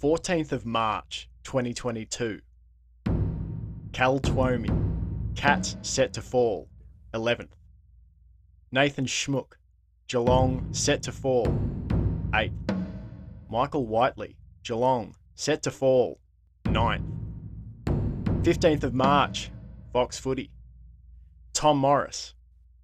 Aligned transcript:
14th 0.00 0.52
of 0.52 0.64
March 0.64 1.28
2022. 1.44 2.40
Cal 3.92 4.18
Twomey, 4.18 4.70
Cats 5.36 5.76
set 5.82 6.14
to 6.14 6.22
fall, 6.22 6.70
11th. 7.12 7.50
Nathan 8.72 9.04
Schmook, 9.04 9.58
Geelong 10.08 10.66
set 10.72 11.02
to 11.02 11.12
fall, 11.12 11.46
8th. 12.30 12.86
Michael 13.50 13.86
Whiteley, 13.86 14.36
Geelong 14.62 15.14
set 15.34 15.62
to 15.64 15.70
fall, 15.70 16.18
9th. 16.64 17.04
15th 18.40 18.84
of 18.84 18.94
March, 18.94 19.50
Fox 19.92 20.18
Footy. 20.18 20.50
Tom 21.52 21.76
Morris. 21.76 22.32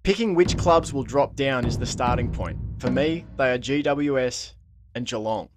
Picking 0.03 0.35
which 0.35 0.55
clubs 0.55 0.93
will 0.93 1.03
drop 1.03 1.35
down 1.35 1.65
is 1.65 1.79
the 1.79 1.85
starting 1.87 2.31
point. 2.31 2.59
For 2.77 2.91
me, 2.91 3.25
they 3.37 3.51
are 3.53 3.57
GWS 3.57 4.53
and 4.93 5.07
Geelong. 5.07 5.49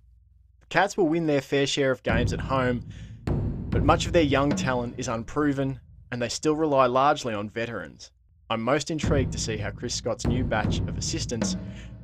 Cats 0.70 0.96
will 0.96 1.08
win 1.08 1.26
their 1.26 1.40
fair 1.40 1.66
share 1.66 1.90
of 1.90 2.04
games 2.04 2.32
at 2.32 2.40
home, 2.40 2.84
but 3.24 3.82
much 3.82 4.06
of 4.06 4.12
their 4.12 4.22
young 4.22 4.50
talent 4.50 4.94
is 4.98 5.08
unproven 5.08 5.80
and 6.12 6.22
they 6.22 6.28
still 6.28 6.54
rely 6.54 6.86
largely 6.86 7.34
on 7.34 7.50
veterans. 7.50 8.12
I'm 8.48 8.62
most 8.62 8.88
intrigued 8.88 9.32
to 9.32 9.38
see 9.38 9.56
how 9.56 9.72
Chris 9.72 9.96
Scott's 9.96 10.28
new 10.28 10.44
batch 10.44 10.78
of 10.78 10.96
assistants 10.96 11.56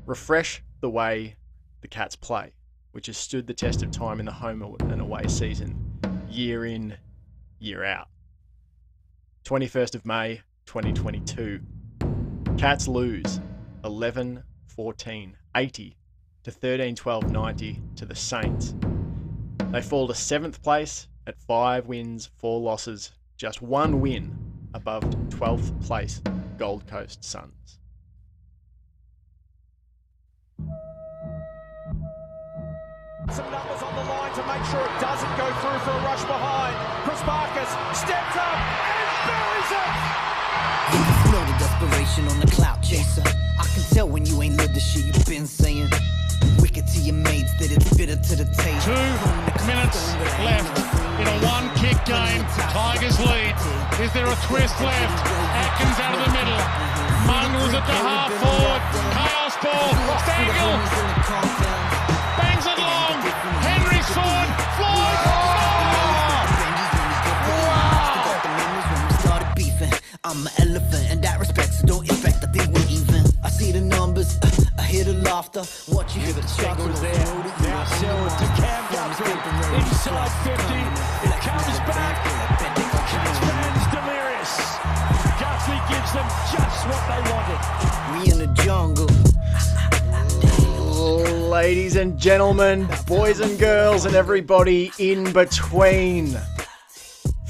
refresh 0.05 0.65
the 0.81 0.91
way 0.91 1.37
the 1.81 1.87
Cats 1.87 2.17
play, 2.17 2.55
which 2.91 3.07
has 3.07 3.17
stood 3.17 3.47
the 3.47 3.55
test 3.55 3.85
of 3.85 3.93
time 3.93 4.19
in 4.19 4.27
the 4.27 4.33
home 4.33 4.63
and 4.81 5.01
away 5.01 5.29
season, 5.29 5.77
year 6.29 6.67
in, 6.67 6.97
year 7.61 7.85
out. 7.85 8.09
21st 9.45 9.95
of 9.95 10.05
May, 10.05 10.41
2022. 10.67 11.61
Cats 12.59 12.89
lose 12.89 13.41
11 13.85 14.43
14 14.67 15.37
80 15.55 15.97
to 16.47 16.53
13 16.53 16.95
12 16.95 17.33
90 17.33 17.83
to 17.97 18.07
the 18.07 18.15
Saints. 18.15 18.73
They 19.73 19.83
fall 19.83 20.07
to 20.07 20.13
7th 20.13 20.63
place 20.63 21.09
at 21.27 21.37
5 21.41 21.89
wins, 21.89 22.31
4 22.37 22.61
losses, 22.61 23.11
just 23.37 23.63
one 23.63 24.01
win 24.01 24.33
above 24.73 25.03
12th 25.31 25.85
place 25.85 26.23
Gold 26.57 26.87
Coast 26.87 27.25
Suns. 27.25 27.81
Some 33.33 33.51
numbers 33.51 33.83
on 33.83 33.97
the 33.97 34.05
line 34.09 34.33
to 34.35 34.47
make 34.47 34.65
sure 34.71 34.87
it 34.87 35.01
doesn't 35.01 35.37
go 35.37 35.51
through 35.51 35.81
for 35.81 35.91
a 35.91 36.03
rush 36.07 36.23
behind. 36.27 36.77
Chris 37.03 37.27
Marcus 37.27 37.71
steps 37.99 38.37
up 38.37 38.55
and 38.55 39.27
buries 39.27 39.73
it. 39.83 39.91
Know 41.33 41.45
the 41.45 41.59
desperation 41.59 42.29
on 42.29 42.39
the 42.39 42.47
cloud 42.53 42.81
chaser. 42.85 43.25
I 43.59 43.67
can 43.75 43.83
tell 43.93 44.09
when 44.09 44.25
you 44.25 44.41
ain't 44.43 44.57
lived 44.57 44.75
the 44.75 44.81
shit 44.81 45.07
you've 45.07 45.27
been 45.27 45.49
saying. 45.49 45.91
Wicked 46.77 46.93
to 46.93 47.01
your 47.01 47.15
mates 47.15 47.55
that 47.59 47.73
it's 47.73 47.97
bitter 47.97 48.17
to 48.17 48.37
the 48.37 48.45
taste. 48.45 48.85
Two 48.85 48.93
minutes 49.65 50.13
left 50.45 50.77
in 51.17 51.27
a 51.27 51.37
one 51.47 51.73
kick 51.77 51.97
game. 52.05 52.45
Tigers 52.69 53.19
lead. 53.19 53.55
Is 53.99 54.13
there 54.13 54.27
a 54.27 54.37
twist 54.45 54.79
left? 54.83 55.25
Atkins 55.57 55.99
out 56.05 56.13
of 56.13 56.21
the 56.27 56.33
middle. 56.37 56.61
Mungles 57.25 57.73
at 57.73 57.87
the 57.87 57.97
half 57.97 58.31
forward. 58.45 59.36
Ladies 91.97 92.13
and 92.13 92.21
gentlemen, 92.21 92.89
boys 93.07 93.41
and 93.41 93.59
girls, 93.59 94.05
and 94.05 94.15
everybody 94.15 94.93
in 94.99 95.33
between, 95.33 96.37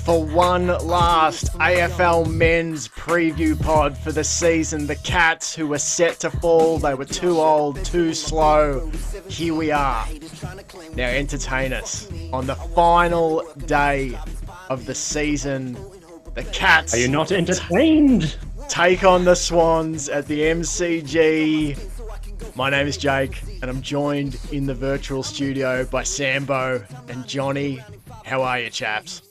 for 0.04 0.24
one 0.24 0.68
last 0.68 1.52
AFL 1.54 2.32
men's 2.32 2.86
preview 2.86 3.60
pod 3.60 3.98
for 3.98 4.12
the 4.12 4.22
season. 4.22 4.86
The 4.86 4.94
Cats, 4.94 5.52
who 5.52 5.66
were 5.66 5.80
set 5.80 6.20
to 6.20 6.30
fall, 6.30 6.78
they 6.78 6.94
were 6.94 7.04
too 7.04 7.40
old, 7.40 7.84
too 7.84 8.14
slow. 8.14 8.88
Here 9.28 9.52
we 9.52 9.72
are. 9.72 10.06
Now, 10.94 11.08
entertain 11.08 11.72
us 11.72 12.08
on 12.32 12.46
the 12.46 12.54
final 12.54 13.42
day 13.66 14.16
of 14.70 14.86
the 14.86 14.94
season. 14.94 15.76
The 16.34 16.44
Cats 16.44 16.94
Are 16.94 16.98
you 16.98 17.08
not 17.08 17.32
entertained? 17.32 18.38
take 18.68 19.04
on 19.04 19.24
the 19.24 19.34
Swans 19.34 20.08
at 20.08 20.26
the 20.26 20.40
MCG. 20.40 21.95
My 22.54 22.70
name 22.70 22.86
is 22.86 22.96
Jake, 22.96 23.42
and 23.62 23.70
I'm 23.70 23.82
joined 23.82 24.38
in 24.52 24.66
the 24.66 24.74
virtual 24.74 25.22
studio 25.22 25.84
by 25.84 26.02
Sambo 26.02 26.84
and 27.08 27.26
Johnny. 27.26 27.82
How 28.24 28.42
are 28.42 28.60
you, 28.60 28.70
chaps? 28.70 29.22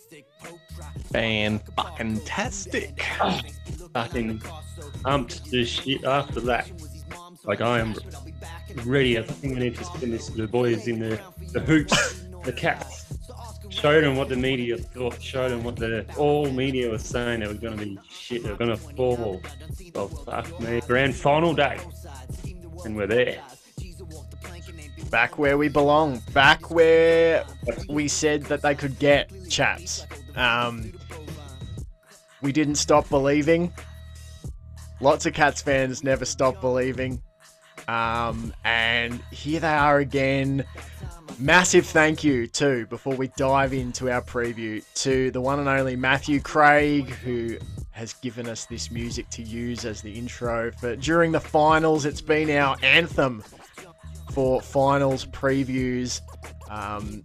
Fan 1.11 1.59
fucking 1.75 2.21
tastic. 2.21 3.03
Fucking 3.93 4.41
pumped 5.03 5.45
to 5.45 5.65
shit 5.65 6.03
after 6.03 6.39
that. 6.41 6.69
Like 7.45 7.61
I 7.61 7.79
am 7.79 7.95
ready. 8.83 9.17
I 9.17 9.23
think 9.23 9.55
we 9.55 9.59
need 9.59 9.75
to 9.77 9.83
spin 9.83 10.11
this 10.11 10.27
to 10.27 10.33
the 10.33 10.47
boys 10.47 10.87
in 10.87 10.99
the, 10.99 11.19
the 11.51 11.59
hoops, 11.59 12.25
the 12.43 12.51
cats. 12.51 13.05
Showed 13.69 14.03
them 14.03 14.15
what 14.15 14.29
the 14.29 14.35
media 14.35 14.77
thought. 14.77 15.21
Showed 15.21 15.51
them 15.51 15.63
what 15.63 15.75
the 15.75 16.05
all 16.17 16.49
media 16.51 16.89
was 16.89 17.03
saying. 17.03 17.41
They 17.41 17.47
were 17.47 17.53
going 17.53 17.77
to 17.77 17.85
be 17.85 17.99
shit. 18.09 18.43
They 18.43 18.49
were 18.49 18.55
going 18.55 18.71
to 18.71 18.77
fall. 18.77 19.41
Well, 19.93 20.07
fuck 20.07 20.59
me. 20.59 20.81
Grand 20.87 21.15
final 21.15 21.53
day, 21.53 21.79
and 22.85 22.95
we're 22.95 23.07
there. 23.07 23.41
Back 25.09 25.37
where 25.37 25.57
we 25.57 25.69
belong. 25.69 26.21
Back 26.33 26.69
where 26.69 27.45
we 27.89 28.07
said 28.07 28.43
that 28.43 28.61
they 28.61 28.75
could 28.75 28.97
get, 28.99 29.31
chaps. 29.49 30.05
Um, 30.35 30.93
we 32.41 32.51
didn't 32.51 32.75
stop 32.75 33.09
believing. 33.09 33.73
Lots 35.01 35.25
of 35.25 35.33
Cats 35.33 35.61
fans 35.61 36.03
never 36.03 36.25
stop 36.25 36.61
believing. 36.61 37.21
Um, 37.87 38.53
and 38.63 39.21
here 39.31 39.59
they 39.59 39.67
are 39.67 39.99
again. 39.99 40.63
Massive 41.37 41.85
thank 41.85 42.23
you, 42.23 42.47
too, 42.47 42.85
before 42.87 43.15
we 43.15 43.27
dive 43.35 43.73
into 43.73 44.09
our 44.09 44.21
preview, 44.21 44.83
to 44.95 45.31
the 45.31 45.41
one 45.41 45.59
and 45.59 45.67
only 45.67 45.95
Matthew 45.95 46.39
Craig, 46.39 47.09
who 47.09 47.57
has 47.95 48.13
given 48.13 48.49
us 48.49 48.65
this 48.65 48.91
music 48.91 49.29
to 49.29 49.41
use 49.41 49.85
as 49.85 50.01
the 50.01 50.11
intro 50.11 50.69
for 50.73 50.97
during 50.97 51.31
the 51.31 51.39
finals. 51.39 52.05
It's 52.05 52.19
been 52.19 52.49
our 52.49 52.75
anthem 52.83 53.41
for 54.31 54.61
finals 54.61 55.25
previews. 55.25 56.19
Um, 56.69 57.23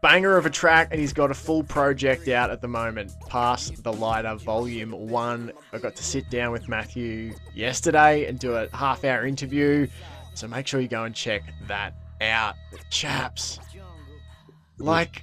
banger 0.00 0.36
of 0.36 0.46
a 0.46 0.50
track, 0.50 0.88
and 0.92 1.00
he's 1.00 1.12
got 1.12 1.32
a 1.32 1.34
full 1.34 1.64
project 1.64 2.28
out 2.28 2.50
at 2.50 2.60
the 2.60 2.68
moment. 2.68 3.12
Past 3.28 3.82
the 3.82 3.92
lighter, 3.92 4.36
volume 4.36 4.92
one. 4.92 5.52
I 5.72 5.78
got 5.78 5.96
to 5.96 6.04
sit 6.04 6.30
down 6.30 6.52
with 6.52 6.68
Matthew 6.68 7.34
yesterday 7.52 8.26
and 8.26 8.38
do 8.38 8.54
a 8.54 8.68
half 8.76 9.04
hour 9.04 9.26
interview. 9.26 9.88
So 10.34 10.46
make 10.46 10.68
sure 10.68 10.80
you 10.80 10.88
go 10.88 11.02
and 11.02 11.14
check 11.14 11.42
that 11.66 11.94
out, 12.20 12.54
chaps. 12.90 13.58
Like, 14.78 15.22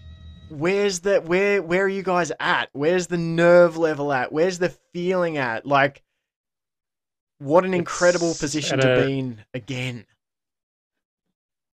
where's 0.58 1.00
the 1.02 1.20
where 1.22 1.62
where 1.62 1.84
are 1.84 1.90
you 1.90 2.04
guys 2.04 2.32
at? 2.40 2.70
Where's 2.74 3.08
the 3.08 3.18
nerve 3.18 3.78
level 3.78 4.14
at? 4.14 4.32
Where's 4.32 4.60
the 4.60 4.70
feeling 4.94 5.38
at? 5.38 5.66
Like, 5.66 6.04
what 7.40 7.66
an 7.66 7.74
incredible 7.74 8.32
It's 8.32 8.40
position 8.40 8.80
to 8.80 9.02
a- 9.02 9.06
be 9.06 9.20
in 9.20 9.44
again. 9.54 10.06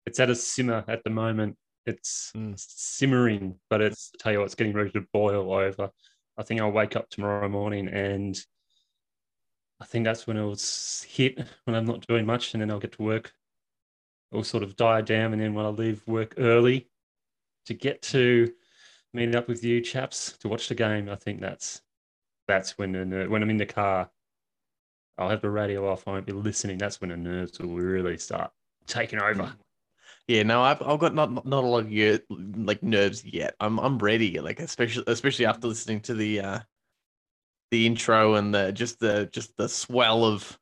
It's 0.06 0.20
at 0.20 0.30
a 0.30 0.36
simmer 0.36 0.86
at 0.88 1.04
the 1.04 1.10
moment. 1.10 1.58
It's 1.86 2.32
Mm. 2.36 2.58
simmering, 2.60 3.60
but 3.70 3.82
it's 3.82 4.12
I 4.14 4.18
tell 4.24 4.32
you 4.34 4.40
what, 4.40 4.46
it's 4.46 4.56
getting 4.56 4.74
ready 4.74 4.92
to 4.92 5.02
boil 5.14 5.54
over. 5.54 5.92
I 6.38 6.44
think 6.44 6.62
I'll 6.62 6.72
wake 6.72 6.96
up 6.96 7.10
tomorrow 7.10 7.50
morning 7.50 7.88
and 7.88 8.38
I 9.80 9.86
think 9.86 10.06
that's 10.06 10.26
when 10.26 10.38
it'll 10.38 10.56
hit 11.08 11.38
when 11.66 11.76
I'm 11.76 11.86
not 11.86 12.06
doing 12.08 12.26
much, 12.26 12.54
and 12.54 12.62
then 12.62 12.72
I'll 12.72 12.80
get 12.80 12.94
to 12.94 13.02
work. 13.04 13.34
It'll 14.32 14.44
sort 14.44 14.64
of 14.64 14.76
die 14.76 15.02
down, 15.02 15.34
and 15.34 15.42
then 15.42 15.54
when 15.54 15.66
I 15.66 15.70
leave 15.70 16.06
work 16.08 16.34
early 16.38 16.90
to 17.66 17.74
get 17.74 18.02
to 18.04 18.54
meet 19.18 19.36
up 19.36 19.48
with 19.48 19.64
you 19.64 19.82
chaps 19.82 20.38
to 20.40 20.48
watch 20.48 20.70
the 20.70 20.76
game, 20.76 21.10
I 21.10 21.16
think 21.16 21.42
that's 21.42 21.82
that's 22.48 22.78
when 22.78 22.92
the 22.94 23.26
when 23.28 23.44
I'm 23.44 23.50
in 23.50 23.58
the 23.58 23.66
car, 23.66 24.10
I'll 25.18 25.30
have 25.30 25.42
the 25.42 25.50
radio 25.50 25.90
off. 25.92 26.08
I 26.08 26.12
won't 26.12 26.26
be 26.26 26.34
listening. 26.34 26.78
That's 26.78 27.02
when 27.02 27.10
the 27.10 27.18
nerves 27.18 27.60
will 27.60 27.76
really 27.76 28.18
start 28.18 28.52
taking 28.86 29.20
over. 29.20 29.54
Yeah, 30.28 30.44
no, 30.44 30.62
I've, 30.62 30.82
I've 30.82 31.00
got 31.00 31.14
not 31.14 31.46
not 31.46 31.64
a 31.64 31.68
lot 31.68 31.86
of 31.86 32.22
like 32.30 32.84
nerves 32.84 33.24
yet. 33.26 33.56
I'm 33.60 33.80
I'm 33.80 33.98
ready. 33.98 34.40
Like 34.40 34.60
especially 34.60 35.04
especially 35.08 35.46
after 35.46 35.68
listening 35.68 36.02
to 36.02 36.14
the 36.14 36.42
uh 36.42 36.60
the 37.72 37.86
intro 37.86 38.36
and 38.36 38.54
the 38.54 38.72
just 38.72 39.00
the 39.00 39.30
just 39.32 39.56
the 39.58 39.70
swell 39.70 40.26
of 40.26 40.58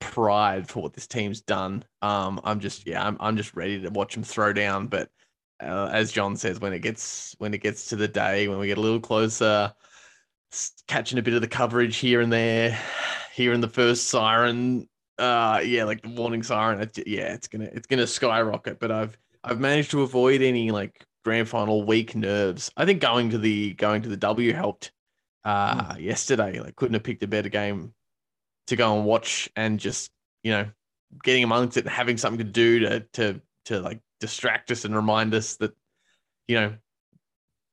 pride 0.00 0.68
for 0.68 0.82
what 0.82 0.92
this 0.92 1.06
team's 1.06 1.40
done. 1.40 1.84
Um, 2.02 2.40
I'm 2.44 2.60
just 2.60 2.86
yeah, 2.86 3.06
I'm 3.06 3.16
I'm 3.20 3.36
just 3.36 3.54
ready 3.54 3.80
to 3.80 3.90
watch 3.90 4.14
them 4.14 4.22
throw 4.22 4.52
down. 4.52 4.86
But 4.86 5.10
uh, 5.60 5.90
as 5.92 6.12
John 6.12 6.36
says, 6.36 6.60
when 6.60 6.72
it 6.72 6.80
gets 6.80 7.34
when 7.38 7.54
it 7.54 7.62
gets 7.62 7.88
to 7.88 7.96
the 7.96 8.08
day, 8.08 8.48
when 8.48 8.58
we 8.58 8.66
get 8.66 8.78
a 8.78 8.82
little 8.82 9.00
closer, 9.00 9.72
catching 10.86 11.18
a 11.18 11.22
bit 11.22 11.34
of 11.34 11.40
the 11.40 11.48
coverage 11.48 11.96
here 11.96 12.20
and 12.20 12.32
there, 12.32 12.78
hearing 13.34 13.60
the 13.60 13.68
first 13.68 14.08
siren, 14.08 14.88
uh, 15.18 15.60
yeah, 15.64 15.84
like 15.84 16.02
the 16.02 16.08
warning 16.08 16.42
siren, 16.42 16.80
it, 16.80 17.06
yeah, 17.06 17.32
it's 17.32 17.48
gonna 17.48 17.68
it's 17.72 17.86
gonna 17.86 18.06
skyrocket. 18.06 18.78
But 18.78 18.92
I've 18.92 19.18
I've 19.42 19.60
managed 19.60 19.90
to 19.92 20.02
avoid 20.02 20.42
any 20.42 20.70
like 20.70 21.04
grand 21.24 21.48
final 21.48 21.84
weak 21.84 22.14
nerves. 22.14 22.70
I 22.76 22.84
think 22.84 23.00
going 23.00 23.30
to 23.30 23.38
the 23.38 23.74
going 23.74 24.02
to 24.02 24.08
the 24.08 24.16
W 24.16 24.52
helped 24.52 24.92
uh 25.44 25.94
mm. 25.94 26.00
yesterday. 26.00 26.60
Like 26.60 26.76
couldn't 26.76 26.94
have 26.94 27.04
picked 27.04 27.22
a 27.22 27.28
better 27.28 27.48
game 27.48 27.94
to 28.68 28.76
go 28.76 28.96
and 28.96 29.04
watch 29.04 29.48
and 29.56 29.80
just 29.80 30.10
you 30.42 30.52
know 30.52 30.68
getting 31.24 31.42
amongst 31.42 31.76
it 31.76 31.84
and 31.84 31.90
having 31.90 32.16
something 32.16 32.38
to 32.38 32.52
do 32.52 32.80
to 32.80 33.00
to 33.14 33.40
to 33.64 33.80
like 33.80 34.00
distract 34.20 34.70
us 34.70 34.84
and 34.84 34.94
remind 34.94 35.34
us 35.34 35.56
that 35.56 35.74
you 36.46 36.56
know 36.56 36.74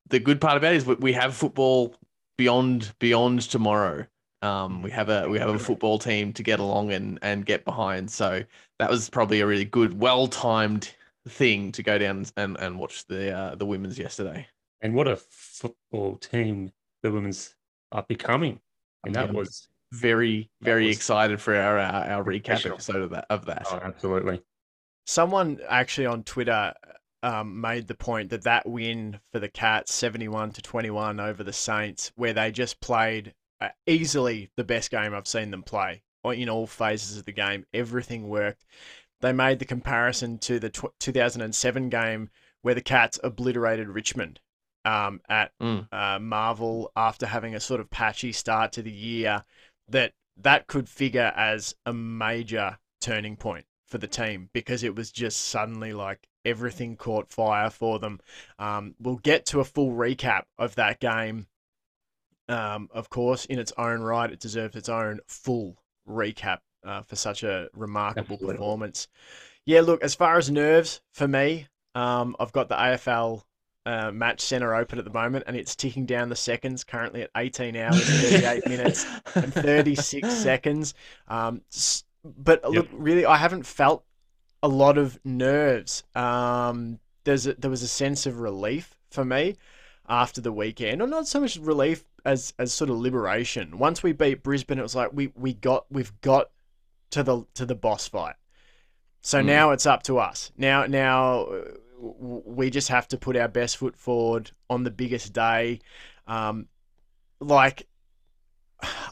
the 0.09 0.19
good 0.19 0.39
part 0.39 0.57
about 0.57 0.73
it 0.73 0.77
is 0.77 0.85
we 0.85 1.13
have 1.13 1.35
football 1.35 1.95
beyond 2.37 2.93
beyond 2.99 3.41
tomorrow. 3.41 4.05
Um, 4.41 4.83
we 4.83 4.91
have 4.91 5.09
a 5.09 5.27
we 5.27 5.39
have 5.39 5.49
a 5.49 5.59
football 5.59 5.97
team 5.97 6.33
to 6.33 6.43
get 6.43 6.59
along 6.59 6.91
and 6.91 7.19
and 7.21 7.45
get 7.45 7.65
behind. 7.65 8.11
So 8.11 8.43
that 8.79 8.89
was 8.89 9.09
probably 9.09 9.41
a 9.41 9.47
really 9.47 9.65
good, 9.65 9.99
well 9.99 10.27
timed 10.27 10.93
thing 11.27 11.71
to 11.71 11.81
go 11.81 11.97
down 11.97 12.25
and, 12.37 12.57
and 12.59 12.77
watch 12.77 13.05
the 13.07 13.31
uh, 13.31 13.55
the 13.55 13.65
women's 13.65 13.97
yesterday. 13.97 14.47
And 14.81 14.93
what 14.93 15.07
a 15.07 15.15
football 15.15 16.17
team 16.17 16.71
the 17.01 17.11
women's 17.11 17.55
are 17.91 18.05
becoming. 18.07 18.59
And 19.03 19.15
that 19.15 19.27
yeah. 19.27 19.39
was 19.39 19.67
very 19.91 20.49
very 20.61 20.87
was 20.87 20.97
excited 20.97 21.41
for 21.41 21.55
our 21.55 21.79
our, 21.79 22.05
our 22.05 22.23
recap 22.23 22.65
episode 22.65 23.01
of 23.01 23.09
that 23.11 23.25
of 23.29 23.45
that. 23.45 23.65
Oh, 23.71 23.79
absolutely. 23.81 24.41
Someone 25.05 25.59
actually 25.67 26.07
on 26.07 26.23
Twitter 26.23 26.73
um, 27.21 27.59
made 27.59 27.87
the 27.87 27.95
point 27.95 28.29
that 28.29 28.43
that 28.43 28.67
win 28.67 29.19
for 29.31 29.39
the 29.39 29.49
Cats, 29.49 29.93
seventy-one 29.93 30.51
to 30.51 30.61
twenty-one 30.61 31.19
over 31.19 31.43
the 31.43 31.53
Saints, 31.53 32.11
where 32.15 32.33
they 32.33 32.51
just 32.51 32.79
played 32.81 33.33
uh, 33.61 33.69
easily 33.87 34.51
the 34.57 34.63
best 34.63 34.91
game 34.91 35.13
I've 35.13 35.27
seen 35.27 35.51
them 35.51 35.63
play 35.63 36.03
in 36.23 36.49
all 36.49 36.67
phases 36.67 37.17
of 37.17 37.25
the 37.25 37.31
game. 37.31 37.65
Everything 37.73 38.27
worked. 38.27 38.65
They 39.21 39.31
made 39.31 39.59
the 39.59 39.65
comparison 39.65 40.37
to 40.39 40.59
the 40.59 40.69
tw- 40.69 40.93
2007 40.99 41.89
game 41.89 42.29
where 42.61 42.75
the 42.75 42.81
Cats 42.81 43.19
obliterated 43.23 43.87
Richmond 43.87 44.39
um, 44.85 45.21
at 45.29 45.51
mm. 45.61 45.87
uh, 45.91 46.19
Marvel 46.19 46.91
after 46.95 47.25
having 47.25 47.55
a 47.55 47.59
sort 47.59 47.79
of 47.79 47.89
patchy 47.89 48.31
start 48.31 48.71
to 48.73 48.81
the 48.81 48.91
year. 48.91 49.45
That 49.89 50.13
that 50.37 50.67
could 50.67 50.89
figure 50.89 51.31
as 51.35 51.75
a 51.85 51.93
major 51.93 52.77
turning 53.01 53.37
point 53.37 53.65
for 53.95 53.99
the 53.99 54.07
team 54.07 54.49
because 54.51 54.83
it 54.83 54.93
was 54.93 55.09
just 55.09 55.39
suddenly 55.39 55.93
like 55.93 56.27
everything 56.43 56.97
caught 56.97 57.29
fire 57.29 57.69
for 57.69 57.97
them. 57.97 58.19
Um, 58.59 58.93
we'll 58.99 59.15
get 59.15 59.45
to 59.47 59.61
a 59.61 59.63
full 59.63 59.91
recap 59.91 60.41
of 60.57 60.75
that 60.75 60.99
game. 60.99 61.47
Um, 62.49 62.89
of 62.93 63.09
course, 63.09 63.45
in 63.45 63.57
its 63.57 63.71
own 63.77 64.01
right, 64.01 64.29
it 64.29 64.41
deserves 64.41 64.75
its 64.75 64.89
own 64.89 65.21
full 65.27 65.77
recap 66.05 66.57
uh, 66.85 67.03
for 67.03 67.15
such 67.15 67.43
a 67.43 67.69
remarkable 67.73 68.33
Absolutely. 68.33 68.55
performance. 68.55 69.07
Yeah, 69.65 69.79
look, 69.79 70.03
as 70.03 70.13
far 70.13 70.37
as 70.37 70.51
nerves 70.51 70.99
for 71.13 71.29
me, 71.29 71.67
um, 71.95 72.35
I've 72.37 72.51
got 72.51 72.67
the 72.67 72.75
AFL 72.75 73.43
uh, 73.85 74.11
match 74.11 74.41
center 74.41 74.75
open 74.75 74.99
at 74.99 75.05
the 75.05 75.13
moment, 75.13 75.45
and 75.47 75.55
it's 75.55 75.73
ticking 75.73 76.05
down 76.05 76.27
the 76.27 76.35
seconds. 76.35 76.83
Currently 76.83 77.21
at 77.21 77.29
18 77.37 77.77
hours, 77.77 78.03
38 78.03 78.67
minutes, 78.67 79.05
and 79.35 79.53
36 79.53 80.33
seconds. 80.33 80.93
Um, 81.29 81.61
but 82.37 82.61
yep. 82.63 82.73
look, 82.73 82.87
really, 82.93 83.25
I 83.25 83.37
haven't 83.37 83.65
felt 83.65 84.03
a 84.63 84.67
lot 84.67 84.97
of 84.97 85.19
nerves. 85.23 86.03
Um, 86.15 86.99
there's 87.23 87.47
a, 87.47 87.53
there 87.55 87.69
was 87.69 87.83
a 87.83 87.87
sense 87.87 88.25
of 88.25 88.39
relief 88.39 88.97
for 89.11 89.23
me 89.23 89.55
after 90.07 90.41
the 90.41 90.51
weekend, 90.51 91.01
or 91.01 91.07
not 91.07 91.27
so 91.27 91.41
much 91.41 91.57
relief 91.57 92.03
as 92.25 92.53
as 92.57 92.73
sort 92.73 92.89
of 92.89 92.97
liberation. 92.97 93.77
Once 93.77 94.01
we 94.01 94.11
beat 94.11 94.43
Brisbane, 94.43 94.79
it 94.79 94.83
was 94.83 94.95
like 94.95 95.11
we 95.13 95.31
we 95.35 95.53
got 95.53 95.85
we've 95.91 96.19
got 96.21 96.49
to 97.11 97.23
the 97.23 97.45
to 97.53 97.65
the 97.65 97.75
boss 97.75 98.07
fight. 98.07 98.35
So 99.21 99.41
mm. 99.41 99.45
now 99.45 99.71
it's 99.71 99.85
up 99.85 100.03
to 100.03 100.17
us. 100.17 100.51
Now 100.57 100.85
now 100.85 101.47
we 101.99 102.69
just 102.69 102.89
have 102.89 103.07
to 103.09 103.17
put 103.17 103.37
our 103.37 103.47
best 103.47 103.77
foot 103.77 103.95
forward 103.95 104.51
on 104.69 104.83
the 104.83 104.91
biggest 104.91 105.33
day. 105.33 105.79
Um, 106.27 106.67
like 107.39 107.87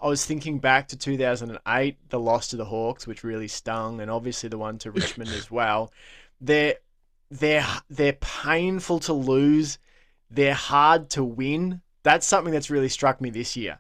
I 0.02 0.08
was 0.08 0.26
thinking 0.26 0.60
back 0.60 0.88
to 0.90 0.98
2008, 0.98 1.98
the 2.10 2.20
loss 2.20 2.50
to 2.50 2.58
the 2.58 2.66
Hawks, 2.66 3.08
which 3.08 3.24
really 3.24 3.48
stung, 3.48 4.02
and 4.02 4.10
obviously 4.10 4.50
the 4.50 4.58
one 4.58 4.78
to 4.80 4.92
Richmond 5.00 5.30
as 5.32 5.50
well. 5.50 5.92
They're 6.42 6.76
they're 7.30 7.66
they're 7.90 8.14
painful 8.14 9.00
to 9.02 9.14
lose. 9.14 9.80
They're 10.30 10.54
hard 10.54 11.10
to 11.12 11.24
win. 11.24 11.82
That's 12.04 12.28
something 12.28 12.54
that's 12.54 12.70
really 12.70 12.90
struck 12.90 13.22
me 13.22 13.30
this 13.30 13.56
year. 13.56 13.80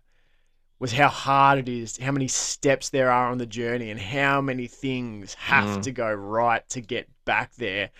Was 0.80 0.94
how 0.94 1.08
hard 1.08 1.60
it 1.60 1.70
is, 1.70 1.98
how 1.98 2.12
many 2.12 2.28
steps 2.28 2.90
there 2.90 3.10
are 3.10 3.30
on 3.30 3.38
the 3.38 3.46
journey, 3.46 3.90
and 3.90 4.00
how 4.00 4.42
many 4.42 4.68
things 4.68 5.34
have 5.36 5.80
mm. 5.80 5.84
to 5.84 5.92
go 5.92 6.12
right 6.14 6.68
to 6.70 6.82
get 6.82 7.10
back 7.26 7.54
there. 7.56 7.92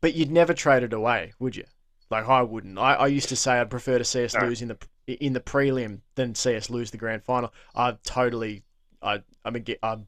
But 0.00 0.14
you'd 0.14 0.30
never 0.30 0.54
trade 0.54 0.84
it 0.84 0.92
away, 0.92 1.32
would 1.40 1.56
you? 1.56 1.64
Like 2.10 2.28
I 2.28 2.42
wouldn't. 2.42 2.78
I, 2.78 2.94
I 2.94 3.06
used 3.08 3.28
to 3.30 3.36
say 3.36 3.58
I'd 3.58 3.70
prefer 3.70 3.98
to 3.98 4.04
see 4.04 4.24
us 4.24 4.34
no. 4.34 4.46
lose 4.46 4.62
in 4.62 4.68
the 4.68 4.78
in 5.14 5.32
the 5.32 5.40
prelim 5.40 6.00
than 6.14 6.34
see 6.34 6.56
us 6.56 6.70
lose 6.70 6.90
the 6.90 6.98
grand 6.98 7.24
final. 7.24 7.52
I 7.74 7.96
totally, 8.02 8.62
I, 9.02 9.22
I 9.44 9.50
mean, 9.50 9.64
I, 9.82 9.98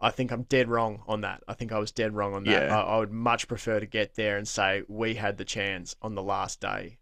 I 0.00 0.10
think 0.10 0.30
I'm 0.32 0.42
dead 0.42 0.68
wrong 0.68 1.02
on 1.06 1.22
that. 1.22 1.42
I 1.48 1.54
think 1.54 1.72
I 1.72 1.78
was 1.78 1.92
dead 1.92 2.14
wrong 2.14 2.34
on 2.34 2.44
that. 2.44 2.68
Yeah. 2.68 2.76
I, 2.76 2.82
I, 2.82 2.98
would 2.98 3.12
much 3.12 3.48
prefer 3.48 3.80
to 3.80 3.86
get 3.86 4.14
there 4.14 4.36
and 4.36 4.46
say 4.46 4.82
we 4.88 5.14
had 5.14 5.38
the 5.38 5.44
chance 5.44 5.96
on 6.02 6.14
the 6.14 6.22
last 6.22 6.60
day. 6.60 6.98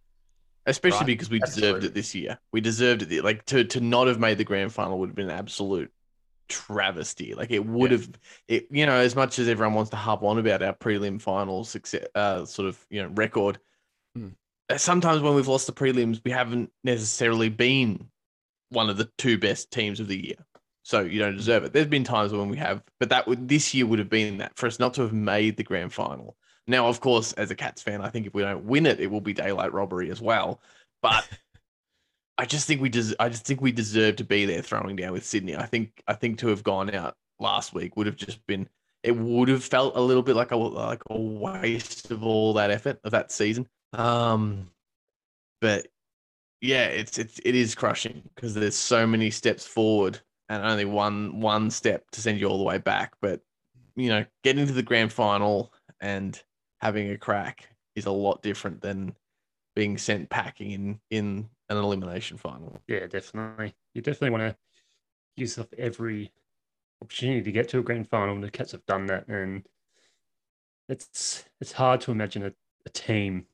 Especially 0.66 0.98
right? 0.98 1.06
because 1.06 1.30
we 1.30 1.40
Absolutely. 1.42 1.80
deserved 1.80 1.84
it 1.86 1.94
this 1.94 2.14
year. 2.14 2.38
We 2.52 2.60
deserved 2.60 3.10
it. 3.10 3.24
Like 3.24 3.46
to 3.46 3.64
to 3.64 3.80
not 3.80 4.06
have 4.06 4.20
made 4.20 4.36
the 4.36 4.44
grand 4.44 4.72
final 4.72 4.98
would 4.98 5.08
have 5.08 5.16
been 5.16 5.30
an 5.30 5.38
absolute 5.38 5.90
travesty. 6.48 7.34
Like 7.34 7.50
it 7.50 7.64
would 7.64 7.90
yeah. 7.90 7.96
have, 7.96 8.10
it 8.46 8.66
you 8.70 8.84
know, 8.84 8.92
as 8.92 9.16
much 9.16 9.38
as 9.38 9.48
everyone 9.48 9.74
wants 9.74 9.90
to 9.90 9.96
harp 9.96 10.22
on 10.22 10.38
about 10.38 10.62
our 10.62 10.74
prelim 10.74 11.20
finals 11.20 11.70
success, 11.70 12.04
uh, 12.14 12.44
sort 12.44 12.68
of 12.68 12.86
you 12.90 13.02
know 13.02 13.08
record. 13.08 13.58
Hmm 14.14 14.28
Uh, 14.70 14.78
sometimes 14.78 15.20
when 15.20 15.34
we've 15.34 15.48
lost 15.48 15.66
the 15.66 15.72
prelims, 15.72 16.20
we 16.24 16.30
haven't 16.30 16.70
necessarily 16.84 17.48
been 17.48 18.08
one 18.70 18.88
of 18.88 18.96
the 18.96 19.10
two 19.18 19.36
best 19.36 19.70
teams 19.72 19.98
of 19.98 20.06
the 20.06 20.26
year. 20.26 20.36
So 20.82 21.00
you 21.00 21.18
don't 21.18 21.36
deserve 21.36 21.64
it. 21.64 21.72
There's 21.72 21.86
been 21.86 22.04
times 22.04 22.32
when 22.32 22.48
we 22.48 22.56
have, 22.56 22.82
but 22.98 23.10
that 23.10 23.26
would 23.26 23.48
this 23.48 23.74
year 23.74 23.86
would 23.86 23.98
have 23.98 24.08
been 24.08 24.38
that 24.38 24.56
for 24.56 24.66
us 24.66 24.78
not 24.78 24.94
to 24.94 25.02
have 25.02 25.12
made 25.12 25.56
the 25.56 25.64
grand 25.64 25.92
final. 25.92 26.36
Now, 26.66 26.86
of 26.86 27.00
course, 27.00 27.32
as 27.34 27.50
a 27.50 27.54
Cats 27.54 27.82
fan, 27.82 28.00
I 28.00 28.10
think 28.10 28.26
if 28.26 28.34
we 28.34 28.42
don't 28.42 28.64
win 28.64 28.86
it, 28.86 29.00
it 29.00 29.08
will 29.08 29.20
be 29.20 29.32
daylight 29.32 29.72
robbery 29.72 30.10
as 30.10 30.20
well. 30.20 30.60
But 31.02 31.28
I 32.38 32.46
just 32.46 32.66
think 32.66 32.80
we 32.80 32.88
des- 32.88 33.16
I 33.18 33.28
just 33.28 33.44
think 33.44 33.60
we 33.60 33.72
deserve 33.72 34.16
to 34.16 34.24
be 34.24 34.46
there 34.46 34.62
throwing 34.62 34.96
down 34.96 35.12
with 35.12 35.26
Sydney. 35.26 35.56
I 35.56 35.66
think 35.66 36.02
I 36.06 36.14
think 36.14 36.38
to 36.38 36.48
have 36.48 36.62
gone 36.62 36.94
out 36.94 37.16
last 37.38 37.74
week 37.74 37.96
would 37.96 38.06
have 38.06 38.16
just 38.16 38.44
been 38.46 38.68
it 39.02 39.16
would 39.16 39.48
have 39.48 39.64
felt 39.64 39.96
a 39.96 40.00
little 40.00 40.22
bit 40.22 40.36
like 40.36 40.50
a 40.50 40.56
like 40.56 41.02
a 41.10 41.18
waste 41.18 42.10
of 42.10 42.24
all 42.24 42.54
that 42.54 42.70
effort 42.70 43.00
of 43.04 43.10
that 43.12 43.32
season. 43.32 43.66
Um, 43.92 44.70
but 45.60 45.88
yeah, 46.60 46.86
it's 46.86 47.18
it's 47.18 47.40
it 47.44 47.54
is 47.54 47.74
crushing 47.74 48.22
because 48.34 48.54
there's 48.54 48.76
so 48.76 49.06
many 49.06 49.30
steps 49.30 49.66
forward 49.66 50.20
and 50.48 50.62
only 50.62 50.84
one 50.84 51.40
one 51.40 51.70
step 51.70 52.10
to 52.12 52.20
send 52.20 52.40
you 52.40 52.46
all 52.48 52.58
the 52.58 52.64
way 52.64 52.78
back. 52.78 53.14
But 53.20 53.40
you 53.96 54.08
know, 54.08 54.24
getting 54.44 54.66
to 54.66 54.72
the 54.72 54.82
grand 54.82 55.12
final 55.12 55.72
and 56.00 56.40
having 56.80 57.10
a 57.10 57.18
crack 57.18 57.68
is 57.94 58.06
a 58.06 58.10
lot 58.10 58.42
different 58.42 58.80
than 58.80 59.14
being 59.74 59.98
sent 59.98 60.28
packing 60.30 60.70
in 60.70 61.00
in 61.10 61.48
an 61.68 61.76
elimination 61.76 62.36
final. 62.36 62.80
Yeah, 62.88 63.06
definitely. 63.06 63.74
You 63.94 64.02
definitely 64.02 64.30
want 64.30 64.42
to 64.42 64.56
use 65.36 65.58
up 65.58 65.72
every 65.78 66.32
opportunity 67.02 67.42
to 67.42 67.52
get 67.52 67.68
to 67.70 67.78
a 67.78 67.82
grand 67.82 68.08
final. 68.08 68.34
And 68.34 68.44
The 68.44 68.50
Cats 68.50 68.72
have 68.72 68.84
done 68.86 69.06
that, 69.06 69.28
and 69.28 69.66
it's 70.88 71.44
it's 71.60 71.72
hard 71.72 72.00
to 72.02 72.10
imagine 72.10 72.44
a, 72.44 72.52
a 72.86 72.90
team 72.90 73.46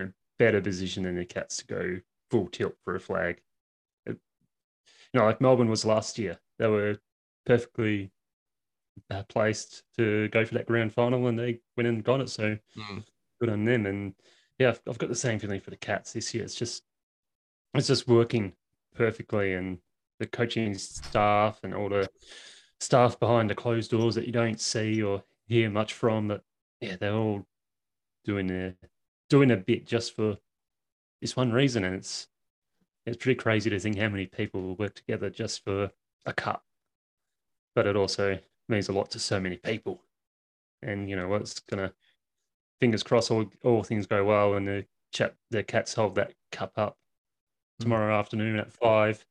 in 0.00 0.08
a 0.08 0.12
better 0.38 0.60
position 0.60 1.04
than 1.04 1.16
the 1.16 1.24
Cats 1.24 1.58
to 1.58 1.66
go 1.66 2.00
full 2.30 2.48
tilt 2.48 2.74
for 2.84 2.94
a 2.94 3.00
flag. 3.00 3.40
It, 4.06 4.18
you 5.12 5.20
know, 5.20 5.26
like 5.26 5.40
Melbourne 5.40 5.70
was 5.70 5.84
last 5.84 6.18
year, 6.18 6.38
they 6.58 6.66
were 6.66 6.98
perfectly 7.44 8.10
uh, 9.10 9.22
placed 9.24 9.82
to 9.98 10.28
go 10.28 10.44
for 10.44 10.54
that 10.54 10.66
grand 10.66 10.92
final, 10.92 11.26
and 11.26 11.38
they 11.38 11.60
went 11.76 11.88
and 11.88 12.04
got 12.04 12.20
it. 12.20 12.30
So 12.30 12.56
mm. 12.76 13.04
good 13.40 13.50
on 13.50 13.64
them. 13.64 13.86
And 13.86 14.14
yeah, 14.58 14.70
I've, 14.70 14.80
I've 14.88 14.98
got 14.98 15.08
the 15.08 15.14
same 15.14 15.38
feeling 15.38 15.60
for 15.60 15.70
the 15.70 15.76
Cats 15.76 16.12
this 16.12 16.34
year. 16.34 16.44
It's 16.44 16.54
just 16.54 16.82
it's 17.74 17.88
just 17.88 18.08
working 18.08 18.52
perfectly, 18.94 19.54
and 19.54 19.78
the 20.18 20.26
coaching 20.26 20.76
staff 20.78 21.60
and 21.62 21.74
all 21.74 21.88
the 21.88 22.08
staff 22.80 23.18
behind 23.18 23.50
the 23.50 23.54
closed 23.54 23.90
doors 23.90 24.14
that 24.14 24.26
you 24.26 24.32
don't 24.32 24.60
see 24.60 25.02
or 25.02 25.22
hear 25.46 25.70
much 25.70 25.92
from. 25.92 26.28
That 26.28 26.42
yeah, 26.80 26.96
they're 26.96 27.14
all 27.14 27.46
doing 28.24 28.46
their 28.46 28.74
doing 29.28 29.50
a 29.50 29.56
bit 29.56 29.86
just 29.86 30.14
for 30.14 30.38
this 31.20 31.36
one 31.36 31.52
reason, 31.52 31.84
and 31.84 31.96
it's 31.96 32.28
it's 33.06 33.16
pretty 33.16 33.36
crazy 33.36 33.70
to 33.70 33.78
think 33.78 33.98
how 33.98 34.08
many 34.08 34.26
people 34.26 34.60
will 34.62 34.76
work 34.76 34.94
together 34.94 35.30
just 35.30 35.64
for 35.64 35.90
a 36.24 36.32
cup. 36.32 36.64
But 37.74 37.86
it 37.86 37.96
also 37.96 38.38
means 38.68 38.88
a 38.88 38.92
lot 38.92 39.10
to 39.12 39.18
so 39.18 39.40
many 39.40 39.56
people, 39.56 40.02
and 40.82 41.08
you 41.08 41.16
know 41.16 41.28
what's 41.28 41.60
gonna 41.60 41.92
fingers 42.80 43.02
crossed, 43.02 43.30
all, 43.30 43.46
all 43.64 43.82
things 43.82 44.06
go 44.06 44.24
well, 44.24 44.54
and 44.54 44.66
the 44.66 44.86
chap, 45.12 45.34
the 45.50 45.62
Cats 45.62 45.94
hold 45.94 46.14
that 46.16 46.32
cup 46.52 46.72
up 46.76 46.96
hmm. 47.78 47.84
tomorrow 47.84 48.18
afternoon 48.18 48.58
at 48.58 48.72
five. 48.72 49.24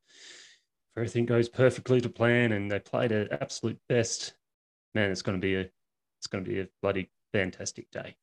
If 0.91 0.97
everything 0.97 1.25
goes 1.25 1.49
perfectly 1.49 2.01
to 2.01 2.09
plan, 2.09 2.51
and 2.51 2.71
they 2.71 2.79
play 2.79 3.07
their 3.07 3.31
absolute 3.41 3.79
best, 3.89 4.33
man, 4.93 5.11
it's 5.11 5.21
going 5.21 5.39
to 5.39 5.45
be 5.45 5.55
a 5.55 5.69
it's 6.19 6.27
going 6.27 6.43
to 6.43 6.49
be 6.49 6.61
a 6.61 6.67
bloody 6.81 7.09
fantastic 7.33 7.91
day. 7.91 8.15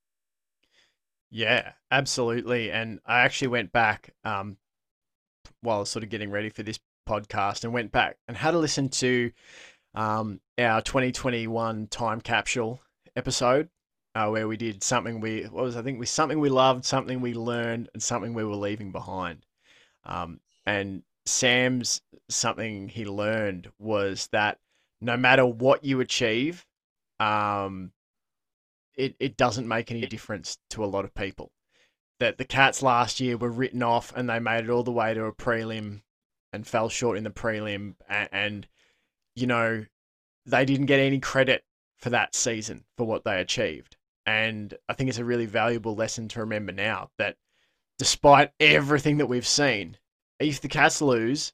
Yeah, 1.33 1.73
absolutely. 1.91 2.71
And 2.71 3.01
I 3.07 3.21
actually 3.21 3.49
went 3.49 3.73
back 3.73 4.11
um, 4.23 4.59
while 5.63 5.87
sort 5.87 6.05
of 6.05 6.11
getting 6.11 6.31
ready 6.31 6.51
for 6.51 6.63
this 6.63 6.79
podcast 7.09 7.65
and 7.65 7.73
went 7.73 7.91
back 7.91 8.19
and 8.29 8.37
had 8.37 8.53
a 8.53 8.59
listen 8.59 8.91
to 8.91 9.33
um, 9.95 10.41
our 10.59 10.83
2021 10.83 11.87
time 11.87 12.21
capsule 12.21 12.83
episode 13.17 13.71
uh, 14.15 14.29
where 14.29 14.47
we 14.47 14.59
did 14.59 14.83
something 14.83 15.21
we 15.21 15.45
what 15.45 15.65
was 15.65 15.75
I 15.75 15.81
think 15.81 15.99
we 15.99 16.05
something 16.05 16.39
we 16.39 16.51
loved, 16.51 16.85
something 16.85 17.23
we 17.23 17.33
learned, 17.33 17.89
and 17.95 18.03
something 18.03 18.35
we 18.35 18.45
were 18.45 18.55
leaving 18.55 18.93
behind. 18.93 19.47
Um, 20.05 20.41
and 20.67 21.03
Sam's 21.25 22.03
something 22.29 22.89
he 22.89 23.07
learned 23.07 23.71
was 23.79 24.29
that 24.33 24.59
no 25.01 25.17
matter 25.17 25.47
what 25.47 25.83
you 25.83 26.01
achieve, 26.01 26.67
um, 27.19 27.93
it, 29.03 29.17
it 29.19 29.37
doesn't 29.37 29.67
make 29.67 29.91
any 29.91 30.07
difference 30.07 30.59
to 30.71 30.85
a 30.85 30.87
lot 30.87 31.05
of 31.05 31.15
people. 31.15 31.51
That 32.21 32.39
the 32.39 32.45
Cats 32.45 32.83
last 32.83 33.19
year 33.19 33.37
were 33.37 33.51
written 33.51 33.83
off 33.83 34.13
and 34.15 34.31
they 34.31 34.39
made 34.39 34.65
it 34.65 34.71
all 34.71 34.85
the 34.85 34.93
way 34.93 35.13
to 35.13 35.25
a 35.25 35.33
prelim 35.33 36.03
and 36.53 36.67
fell 36.67 36.89
short 36.89 37.19
in 37.19 37.25
the 37.25 37.31
prelim. 37.31 37.95
And, 38.09 38.29
and 38.31 38.69
you 39.35 39.49
know, 39.49 39.87
they 40.47 40.65
didn't 40.65 40.87
get 40.87 41.01
any 41.01 41.19
credit 41.19 41.65
for 41.99 42.11
that 42.11 42.37
season 42.37 42.85
for 42.97 43.05
what 43.05 43.25
they 43.25 43.41
achieved. 43.41 43.97
And 44.25 44.73
I 44.89 44.93
think 44.93 45.09
it's 45.09 45.19
a 45.19 45.25
really 45.25 45.47
valuable 45.47 45.97
lesson 45.97 46.29
to 46.29 46.41
remember 46.41 46.71
now 46.71 47.11
that 47.19 47.37
despite 47.99 48.53
everything 48.61 49.19
that 49.19 49.27
we've 49.27 49.47
seen, 49.47 49.97
if 50.39 50.61
the 50.61 50.69
Cats 50.69 51.03
lose, 51.03 51.53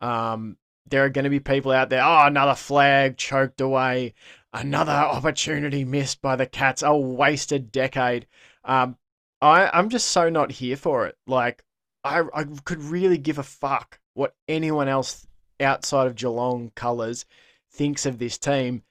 um, 0.00 0.56
there 0.86 1.04
are 1.04 1.10
going 1.10 1.24
to 1.24 1.30
be 1.30 1.40
people 1.40 1.72
out 1.72 1.90
there, 1.90 2.04
oh, 2.04 2.26
another 2.26 2.54
flag 2.54 3.16
choked 3.16 3.60
away, 3.60 4.14
another 4.52 4.92
opportunity 4.92 5.84
missed 5.84 6.20
by 6.22 6.36
the 6.36 6.46
Cats, 6.46 6.82
a 6.82 6.96
wasted 6.96 7.70
decade. 7.72 8.26
Um, 8.64 8.96
I, 9.40 9.68
I'm 9.72 9.88
just 9.88 10.10
so 10.10 10.28
not 10.28 10.50
here 10.52 10.76
for 10.76 11.06
it. 11.06 11.16
Like, 11.26 11.64
I, 12.04 12.22
I 12.34 12.44
could 12.64 12.82
really 12.82 13.18
give 13.18 13.38
a 13.38 13.42
fuck 13.42 14.00
what 14.14 14.34
anyone 14.48 14.88
else 14.88 15.26
outside 15.60 16.06
of 16.06 16.16
Geelong 16.16 16.72
colours 16.74 17.24
thinks 17.70 18.06
of 18.06 18.18
this 18.18 18.38
team 18.38 18.82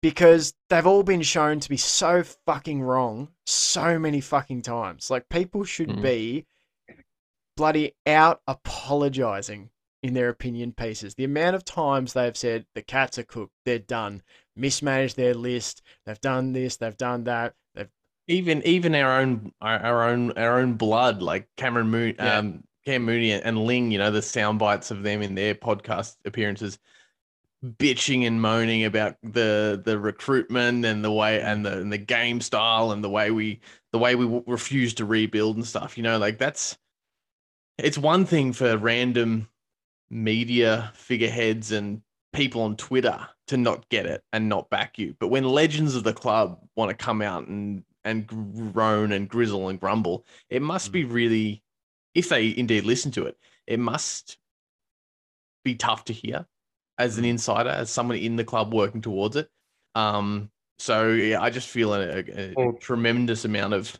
because 0.00 0.54
they've 0.68 0.86
all 0.86 1.02
been 1.02 1.22
shown 1.22 1.60
to 1.60 1.68
be 1.68 1.76
so 1.76 2.22
fucking 2.22 2.82
wrong 2.82 3.28
so 3.46 3.98
many 3.98 4.20
fucking 4.20 4.62
times. 4.62 5.10
Like, 5.10 5.28
people 5.28 5.64
should 5.64 5.88
Mm. 5.88 6.02
be 6.02 6.46
bloody 7.56 7.94
out 8.06 8.40
apologizing 8.48 9.70
in 10.02 10.14
their 10.14 10.28
opinion 10.28 10.72
pieces. 10.72 11.14
The 11.14 11.24
amount 11.24 11.54
of 11.54 11.64
times 11.64 12.12
they've 12.12 12.36
said 12.36 12.66
the 12.74 12.82
cats 12.82 13.18
are 13.18 13.22
cooked, 13.22 13.52
they're 13.64 13.78
done, 13.78 14.22
mismanaged 14.56 15.16
their 15.16 15.34
list, 15.34 15.82
they've 16.06 16.20
done 16.20 16.52
this, 16.52 16.76
they've 16.76 16.96
done 16.96 17.24
that, 17.24 17.54
they've 17.74 17.88
even 18.28 18.62
even 18.64 18.94
our 18.94 19.20
own 19.20 19.52
our, 19.60 19.78
our 19.78 20.08
own 20.08 20.32
our 20.32 20.58
own 20.60 20.74
blood, 20.74 21.22
like 21.22 21.48
Cameron 21.56 21.90
Moon, 21.90 22.14
Yeah. 22.18 22.38
um, 22.38 22.64
Cam 22.84 23.04
Mooney 23.04 23.32
and 23.32 23.64
Ling, 23.64 23.90
you 23.92 23.98
know, 23.98 24.10
the 24.10 24.22
sound 24.22 24.58
bites 24.58 24.90
of 24.90 25.02
them 25.02 25.22
in 25.22 25.34
their 25.34 25.54
podcast 25.54 26.16
appearances, 26.24 26.78
bitching 27.64 28.26
and 28.26 28.40
moaning 28.42 28.84
about 28.84 29.16
the 29.22 29.80
the 29.84 29.98
recruitment 29.98 30.84
and 30.84 31.04
the 31.04 31.12
way 31.12 31.40
and 31.40 31.64
the 31.64 31.78
and 31.78 31.92
the 31.92 31.98
game 31.98 32.40
style 32.40 32.90
and 32.90 33.04
the 33.04 33.08
way 33.10 33.30
we 33.30 33.60
the 33.92 33.98
way 33.98 34.16
we 34.16 34.24
w- 34.24 34.44
refuse 34.46 34.94
to 34.94 35.04
rebuild 35.04 35.56
and 35.56 35.66
stuff. 35.66 35.96
You 35.96 36.02
know, 36.02 36.18
like 36.18 36.38
that's 36.38 36.76
it's 37.78 37.98
one 37.98 38.26
thing 38.26 38.52
for 38.52 38.76
random 38.76 39.48
media 40.10 40.92
figureheads 40.94 41.72
and 41.72 42.02
people 42.32 42.62
on 42.62 42.76
Twitter 42.76 43.18
to 43.48 43.56
not 43.56 43.88
get 43.88 44.06
it 44.06 44.22
and 44.32 44.48
not 44.48 44.70
back 44.70 44.98
you. 44.98 45.14
But 45.18 45.28
when 45.28 45.44
legends 45.44 45.94
of 45.94 46.04
the 46.04 46.12
club 46.12 46.58
want 46.76 46.90
to 46.90 47.04
come 47.04 47.22
out 47.22 47.46
and 47.46 47.84
and 48.04 48.26
groan 48.72 49.12
and 49.12 49.28
grizzle 49.28 49.68
and 49.68 49.78
grumble, 49.78 50.26
it 50.50 50.60
must 50.60 50.90
be 50.90 51.02
hmm. 51.02 51.12
really, 51.12 51.62
if 52.14 52.28
they 52.28 52.56
indeed 52.56 52.84
listen 52.84 53.12
to 53.12 53.26
it, 53.26 53.36
it 53.66 53.78
must 53.78 54.38
be 55.64 55.76
tough 55.76 56.04
to 56.06 56.12
hear 56.12 56.46
as 56.98 57.18
an 57.18 57.24
hmm. 57.24 57.30
insider, 57.30 57.70
as 57.70 57.90
someone 57.90 58.16
in 58.16 58.36
the 58.36 58.44
club 58.44 58.74
working 58.74 59.00
towards 59.00 59.36
it. 59.36 59.48
Um, 59.94 60.50
so 60.78 61.10
yeah, 61.10 61.40
I 61.40 61.50
just 61.50 61.68
feel 61.68 61.94
a, 61.94 62.00
a, 62.00 62.24
a 62.36 62.54
Well- 62.56 62.72
tremendous 62.72 63.44
amount 63.44 63.74
of 63.74 63.96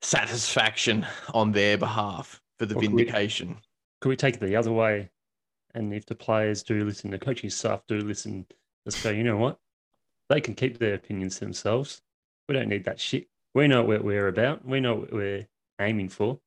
satisfaction 0.00 1.06
on 1.32 1.52
their 1.52 1.78
behalf 1.78 2.42
for 2.58 2.66
the 2.66 2.74
Well, 2.74 2.82
could 2.82 2.92
we- 2.92 3.04
vindication. 3.04 3.58
Could 4.00 4.08
we 4.08 4.16
take 4.16 4.34
it 4.34 4.40
the 4.40 4.56
other 4.56 4.72
way? 4.72 5.10
And 5.74 5.92
if 5.94 6.06
the 6.06 6.14
players 6.14 6.62
do 6.62 6.84
listen, 6.84 7.10
the 7.10 7.18
coaching 7.18 7.50
staff 7.50 7.82
do 7.88 7.98
listen, 8.00 8.46
let's 8.84 9.02
go, 9.02 9.10
you 9.10 9.24
know 9.24 9.36
what? 9.36 9.58
They 10.28 10.40
can 10.40 10.54
keep 10.54 10.78
their 10.78 10.94
opinions 10.94 11.38
to 11.38 11.40
themselves. 11.40 12.02
We 12.48 12.54
don't 12.54 12.68
need 12.68 12.84
that 12.84 13.00
shit. 13.00 13.28
We 13.54 13.68
know 13.68 13.82
what 13.82 14.04
we're 14.04 14.28
about. 14.28 14.64
We 14.64 14.80
know 14.80 14.96
what 14.96 15.12
we're 15.12 15.46
aiming 15.80 16.08
for. 16.08 16.38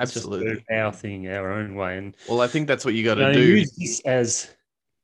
Just 0.00 0.16
Absolutely. 0.16 0.64
our 0.70 0.92
thing 0.92 1.28
our 1.28 1.52
own 1.52 1.74
way. 1.74 1.98
And 1.98 2.16
Well, 2.28 2.40
I 2.40 2.46
think 2.46 2.66
that's 2.66 2.84
what 2.84 2.94
you 2.94 3.04
got 3.04 3.18
you 3.18 3.24
know, 3.24 3.32
to 3.32 3.38
do. 3.38 3.56
use 3.58 3.72
this 3.72 4.00
as 4.06 4.54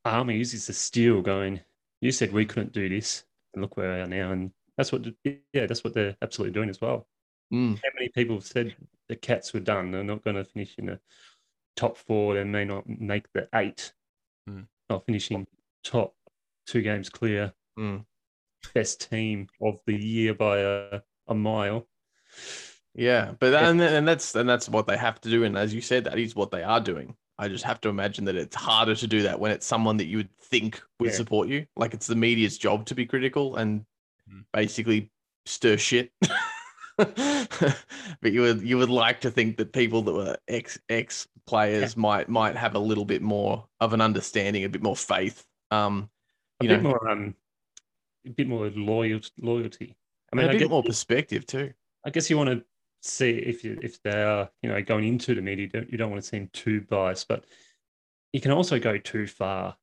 army, 0.07 0.39
use 0.39 0.53
this 0.53 0.71
as 0.71 0.79
steel 0.79 1.21
going, 1.21 1.61
you 2.01 2.13
said 2.13 2.33
we 2.33 2.47
couldn't 2.47 2.73
do 2.73 2.89
this. 2.89 3.25
And 3.53 3.63
look 3.63 3.77
where 3.77 3.95
we 3.95 4.01
are 4.01 4.07
now. 4.07 4.33
And 4.33 4.51
that's 4.77 4.93
what, 4.93 5.07
yeah, 5.25 5.67
that's 5.67 5.85
what 5.85 5.93
they're 5.93 6.17
absolutely 6.23 6.55
doing 6.55 6.71
as 6.71 6.81
well. 6.81 7.07
Mm. 7.53 7.77
How 7.77 7.91
many 7.95 8.09
people 8.09 8.37
have 8.37 8.47
said 8.47 8.75
the 9.09 9.17
Cats 9.17 9.53
were 9.53 9.61
done? 9.61 9.91
They're 9.91 10.05
not 10.05 10.25
going 10.25 10.37
to 10.37 10.45
finish 10.45 10.75
in 10.79 10.87
the 10.87 11.01
top 11.77 11.97
four. 11.97 12.35
They 12.35 12.45
may 12.45 12.65
not 12.65 12.85
make 12.89 13.33
the 13.33 13.49
eight. 13.55 13.93
Hmm. 14.47 14.63
Not 14.91 15.05
finishing 15.07 15.47
top, 15.85 16.15
two 16.67 16.83
games 16.83 17.09
clear. 17.09 17.53
Mm. 17.79 18.05
Best 18.75 19.09
team 19.11 19.49
of 19.63 19.79
the 19.87 19.95
year 19.97 20.35
by 20.35 20.59
a, 20.59 21.01
a 21.29 21.35
mile. 21.35 21.87
Yeah, 22.95 23.33
but 23.39 23.53
and, 23.55 23.81
and 23.81 24.09
that's 24.09 24.35
and 24.35 24.49
that's 24.49 24.69
what 24.69 24.87
they 24.87 24.97
have 24.97 25.21
to 25.23 25.31
do. 25.31 25.45
And 25.45 25.57
as 25.59 25.75
you 25.75 25.81
said, 25.81 26.05
that 26.05 26.19
is 26.19 26.35
what 26.35 26.51
they 26.51 26.63
are 26.63 26.81
doing. 26.81 27.15
I 27.39 27.49
just 27.49 27.65
have 27.65 27.81
to 27.83 27.89
imagine 27.91 28.25
that 28.25 28.37
it's 28.37 28.57
harder 28.57 28.95
to 28.95 29.07
do 29.07 29.23
that 29.23 29.39
when 29.39 29.51
it's 29.53 29.67
someone 29.67 29.99
that 29.99 30.07
you 30.07 30.17
would 30.19 30.35
think 30.41 30.81
would 31.01 31.11
Yeah. 31.11 31.17
support 31.17 31.49
you. 31.49 31.67
Like 31.77 31.93
it's 31.93 32.07
the 32.07 32.15
media's 32.17 32.57
job 32.57 32.87
to 32.87 32.95
be 32.95 33.07
critical 33.07 33.57
and 33.57 33.85
Mm. 34.29 34.45
basically 34.53 35.11
stir 35.45 35.77
shit. 35.77 36.11
but 36.97 38.33
you 38.33 38.41
would 38.41 38.63
you 38.63 38.79
would 38.79 38.91
like 38.91 39.21
to 39.21 39.31
think 39.31 39.57
that 39.59 39.73
people 39.73 40.03
that 40.03 40.13
were 40.13 40.37
ex 40.49 40.79
ex 40.89 41.29
players 41.47 41.97
might 41.97 42.29
might 42.29 42.57
have 42.57 42.75
a 42.75 42.79
little 42.79 43.05
bit 43.05 43.23
more 43.23 43.67
of 43.81 43.93
an 43.93 44.01
understanding, 44.01 44.65
a 44.65 44.69
bit 44.69 44.83
more 44.83 44.97
faith. 44.97 45.47
Um, 45.71 46.09
A 46.61 46.65
you 46.65 46.71
bit 46.71 46.83
know, 46.83 46.91
more, 46.91 47.11
um, 47.11 47.35
a 48.27 48.31
bit 48.31 48.49
more 48.49 48.71
loyal, 48.71 49.21
loyalty. 49.39 49.97
I 50.33 50.37
mean, 50.37 50.47
a 50.47 50.49
I 50.49 50.53
bit 50.53 50.61
guess, 50.61 50.69
more 50.69 50.83
perspective 50.83 51.47
too. 51.47 51.73
I 52.05 52.11
guess 52.11 52.31
you 52.31 52.37
want 52.37 52.51
to 52.51 52.65
see 53.03 53.31
if 53.31 53.63
you, 53.63 53.79
if 53.83 54.03
they 54.03 54.23
are, 54.23 54.51
you 54.63 54.71
know, 54.71 54.83
going 54.83 55.07
into 55.07 55.35
the 55.35 55.43
media. 55.43 55.67
You 55.67 55.71
don't, 55.71 55.93
you 55.93 55.99
don't 55.99 56.11
want 56.11 56.23
to 56.23 56.29
seem 56.29 56.49
too 56.53 56.81
biased, 56.83 57.29
but 57.29 57.45
you 58.33 58.41
can 58.41 58.51
also 58.51 58.79
go 58.79 58.99
too 58.99 59.27
far 59.27 59.77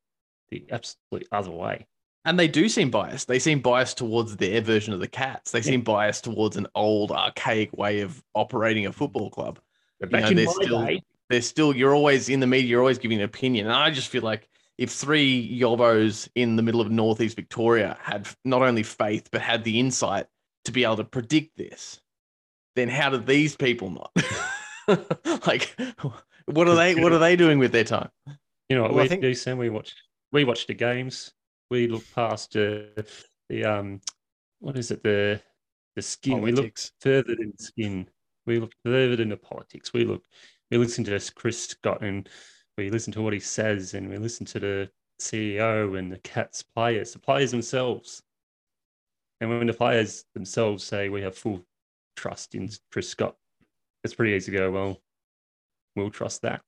the 0.49 0.65
absolute 0.71 1.27
other 1.31 1.51
way. 1.51 1.87
And 2.25 2.39
they 2.39 2.47
do 2.47 2.69
seem 2.69 2.89
biased. 2.89 3.27
They 3.27 3.39
seem 3.39 3.59
biased 3.59 3.97
towards 3.97 4.37
their 4.37 4.61
version 4.61 4.93
of 4.93 4.99
the 5.01 5.07
Cats. 5.07 5.51
They 5.51 5.61
seem 5.61 5.81
biased 5.81 6.23
towards 6.23 6.55
an 6.55 6.67
old, 6.73 7.11
archaic 7.11 7.75
way 7.77 7.99
of 7.99 8.23
operating 8.33 8.85
a 8.85 8.93
football 8.93 9.29
club. 9.29 9.59
But 9.99 10.11
You 10.11 10.19
know, 10.19 10.27
in 10.29 10.35
they're 10.37 10.45
my 10.45 10.51
still- 10.51 10.85
day, 10.85 11.01
They're 11.29 11.41
still, 11.41 11.75
you're 11.75 11.93
always 11.95 12.29
in 12.29 12.39
the 12.39 12.47
media, 12.47 12.69
you're 12.69 12.79
always 12.79 12.97
giving 12.97 13.17
an 13.17 13.23
opinion. 13.25 13.65
And 13.65 13.75
I 13.75 13.89
just 13.91 14.07
feel 14.09 14.21
like 14.21 14.47
if 14.77 14.89
three 14.91 15.59
yobos 15.59 16.29
in 16.35 16.55
the 16.55 16.61
middle 16.63 16.79
of 16.81 16.91
Northeast 16.91 17.35
Victoria 17.35 17.97
had 18.01 18.27
not 18.45 18.61
only 18.61 18.83
faith, 18.83 19.29
but 19.31 19.41
had 19.41 19.63
the 19.63 19.79
insight 19.79 20.25
to 20.65 20.71
be 20.71 20.83
able 20.83 20.97
to 20.97 21.03
predict 21.03 21.57
this, 21.57 21.99
then 22.75 22.87
how 22.89 23.09
did 23.09 23.25
these 23.25 23.55
people 23.55 23.89
not? 23.89 24.11
like, 25.47 25.75
what 26.45 26.67
are 26.67 26.75
they, 26.75 26.95
what 26.95 27.11
are 27.11 27.19
they 27.19 27.35
doing 27.35 27.59
with 27.59 27.71
their 27.71 27.83
time? 27.83 28.09
You 28.69 28.75
know 28.77 28.83
what 28.83 28.91
Well, 28.91 28.99
I 29.01 29.03
we 29.03 29.09
think- 29.09 29.21
do, 29.21 29.33
Sam? 29.33 29.57
We 29.57 29.69
watch 29.69 29.93
we 30.31 30.43
watch 30.45 30.67
the 30.67 30.73
games. 30.73 31.31
We 31.73 31.87
look 31.87 32.03
past 32.13 32.55
uh, 32.55 33.01
the 33.49 33.65
um, 33.65 33.99
what 34.59 34.77
is 34.77 34.91
it? 34.91 35.01
The 35.01 35.41
the 35.95 36.03
skin. 36.03 36.39
We 36.39 36.51
look 36.51 36.77
further 37.01 37.35
than 37.35 37.57
skin. 37.57 38.07
We 38.45 38.59
look 38.59 38.73
further 38.85 39.15
than 39.15 39.29
the 39.29 39.37
politics. 39.37 39.91
We 39.91 40.05
look. 40.05 40.23
We 40.69 40.77
listen 40.77 41.03
to 41.05 41.19
Chris 41.33 41.69
Scott 41.69 42.03
and 42.03 42.29
we 42.77 42.91
listen 42.91 43.11
to 43.13 43.23
what 43.23 43.33
he 43.33 43.39
says, 43.39 43.95
and 43.95 44.07
we 44.07 44.19
listen 44.19 44.45
to 44.45 44.59
the 44.59 44.91
CEO 45.19 45.97
and 45.97 46.11
the 46.11 46.19
Cats 46.19 46.61
players, 46.61 47.13
the 47.13 47.17
players 47.17 47.49
themselves. 47.49 48.21
And 49.41 49.49
when 49.49 49.65
the 49.65 49.73
players 49.73 50.25
themselves 50.35 50.83
say 50.83 51.09
we 51.09 51.23
have 51.23 51.35
full 51.35 51.65
trust 52.15 52.53
in 52.53 52.69
Chris 52.91 53.09
Scott, 53.09 53.35
it's 54.03 54.13
pretty 54.13 54.33
easy 54.33 54.51
to 54.51 54.57
go. 54.59 54.69
Well, 54.69 55.01
we'll 55.95 56.11
trust 56.11 56.43
that 56.43 56.61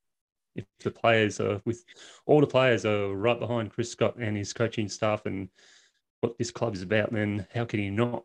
if 0.55 0.65
the 0.79 0.91
players 0.91 1.39
are 1.39 1.61
with 1.65 1.83
all 2.25 2.41
the 2.41 2.47
players 2.47 2.85
are 2.85 3.13
right 3.13 3.39
behind 3.39 3.71
Chris 3.71 3.91
Scott 3.91 4.15
and 4.17 4.37
his 4.37 4.53
coaching 4.53 4.87
staff 4.89 5.25
and 5.25 5.49
what 6.21 6.37
this 6.37 6.51
club 6.51 6.75
is 6.75 6.81
about, 6.81 7.11
then 7.11 7.45
how 7.53 7.65
can 7.65 7.79
he 7.79 7.89
not? 7.89 8.23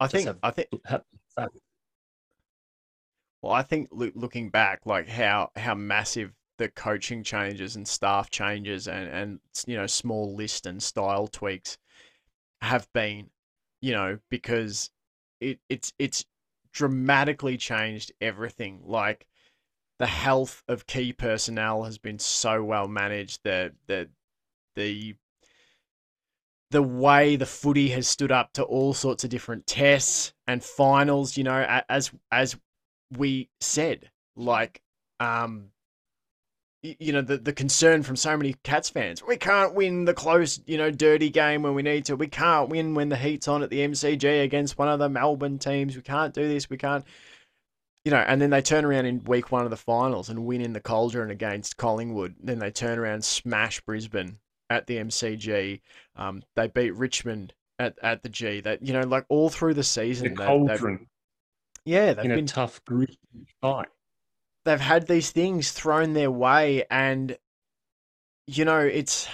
I 0.00 0.06
think 0.08 0.26
have- 0.26 0.38
I 0.42 0.50
think 0.50 0.68
have- 0.84 1.04
have- 1.36 1.50
Well, 3.42 3.52
I 3.52 3.62
think 3.62 3.88
loo- 3.92 4.12
looking 4.14 4.48
back, 4.50 4.86
like 4.86 5.06
how 5.08 5.50
how 5.56 5.74
massive 5.74 6.32
the 6.56 6.68
coaching 6.68 7.22
changes 7.24 7.76
and 7.76 7.86
staff 7.86 8.30
changes 8.30 8.86
and 8.88 9.08
and 9.08 9.40
you 9.66 9.76
know 9.76 9.86
small 9.86 10.34
list 10.34 10.66
and 10.66 10.82
style 10.82 11.26
tweaks 11.26 11.76
have 12.62 12.90
been, 12.94 13.30
you 13.82 13.92
know, 13.92 14.18
because 14.30 14.90
it 15.40 15.58
it's 15.68 15.92
it's 15.98 16.24
dramatically 16.72 17.56
changed 17.58 18.12
everything. 18.20 18.80
Like 18.84 19.26
the 19.98 20.06
health 20.06 20.62
of 20.68 20.86
key 20.86 21.12
personnel 21.12 21.84
has 21.84 21.98
been 21.98 22.18
so 22.18 22.62
well 22.62 22.88
managed. 22.88 23.40
The 23.44 23.72
the 23.86 24.08
the 24.76 25.14
the 26.70 26.82
way 26.82 27.36
the 27.36 27.46
footy 27.46 27.90
has 27.90 28.08
stood 28.08 28.32
up 28.32 28.52
to 28.54 28.64
all 28.64 28.94
sorts 28.94 29.22
of 29.22 29.30
different 29.30 29.66
tests 29.66 30.32
and 30.46 30.62
finals, 30.62 31.36
you 31.36 31.44
know, 31.44 31.82
as 31.88 32.10
as 32.32 32.56
we 33.16 33.48
said, 33.60 34.10
like, 34.36 34.80
um, 35.20 35.70
you 36.82 37.12
know, 37.12 37.22
the, 37.22 37.38
the 37.38 37.52
concern 37.52 38.02
from 38.02 38.16
so 38.16 38.36
many 38.36 38.56
Cats 38.62 38.90
fans. 38.90 39.22
We 39.22 39.36
can't 39.36 39.74
win 39.74 40.04
the 40.04 40.12
close, 40.12 40.60
you 40.66 40.76
know, 40.76 40.90
dirty 40.90 41.30
game 41.30 41.62
when 41.62 41.74
we 41.74 41.82
need 41.82 42.04
to. 42.06 42.16
We 42.16 42.26
can't 42.26 42.68
win 42.68 42.94
when 42.94 43.08
the 43.08 43.16
heat's 43.16 43.48
on 43.48 43.62
at 43.62 43.70
the 43.70 43.78
MCG 43.78 44.42
against 44.42 44.76
one 44.76 44.88
of 44.88 44.98
the 44.98 45.08
Melbourne 45.08 45.58
teams. 45.58 45.96
We 45.96 46.02
can't 46.02 46.34
do 46.34 46.46
this. 46.46 46.68
We 46.68 46.76
can't, 46.76 47.04
you 48.04 48.10
know, 48.10 48.18
and 48.18 48.40
then 48.40 48.50
they 48.50 48.60
turn 48.62 48.84
around 48.84 49.06
in 49.06 49.24
week 49.24 49.50
one 49.50 49.64
of 49.64 49.70
the 49.70 49.76
finals 49.76 50.28
and 50.28 50.44
win 50.44 50.60
in 50.60 50.72
the 50.74 50.80
Cauldron 50.80 51.30
against 51.30 51.76
Collingwood. 51.76 52.34
Then 52.42 52.58
they 52.58 52.70
turn 52.70 52.98
around, 52.98 53.24
smash 53.24 53.80
Brisbane 53.80 54.38
at 54.68 54.86
the 54.86 54.96
MCG. 54.98 55.80
Um, 56.16 56.42
they 56.56 56.68
beat 56.68 56.94
Richmond 56.96 57.54
at, 57.78 57.98
at 58.02 58.22
the 58.22 58.28
G. 58.28 58.60
That, 58.60 58.82
you 58.82 58.92
know, 58.92 59.02
like 59.02 59.24
all 59.28 59.48
through 59.48 59.74
the 59.74 59.78
the 59.80 59.84
season. 59.84 60.34
they- 60.34 60.34
they've- 60.36 60.46
cauldron 60.46 61.06
yeah, 61.86 62.14
they've 62.14 62.24
in 62.26 62.30
a 62.32 62.36
been 62.36 62.46
tough, 62.46 62.82
gritty 62.86 63.18
fight. 63.60 63.88
they've 64.64 64.80
had 64.80 65.06
these 65.06 65.30
things 65.30 65.70
thrown 65.72 66.14
their 66.14 66.30
way 66.30 66.84
and 66.90 67.36
you 68.46 68.64
know 68.64 68.80
it's 68.80 69.28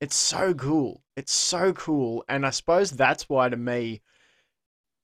it's 0.00 0.16
so 0.16 0.52
cool 0.54 1.02
it's 1.16 1.32
so 1.32 1.72
cool 1.74 2.24
and 2.28 2.44
i 2.46 2.50
suppose 2.50 2.90
that's 2.90 3.28
why 3.28 3.48
to 3.48 3.56
me 3.56 4.00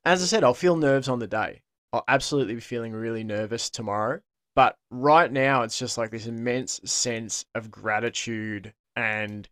as 0.04 0.22
i 0.22 0.26
said 0.26 0.42
i'll 0.44 0.54
feel 0.54 0.76
nerves 0.76 1.08
on 1.08 1.18
the 1.18 1.26
day 1.26 1.60
i'll 1.92 2.04
absolutely 2.08 2.54
be 2.54 2.60
feeling 2.60 2.92
really 2.92 3.24
nervous 3.24 3.70
tomorrow 3.70 4.20
but 4.54 4.76
right 4.90 5.32
now 5.32 5.62
it's 5.62 5.78
just 5.78 5.98
like 5.98 6.10
this 6.10 6.26
immense 6.26 6.80
sense 6.84 7.44
of 7.54 7.70
gratitude 7.70 8.72
and 8.96 9.48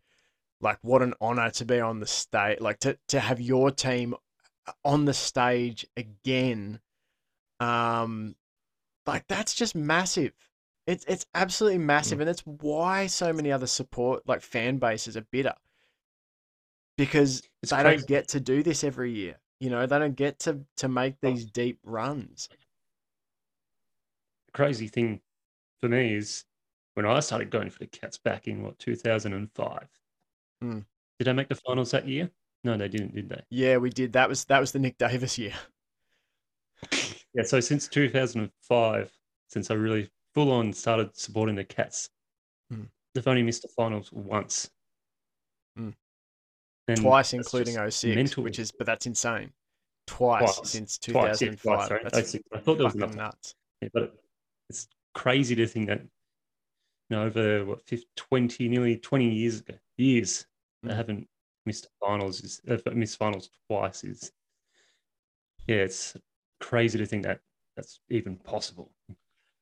like 0.61 0.77
what 0.81 1.01
an 1.01 1.13
honor 1.21 1.49
to 1.51 1.65
be 1.65 1.79
on 1.79 1.99
the 1.99 2.07
stage 2.07 2.59
like 2.59 2.79
to, 2.79 2.97
to 3.07 3.19
have 3.19 3.39
your 3.39 3.71
team 3.71 4.15
on 4.83 5.05
the 5.05 5.13
stage 5.13 5.85
again 5.95 6.79
um 7.59 8.35
like 9.05 9.27
that's 9.27 9.53
just 9.55 9.75
massive. 9.75 10.33
It's 10.85 11.05
it's 11.05 11.25
absolutely 11.33 11.79
massive, 11.79 12.19
and 12.19 12.27
that's 12.27 12.45
why 12.45 13.07
so 13.07 13.33
many 13.33 13.51
other 13.51 13.67
support 13.67 14.27
like 14.27 14.41
fan 14.41 14.77
bases 14.77 15.17
are 15.17 15.25
bitter 15.31 15.53
because 16.97 17.43
It's 17.63 17.71
they 17.71 17.77
crazy. 17.81 17.97
don't 17.97 18.07
get 18.07 18.27
to 18.29 18.39
do 18.39 18.63
this 18.63 18.83
every 18.83 19.11
year. 19.11 19.37
You 19.59 19.69
know, 19.69 19.85
they 19.85 19.99
don't 19.99 20.15
get 20.15 20.39
to 20.39 20.59
to 20.77 20.87
make 20.87 21.19
these 21.21 21.45
deep 21.45 21.79
runs. 21.83 22.49
The 24.47 24.51
crazy 24.53 24.87
thing 24.87 25.21
for 25.79 25.89
me 25.89 26.13
is 26.15 26.45
when 26.93 27.05
I 27.05 27.19
started 27.19 27.49
going 27.49 27.69
for 27.69 27.79
the 27.79 27.87
Cats 27.87 28.17
back 28.17 28.47
in 28.47 28.63
what 28.63 28.77
2005. 28.79 29.87
Hmm. 30.61 30.79
Did 31.19 31.25
they 31.25 31.33
make 31.33 31.49
the 31.49 31.55
finals 31.55 31.91
that 31.91 32.07
year? 32.07 32.29
No, 32.63 32.77
they 32.77 32.87
didn't, 32.87 33.15
did 33.15 33.29
they? 33.29 33.41
Yeah, 33.49 33.77
we 33.77 33.89
did. 33.89 34.13
That 34.13 34.29
was 34.29 34.45
that 34.45 34.59
was 34.59 34.71
the 34.71 34.79
Nick 34.79 34.97
Davis 34.97 35.37
year. 35.37 35.53
Yeah, 37.33 37.43
so 37.43 37.59
since 37.59 37.87
2005, 37.87 39.11
since 39.47 39.69
I 39.69 39.73
really 39.75 40.09
full 40.33 40.51
on 40.51 40.73
started 40.73 41.15
supporting 41.15 41.55
the 41.55 41.63
Cats, 41.63 42.09
Hmm. 42.71 42.83
they've 43.13 43.27
only 43.27 43.43
missed 43.43 43.61
the 43.61 43.67
finals 43.67 44.11
once. 44.11 44.71
Hmm. 45.75 45.91
And 46.87 46.99
Twice, 47.01 47.33
including 47.33 47.75
just 47.75 47.99
06, 47.99 48.15
mental. 48.15 48.43
which 48.43 48.57
is 48.57 48.71
but 48.71 48.87
that's 48.87 49.05
insane. 49.05 49.51
Twice, 50.07 50.55
Twice. 50.55 50.69
since 50.71 50.97
Twice, 50.97 51.41
yeah, 51.41 51.49
2005. 51.49 51.61
twice, 51.61 51.87
sorry. 51.87 51.99
That's 52.03 52.31
06. 52.31 52.43
I 52.53 52.59
thought 52.59 52.77
there 52.77 52.85
was 52.85 52.93
fucking 52.95 53.15
nuts. 53.17 53.55
Yeah, 53.81 53.89
but 53.93 54.15
it's 54.69 54.87
crazy 55.13 55.55
to 55.55 55.67
think 55.67 55.87
that 55.87 56.01
you 56.01 56.07
know 57.15 57.23
over 57.23 57.65
what 57.65 57.81
50, 57.87 58.05
20 58.15 58.67
nearly 58.69 58.97
20 58.97 59.29
years 59.33 59.59
ago 59.61 59.75
years 59.97 60.45
they 60.83 60.91
Mm. 60.91 60.95
haven't 60.95 61.27
missed 61.65 61.87
finals 61.99 62.41
is 62.41 62.61
uh, 62.69 62.77
missed 62.93 63.17
finals 63.17 63.49
twice 63.67 64.03
is 64.03 64.31
yeah 65.67 65.77
it's 65.77 66.15
crazy 66.59 66.97
to 66.97 67.05
think 67.05 67.23
that 67.23 67.39
that's 67.75 67.99
even 68.09 68.35
possible 68.37 68.91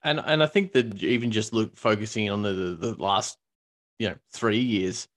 And 0.04 0.20
and 0.20 0.44
I 0.44 0.48
think 0.48 0.72
that 0.74 1.02
even 1.04 1.32
just 1.32 1.54
look 1.54 1.76
focusing 1.78 2.30
on 2.30 2.42
the 2.42 2.52
the, 2.54 2.76
the 2.76 2.94
last 3.02 3.38
you 4.00 4.10
know 4.10 4.16
three 4.34 4.60
years 4.60 5.08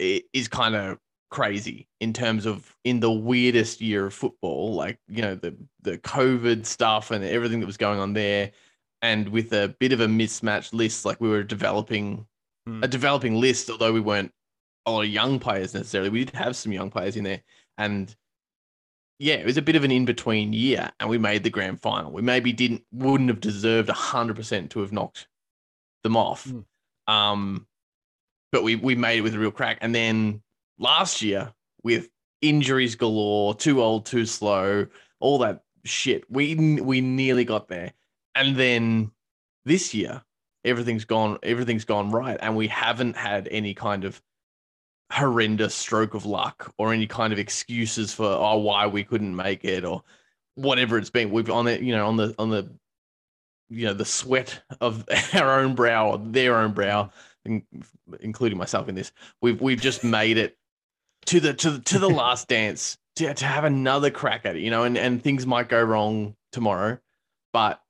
i- 0.00 0.22
is 0.32 0.48
kind 0.48 0.74
of 0.76 0.98
crazy 1.30 1.88
in 2.00 2.12
terms 2.12 2.46
of 2.46 2.76
in 2.84 3.00
the 3.00 3.10
weirdest 3.10 3.80
year 3.80 4.06
of 4.06 4.14
football, 4.14 4.74
like 4.74 4.98
you 5.08 5.22
know 5.22 5.34
the 5.34 5.56
the 5.82 5.98
COVID 5.98 6.66
stuff 6.66 7.10
and 7.10 7.24
everything 7.24 7.60
that 7.60 7.66
was 7.66 7.76
going 7.76 7.98
on 7.98 8.12
there, 8.12 8.52
and 9.02 9.28
with 9.28 9.52
a 9.52 9.74
bit 9.80 9.92
of 9.92 10.00
a 10.00 10.08
mismatched 10.08 10.72
list, 10.74 11.04
like 11.04 11.20
we 11.20 11.28
were 11.28 11.42
developing 11.42 12.26
Hmm. 12.66 12.82
a 12.82 12.88
developing 12.88 13.36
list, 13.40 13.70
although 13.70 13.92
we 13.92 14.00
weren't 14.00 14.32
a 14.86 14.90
lot 14.90 15.02
of 15.02 15.08
young 15.08 15.38
players 15.38 15.72
necessarily. 15.72 16.10
We 16.10 16.24
did 16.24 16.34
have 16.34 16.56
some 16.56 16.72
young 16.72 16.90
players 16.90 17.16
in 17.16 17.22
there, 17.22 17.42
and 17.78 18.14
yeah, 19.18 19.34
it 19.34 19.46
was 19.46 19.56
a 19.56 19.62
bit 19.62 19.76
of 19.76 19.84
an 19.84 19.90
in 19.92 20.04
between 20.04 20.52
year, 20.52 20.90
and 20.98 21.08
we 21.08 21.16
made 21.16 21.42
the 21.44 21.50
grand 21.50 21.80
final. 21.80 22.10
We 22.12 22.22
maybe 22.22 22.52
didn't 22.52 22.84
wouldn't 22.92 23.30
have 23.30 23.40
deserved 23.40 23.88
hundred 23.88 24.36
percent 24.36 24.70
to 24.72 24.80
have 24.80 24.92
knocked 24.92 25.28
them 26.02 26.16
off, 26.16 26.46
Mm. 26.46 26.64
um, 27.06 27.66
but 28.52 28.62
we 28.64 28.74
we 28.76 28.94
made 28.96 29.18
it 29.18 29.22
with 29.22 29.34
a 29.34 29.38
real 29.38 29.50
crack. 29.52 29.78
And 29.80 29.94
then 29.94 30.42
last 30.78 31.22
year 31.22 31.52
with 31.82 32.08
injuries 32.42 32.94
galore, 32.94 33.54
too 33.54 33.82
old, 33.82 34.06
too 34.06 34.26
slow, 34.26 34.86
all 35.20 35.38
that 35.38 35.62
shit, 35.84 36.30
we 36.30 36.80
we 36.80 37.00
nearly 37.00 37.44
got 37.44 37.68
there. 37.68 37.92
And 38.34 38.56
then 38.56 39.10
this 39.64 39.94
year, 39.94 40.22
everything's 40.64 41.04
gone 41.04 41.38
everything's 41.42 41.84
gone 41.84 42.10
right, 42.10 42.38
and 42.40 42.56
we 42.56 42.68
haven't 42.68 43.16
had 43.16 43.48
any 43.50 43.74
kind 43.74 44.04
of 44.04 44.20
horrendous 45.12 45.74
stroke 45.74 46.14
of 46.14 46.26
luck 46.26 46.74
or 46.78 46.92
any 46.92 47.06
kind 47.06 47.32
of 47.32 47.38
excuses 47.38 48.12
for 48.12 48.26
oh 48.26 48.58
why 48.58 48.86
we 48.86 49.04
couldn't 49.04 49.36
make 49.36 49.64
it 49.64 49.84
or 49.84 50.02
whatever 50.56 50.98
it's 50.98 51.10
been. 51.10 51.30
We've 51.30 51.50
on 51.50 51.68
it 51.68 51.80
you 51.82 51.94
know 51.94 52.06
on 52.06 52.16
the 52.16 52.34
on 52.38 52.50
the 52.50 52.70
you 53.68 53.86
know 53.86 53.94
the 53.94 54.04
sweat 54.04 54.60
of 54.80 55.04
our 55.34 55.60
own 55.60 55.74
brow 55.74 56.10
or 56.10 56.18
their 56.18 56.56
own 56.56 56.72
brow 56.72 57.10
including 58.20 58.58
myself 58.58 58.88
in 58.88 58.94
this 58.94 59.12
we've 59.40 59.60
we've 59.60 59.80
just 59.80 60.02
made 60.02 60.36
it 60.36 60.56
to 61.26 61.40
the 61.40 61.54
to 61.54 61.72
the, 61.72 61.80
to 61.80 61.98
the 61.98 62.10
last 62.10 62.48
dance 62.48 62.96
to, 63.16 63.32
to 63.34 63.44
have 63.44 63.64
another 63.64 64.10
crack 64.10 64.46
at 64.46 64.56
it 64.56 64.62
you 64.62 64.70
know 64.70 64.84
and 64.84 64.96
and 64.96 65.22
things 65.22 65.46
might 65.46 65.68
go 65.68 65.82
wrong 65.82 66.34
tomorrow 66.52 66.98
but 67.52 67.80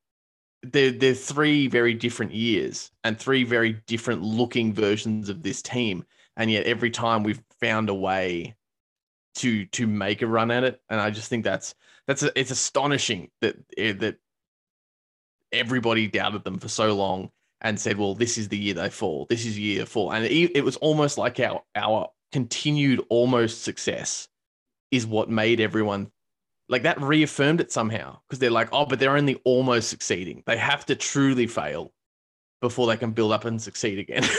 they're, 0.72 0.90
they're 0.90 1.14
three 1.14 1.68
very 1.68 1.94
different 1.94 2.33
years 2.33 2.90
and 3.05 3.18
three 3.18 3.44
very 3.44 3.75
different 3.87 4.22
looking 4.22 4.72
versions 4.72 5.29
of 5.29 5.42
this 5.42 5.62
team. 5.62 6.05
And 6.37 6.51
yet 6.51 6.66
every 6.66 6.90
time 6.90 7.22
we've 7.22 7.42
found 7.61 7.88
a 7.88 7.94
way 7.94 8.55
to 9.37 9.66
to 9.66 9.87
make 9.87 10.22
a 10.22 10.27
run 10.27 10.51
at 10.51 10.64
it. 10.64 10.81
And 10.88 10.99
i 10.99 11.11
just 11.11 11.29
think 11.29 11.44
that's 11.44 11.75
that's 12.07 12.22
a, 12.22 12.38
it's 12.38 12.51
astonishing 12.51 13.31
that 13.42 13.57
eh, 13.77 13.92
that 13.94 14.16
everybody 15.53 16.07
doubted 16.07 16.42
them 16.44 16.59
for 16.59 16.68
so 16.68 16.94
long 16.94 17.31
and 17.61 17.79
said 17.79 17.99
well 17.99 18.14
this 18.14 18.38
is 18.38 18.49
the 18.49 18.57
year 18.57 18.75
they 18.75 18.90
fall. 18.90 19.27
This 19.29 19.44
is 19.44 19.59
year 19.59 19.85
fall 19.85 20.12
and 20.12 20.25
it, 20.25 20.57
it 20.57 20.64
was 20.64 20.77
almost 20.77 21.18
like 21.18 21.38
our 21.40 21.62
our 21.75 22.09
continued 22.32 23.02
almost 23.08 23.62
success 23.62 24.28
is 24.90 25.06
what 25.06 25.30
made 25.30 25.60
everyone 25.60 26.10
like 26.68 26.82
that 26.82 27.00
reaffirmed 27.00 27.60
it 27.60 27.72
somehow. 27.72 28.18
Because 28.26 28.38
they're 28.38 28.50
like 28.50 28.68
oh 28.72 28.86
but 28.86 28.98
they're 28.98 29.16
only 29.16 29.40
almost 29.44 29.88
succeeding. 29.88 30.42
They 30.46 30.56
have 30.56 30.86
to 30.86 30.94
truly 30.94 31.46
fail 31.46 31.92
before 32.60 32.86
they 32.86 32.96
can 32.96 33.12
build 33.12 33.32
up 33.32 33.44
and 33.44 33.60
succeed 33.60 33.98
again. 33.98 34.24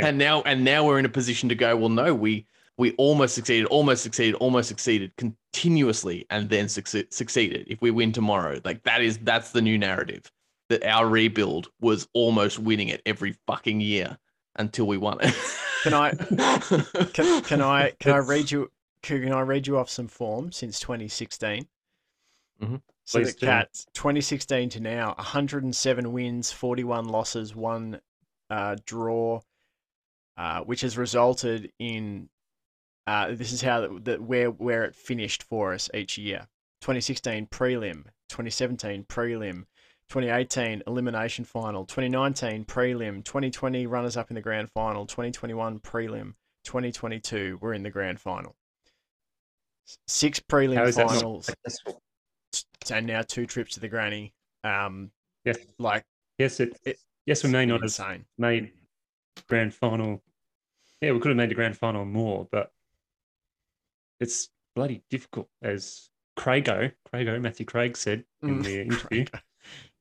And 0.00 0.16
now 0.16 0.42
and 0.42 0.64
now 0.64 0.86
we're 0.86 1.00
in 1.00 1.04
a 1.04 1.08
position 1.08 1.48
to 1.48 1.56
go 1.56 1.76
well 1.76 1.88
no 1.88 2.14
we 2.14 2.46
we 2.78 2.92
almost 2.92 3.34
succeeded 3.34 3.66
almost 3.66 4.02
succeeded 4.02 4.36
almost 4.36 4.68
succeeded 4.68 5.12
continuously 5.16 6.24
and 6.30 6.48
then 6.48 6.66
succe- 6.66 7.12
succeeded. 7.12 7.66
If 7.68 7.82
we 7.82 7.90
win 7.90 8.12
tomorrow 8.12 8.60
like 8.64 8.84
that 8.84 9.02
is 9.02 9.18
that's 9.18 9.50
the 9.50 9.60
new 9.60 9.76
narrative 9.76 10.30
that 10.68 10.84
our 10.84 11.08
rebuild 11.08 11.68
was 11.80 12.06
almost 12.14 12.60
winning 12.60 12.88
it 12.88 13.02
every 13.04 13.34
fucking 13.48 13.80
year 13.80 14.16
until 14.56 14.86
we 14.86 14.96
won 14.96 15.18
it 15.20 15.34
Can 15.82 15.94
I 15.94 16.10
can, 17.12 17.42
can 17.42 17.62
I 17.62 17.92
can 18.00 18.12
I 18.12 18.18
read 18.18 18.50
you 18.50 18.70
can 19.02 19.32
I 19.32 19.40
read 19.40 19.66
you 19.66 19.78
off 19.78 19.90
some 19.90 20.08
form 20.08 20.52
since 20.52 20.80
2016? 20.80 21.68
Mhm. 22.62 22.82
So 23.06 23.20
Please 23.20 23.34
the. 23.36 23.46
Cats 23.46 23.86
2016 23.94 24.70
to 24.70 24.80
now 24.80 25.14
107 25.16 26.12
wins, 26.12 26.52
41 26.52 27.08
losses, 27.08 27.54
one 27.56 28.00
uh, 28.50 28.76
draw, 28.86 29.40
uh, 30.36 30.60
which 30.62 30.82
has 30.82 30.96
resulted 30.98 31.72
in 31.78 32.28
Uh, 33.06 33.34
this 33.34 33.52
is 33.52 33.62
how 33.62 33.98
that 34.00 34.22
where 34.22 34.50
where 34.50 34.84
it 34.84 34.94
finished 34.94 35.42
for 35.42 35.74
us 35.74 35.90
each 35.94 36.18
year. 36.18 36.46
2016 36.82 37.46
prelim, 37.48 38.04
2017 38.28 39.04
prelim, 39.04 39.66
2018 40.10 40.82
elimination 40.88 41.44
final, 41.44 41.86
2019 41.86 42.64
prelim, 42.64 43.24
2020 43.24 43.86
runners 43.86 44.16
up 44.16 44.28
in 44.28 44.34
the 44.34 44.40
grand 44.40 44.68
final, 44.72 45.06
2021 45.06 45.78
prelim, 45.78 46.34
2022 46.64 47.58
we're 47.62 47.72
in 47.74 47.84
the 47.84 47.90
grand 47.90 48.20
final. 48.20 48.56
Six 50.08 50.40
prelim 50.40 50.84
is 50.86 50.96
that 50.96 51.06
not 51.06 51.14
finals 51.14 51.50
and 52.90 53.06
now 53.06 53.22
two 53.22 53.46
trips 53.46 53.74
to 53.74 53.80
the 53.80 53.88
granny. 53.88 54.34
Um, 54.64 55.12
Yes, 55.44 55.56
like 55.78 56.04
yes, 56.38 56.58
it, 56.60 56.76
It- 56.84 56.98
yes, 57.24 57.44
we 57.44 57.50
may 57.50 57.64
not 57.64 57.76
have 57.76 57.84
insane. 57.84 58.26
made 58.36 58.72
grand 59.48 59.72
final. 59.72 60.22
Yeah, 61.00 61.12
we 61.12 61.20
could 61.20 61.28
have 61.28 61.36
made 61.36 61.50
the 61.50 61.54
grand 61.54 61.78
final 61.78 62.04
more, 62.04 62.46
but 62.50 62.72
it's 64.18 64.50
bloody 64.74 65.02
difficult, 65.08 65.48
as 65.62 66.10
Craigo, 66.38 66.92
Craigo, 67.10 67.40
Matthew 67.40 67.64
Craig 67.64 67.96
said 67.96 68.24
in 68.42 68.58
Mm, 68.58 68.64
the 68.64 68.80
interview. 68.82 69.24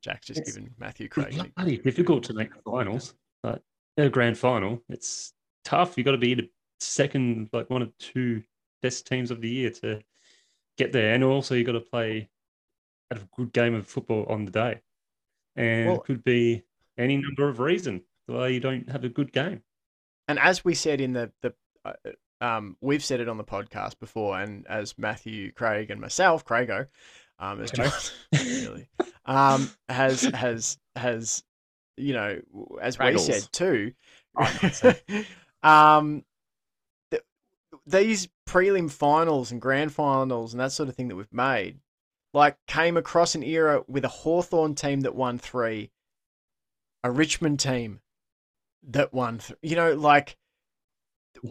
Jack's 0.01 0.27
just 0.27 0.39
It's- 0.41 0.55
given 0.55 0.73
Matthew 0.77 1.07
Craig. 1.09 1.33
It's 1.33 1.43
bloody 1.55 1.77
difficult 1.77 2.23
to 2.25 2.33
make 2.33 2.53
the 2.53 2.61
finals, 2.61 3.15
but 3.43 3.61
a 3.97 4.09
grand 4.09 4.37
final, 4.37 4.81
it's 4.89 5.33
tough. 5.63 5.97
You've 5.97 6.05
got 6.05 6.11
to 6.11 6.17
be 6.17 6.33
the 6.35 6.49
second, 6.79 7.49
like 7.51 7.69
one 7.69 7.81
of 7.81 7.95
two 7.97 8.43
best 8.81 9.05
teams 9.07 9.29
of 9.31 9.41
the 9.41 9.49
year 9.49 9.69
to 9.71 10.01
get 10.77 10.91
there, 10.93 11.13
and 11.13 11.23
also 11.23 11.55
you've 11.55 11.65
got 11.67 11.73
to 11.73 11.81
play 11.81 12.29
a 13.11 13.19
good 13.35 13.51
game 13.51 13.73
of 13.75 13.87
football 13.87 14.25
on 14.27 14.45
the 14.45 14.51
day, 14.51 14.81
and 15.55 15.87
Well- 15.87 15.97
it 15.97 16.03
could 16.05 16.23
be 16.23 16.63
any 16.97 17.17
number 17.17 17.49
of 17.49 17.59
reasons 17.59 18.03
why 18.27 18.47
you 18.49 18.59
don't 18.59 18.89
have 18.89 19.03
a 19.03 19.09
good 19.09 19.31
game. 19.33 19.63
And 20.27 20.37
as 20.39 20.63
we 20.63 20.75
said 20.75 21.01
in 21.01 21.13
the 21.13 21.31
the 21.41 21.53
uh, 21.83 21.93
um, 22.41 22.77
we've 22.79 23.03
said 23.03 23.19
it 23.19 23.27
on 23.27 23.37
the 23.37 23.43
podcast 23.43 23.99
before, 23.99 24.39
and 24.39 24.65
as 24.67 24.97
Matthew 24.97 25.51
Craig 25.51 25.89
and 25.89 25.99
myself, 25.99 26.45
Craigo, 26.45 26.87
um, 27.39 27.61
as. 27.61 27.71
John, 27.71 27.91
really, 28.33 28.89
um, 29.25 29.71
has 29.87 30.21
has 30.21 30.77
has 30.95 31.43
you 31.97 32.13
know 32.13 32.39
as 32.81 32.97
we 32.99 33.17
said 33.17 33.47
too, 33.51 33.93
Oh, 34.35 34.93
um, 35.63 36.23
th- 37.11 37.23
these 37.85 38.29
prelim 38.47 38.89
finals 38.89 39.51
and 39.51 39.61
grand 39.61 39.93
finals 39.93 40.53
and 40.53 40.61
that 40.61 40.71
sort 40.71 40.89
of 40.89 40.95
thing 40.95 41.07
that 41.09 41.15
we've 41.15 41.33
made, 41.33 41.79
like 42.33 42.57
came 42.67 42.97
across 42.97 43.35
an 43.35 43.43
era 43.43 43.83
with 43.87 44.05
a 44.05 44.09
Hawthorn 44.09 44.75
team 44.75 45.01
that 45.01 45.15
won 45.15 45.37
three, 45.37 45.91
a 47.03 47.11
Richmond 47.11 47.59
team 47.59 48.01
that 48.87 49.13
won, 49.13 49.39
th- 49.39 49.59
you 49.61 49.75
know, 49.75 49.93
like 49.93 50.37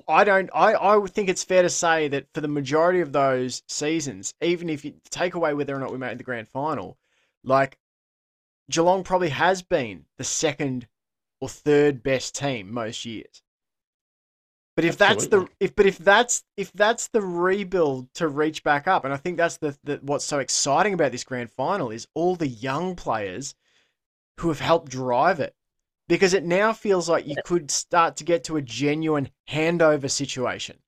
I 0.08 0.24
don't, 0.24 0.50
I, 0.54 0.74
I 0.74 1.06
think 1.06 1.28
it's 1.28 1.44
fair 1.44 1.62
to 1.62 1.70
say 1.70 2.08
that 2.08 2.26
for 2.34 2.40
the 2.40 2.48
majority 2.48 3.00
of 3.00 3.12
those 3.12 3.62
seasons, 3.68 4.34
even 4.40 4.68
if 4.68 4.84
you 4.84 4.94
take 5.10 5.34
away 5.34 5.54
whether 5.54 5.74
or 5.74 5.80
not 5.80 5.92
we 5.92 5.98
made 5.98 6.18
the 6.18 6.24
grand 6.24 6.48
final, 6.48 6.98
like 7.44 7.78
Geelong 8.70 9.04
probably 9.04 9.30
has 9.30 9.62
been 9.62 10.04
the 10.18 10.24
second 10.24 10.86
or 11.40 11.48
third 11.48 12.02
best 12.02 12.34
team 12.34 12.72
most 12.72 13.04
years. 13.04 13.42
But 14.76 14.84
if 14.84 14.96
that's 14.96 15.26
the 15.26 15.48
if 15.58 15.74
but 15.74 15.86
if 15.86 15.98
that's 15.98 16.44
if 16.56 16.72
that's 16.72 17.08
the 17.08 17.20
rebuild 17.20 18.14
to 18.14 18.28
reach 18.28 18.62
back 18.62 18.86
up, 18.86 19.04
and 19.04 19.12
I 19.12 19.16
think 19.16 19.36
that's 19.36 19.56
the, 19.56 19.76
the 19.82 19.98
what's 20.02 20.24
so 20.24 20.38
exciting 20.38 20.94
about 20.94 21.10
this 21.10 21.24
grand 21.24 21.50
final 21.50 21.90
is 21.90 22.06
all 22.14 22.36
the 22.36 22.46
young 22.46 22.94
players 22.94 23.56
who 24.38 24.46
have 24.48 24.60
helped 24.60 24.92
drive 24.92 25.40
it. 25.40 25.56
Because 26.08 26.34
it 26.34 26.44
now 26.44 26.72
feels 26.72 27.08
like 27.08 27.26
you 27.26 27.36
could 27.44 27.70
start 27.70 28.16
to 28.16 28.24
get 28.24 28.44
to 28.44 28.56
a 28.56 28.62
genuine 28.62 29.28
handover 29.48 30.10
situation 30.10 30.78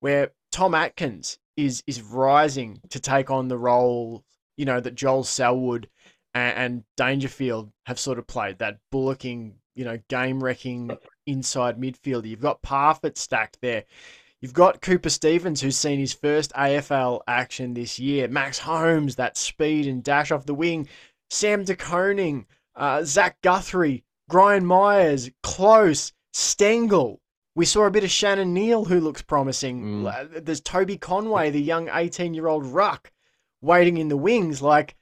where 0.00 0.30
Tom 0.52 0.74
Atkins 0.74 1.38
is 1.56 1.82
is 1.86 2.00
rising 2.00 2.80
to 2.90 3.00
take 3.00 3.30
on 3.30 3.48
the 3.48 3.58
role, 3.58 4.24
you 4.56 4.64
know, 4.64 4.80
that 4.80 4.94
Joel 4.94 5.24
Selwood 5.24 5.88
and, 6.34 6.56
and 6.56 6.84
Dangerfield 6.96 7.72
have 7.86 7.98
sort 7.98 8.18
of 8.18 8.26
played, 8.26 8.58
that 8.58 8.78
bullocking, 8.92 9.56
you 9.74 9.84
know, 9.84 9.98
game 10.08 10.42
wrecking 10.42 10.96
inside 11.26 11.80
midfielder. 11.80 12.28
You've 12.28 12.40
got 12.40 12.62
Parfitt 12.62 13.18
stacked 13.18 13.58
there. 13.60 13.84
You've 14.40 14.52
got 14.54 14.80
Cooper 14.80 15.10
Stephens, 15.10 15.60
who's 15.60 15.76
seen 15.76 15.98
his 15.98 16.12
first 16.12 16.52
AFL 16.52 17.22
action 17.26 17.74
this 17.74 17.98
year. 17.98 18.28
Max 18.28 18.58
Holmes, 18.60 19.16
that 19.16 19.36
speed 19.36 19.88
and 19.88 20.02
dash 20.02 20.30
off 20.30 20.46
the 20.46 20.54
wing. 20.54 20.88
Sam 21.28 21.64
De 21.64 21.74
Koning, 21.74 22.46
uh, 22.76 23.02
Zach 23.02 23.36
Guthrie, 23.42 24.04
Brian 24.28 24.66
Myers, 24.66 25.30
Close, 25.42 26.12
Stengle. 26.34 27.18
We 27.54 27.64
saw 27.64 27.86
a 27.86 27.90
bit 27.90 28.04
of 28.04 28.10
Shannon 28.10 28.54
Neale, 28.54 28.84
who 28.84 29.00
looks 29.00 29.22
promising. 29.22 29.82
Mm. 29.82 30.06
Uh, 30.36 30.40
There's 30.40 30.60
Toby 30.60 30.96
Conway, 30.96 31.50
the 31.50 31.60
young 31.60 31.88
18 31.92 32.34
year 32.34 32.46
old 32.46 32.64
ruck, 32.66 33.10
waiting 33.60 33.96
in 33.96 34.08
the 34.08 34.16
wings. 34.16 34.62
Like, 34.62 34.94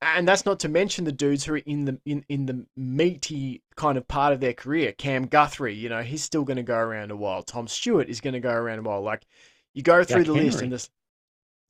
and 0.00 0.28
that's 0.28 0.46
not 0.46 0.60
to 0.60 0.68
mention 0.68 1.04
the 1.04 1.12
dudes 1.12 1.44
who 1.44 1.54
are 1.54 1.58
in 1.58 1.84
the 1.86 2.00
in, 2.04 2.24
in 2.28 2.46
the 2.46 2.64
meaty 2.76 3.62
kind 3.76 3.98
of 3.98 4.06
part 4.06 4.32
of 4.32 4.40
their 4.40 4.54
career. 4.54 4.92
Cam 4.92 5.26
Guthrie, 5.26 5.74
you 5.74 5.88
know, 5.88 6.02
he's 6.02 6.22
still 6.22 6.44
going 6.44 6.58
to 6.58 6.62
go 6.62 6.78
around 6.78 7.10
a 7.10 7.16
while. 7.16 7.42
Tom 7.42 7.66
Stewart 7.66 8.08
is 8.08 8.20
going 8.20 8.34
to 8.34 8.40
go 8.40 8.52
around 8.52 8.78
a 8.78 8.82
while. 8.82 9.02
Like, 9.02 9.26
you 9.74 9.82
go 9.82 10.04
through 10.04 10.24
Jack 10.24 10.26
the 10.26 10.32
list 10.32 10.62
and 10.62 10.72
there's 10.72 10.90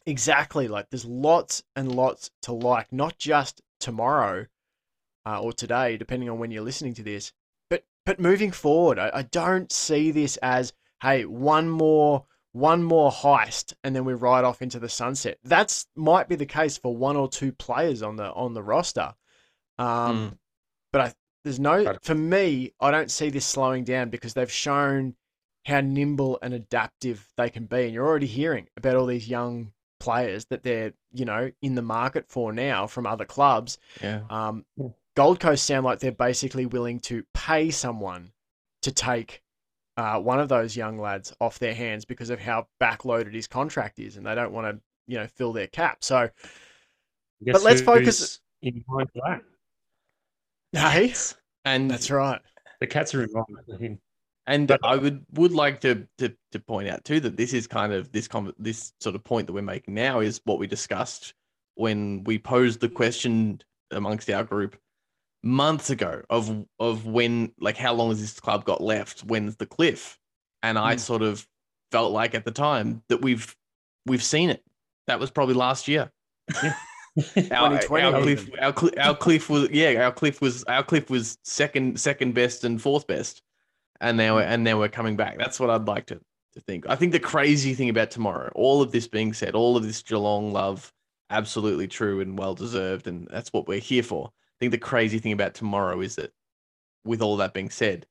exactly 0.06 0.66
like 0.68 0.88
there's 0.90 1.04
lots 1.04 1.62
and 1.76 1.94
lots 1.94 2.30
to 2.42 2.52
like, 2.52 2.92
not 2.92 3.16
just 3.16 3.62
tomorrow 3.78 4.46
uh, 5.30 5.40
or 5.40 5.52
today, 5.52 5.96
depending 5.96 6.28
on 6.28 6.38
when 6.38 6.50
you're 6.50 6.64
listening 6.64 6.94
to 6.94 7.02
this, 7.02 7.32
but 7.68 7.84
but 8.06 8.18
moving 8.18 8.50
forward, 8.50 8.98
I, 8.98 9.10
I 9.14 9.22
don't 9.22 9.70
see 9.70 10.10
this 10.10 10.36
as 10.38 10.72
hey 11.02 11.24
one 11.24 11.68
more 11.68 12.24
one 12.52 12.82
more 12.82 13.12
heist 13.12 13.74
and 13.84 13.94
then 13.94 14.04
we 14.04 14.12
ride 14.12 14.44
off 14.44 14.60
into 14.60 14.80
the 14.80 14.88
sunset. 14.88 15.38
That's 15.44 15.86
might 15.94 16.28
be 16.28 16.34
the 16.34 16.46
case 16.46 16.76
for 16.76 16.96
one 16.96 17.16
or 17.16 17.28
two 17.28 17.52
players 17.52 18.02
on 18.02 18.16
the 18.16 18.32
on 18.32 18.54
the 18.54 18.62
roster. 18.62 19.14
Um, 19.78 20.38
But 20.92 21.00
I, 21.00 21.14
there's 21.44 21.60
no 21.60 21.84
for 22.02 22.14
me. 22.14 22.72
I 22.80 22.90
don't 22.90 23.10
see 23.10 23.30
this 23.30 23.46
slowing 23.46 23.84
down 23.84 24.10
because 24.10 24.34
they've 24.34 24.50
shown 24.50 25.14
how 25.66 25.80
nimble 25.80 26.38
and 26.42 26.52
adaptive 26.54 27.26
they 27.36 27.50
can 27.50 27.66
be, 27.66 27.84
and 27.84 27.92
you're 27.94 28.06
already 28.06 28.26
hearing 28.26 28.66
about 28.76 28.96
all 28.96 29.06
these 29.06 29.28
young 29.28 29.72
players 30.00 30.46
that 30.46 30.62
they're 30.62 30.92
you 31.12 31.24
know 31.24 31.50
in 31.62 31.74
the 31.76 31.82
market 31.82 32.26
for 32.28 32.52
now 32.52 32.86
from 32.86 33.06
other 33.06 33.24
clubs. 33.24 33.78
Yeah. 34.02 34.22
Um, 34.28 34.64
Yeah. 34.76 34.88
Gold 35.16 35.40
Coast 35.40 35.64
sound 35.66 35.84
like 35.84 35.98
they're 36.00 36.12
basically 36.12 36.66
willing 36.66 37.00
to 37.00 37.24
pay 37.34 37.70
someone 37.70 38.32
to 38.82 38.92
take 38.92 39.42
uh, 39.96 40.18
one 40.18 40.40
of 40.40 40.48
those 40.48 40.76
young 40.76 40.98
lads 40.98 41.34
off 41.40 41.58
their 41.58 41.74
hands 41.74 42.04
because 42.04 42.30
of 42.30 42.40
how 42.40 42.66
backloaded 42.80 43.34
his 43.34 43.46
contract 43.46 43.98
is, 43.98 44.16
and 44.16 44.24
they 44.24 44.34
don't 44.34 44.52
want 44.52 44.66
to, 44.76 44.80
you 45.06 45.18
know, 45.18 45.26
fill 45.26 45.52
their 45.52 45.66
cap. 45.66 45.98
So, 46.02 46.30
Guess 47.44 47.62
let's 47.64 47.80
focus- 47.80 48.40
in 48.62 48.84
mind 48.88 49.10
for 49.12 49.22
that. 49.26 49.42
hey, 50.92 51.14
And 51.64 51.90
that's 51.90 52.10
right. 52.10 52.40
The 52.80 52.86
cats 52.86 53.14
are 53.14 53.22
in 53.24 53.32
mind 53.32 53.46
for 53.66 53.76
him. 53.76 53.98
And 54.46 54.68
But- 54.68 54.80
I 54.84 54.96
would 54.96 55.24
would 55.32 55.52
like 55.52 55.80
to, 55.82 56.06
to 56.18 56.34
to 56.52 56.58
point 56.60 56.88
out 56.88 57.04
too 57.04 57.20
that 57.20 57.36
this 57.36 57.52
is 57.52 57.66
kind 57.66 57.92
of 57.92 58.10
this 58.12 58.26
con 58.28 58.52
this 58.58 58.92
sort 59.00 59.14
of 59.14 59.22
point 59.24 59.46
that 59.46 59.52
we're 59.52 59.62
making 59.62 59.94
now 59.94 60.20
is 60.20 60.40
what 60.44 60.58
we 60.58 60.66
discussed 60.66 61.34
when 61.74 62.24
we 62.24 62.38
posed 62.38 62.80
the 62.80 62.88
question 62.88 63.60
amongst 63.90 64.28
our 64.30 64.44
group 64.44 64.76
months 65.42 65.90
ago 65.90 66.22
of 66.30 66.66
of 66.78 67.06
when 67.06 67.52
like 67.58 67.76
how 67.76 67.92
long 67.94 68.08
has 68.10 68.20
this 68.20 68.38
club 68.38 68.64
got 68.64 68.80
left? 68.82 69.20
When's 69.20 69.56
the 69.56 69.66
cliff? 69.66 70.18
And 70.62 70.78
I 70.78 70.96
Mm. 70.96 71.00
sort 71.00 71.22
of 71.22 71.46
felt 71.90 72.12
like 72.12 72.34
at 72.34 72.44
the 72.44 72.50
time 72.50 73.02
that 73.08 73.22
we've 73.22 73.56
we've 74.06 74.22
seen 74.22 74.50
it. 74.50 74.62
That 75.06 75.18
was 75.18 75.30
probably 75.30 75.54
last 75.54 75.88
year. 75.88 76.10
our, 77.50 77.72
our 77.74 78.22
cliff, 78.22 78.50
our, 78.60 78.72
cli- 78.72 78.96
our 78.98 79.16
cliff 79.16 79.50
was 79.50 79.68
yeah, 79.70 80.04
our 80.04 80.12
cliff 80.12 80.40
was 80.40 80.62
our 80.64 80.82
cliff 80.82 81.10
was 81.10 81.38
second 81.44 81.98
second 81.98 82.34
best 82.34 82.64
and 82.64 82.80
fourth 82.80 83.06
best, 83.06 83.42
and 84.00 84.16
now 84.16 84.36
we're, 84.36 84.42
and 84.42 84.62
now 84.62 84.78
we're 84.78 84.88
coming 84.88 85.16
back. 85.16 85.38
That's 85.38 85.58
what 85.58 85.70
I'd 85.70 85.86
like 85.88 86.06
to 86.06 86.20
to 86.54 86.60
think. 86.60 86.84
I 86.88 86.96
think 86.96 87.12
the 87.12 87.20
crazy 87.20 87.74
thing 87.74 87.88
about 87.88 88.10
tomorrow, 88.10 88.50
all 88.54 88.82
of 88.82 88.92
this 88.92 89.08
being 89.08 89.32
said, 89.32 89.54
all 89.54 89.76
of 89.76 89.82
this 89.84 90.02
Geelong 90.02 90.52
love, 90.52 90.92
absolutely 91.30 91.88
true 91.88 92.20
and 92.20 92.38
well 92.38 92.54
deserved, 92.54 93.06
and 93.06 93.26
that's 93.30 93.52
what 93.52 93.66
we're 93.68 93.80
here 93.80 94.02
for. 94.02 94.30
I 94.60 94.64
think 94.64 94.72
the 94.72 94.78
crazy 94.78 95.18
thing 95.18 95.32
about 95.32 95.54
tomorrow 95.54 96.00
is 96.00 96.16
that, 96.16 96.32
with 97.04 97.22
all 97.22 97.38
that 97.38 97.54
being 97.54 97.70
said, 97.70 98.06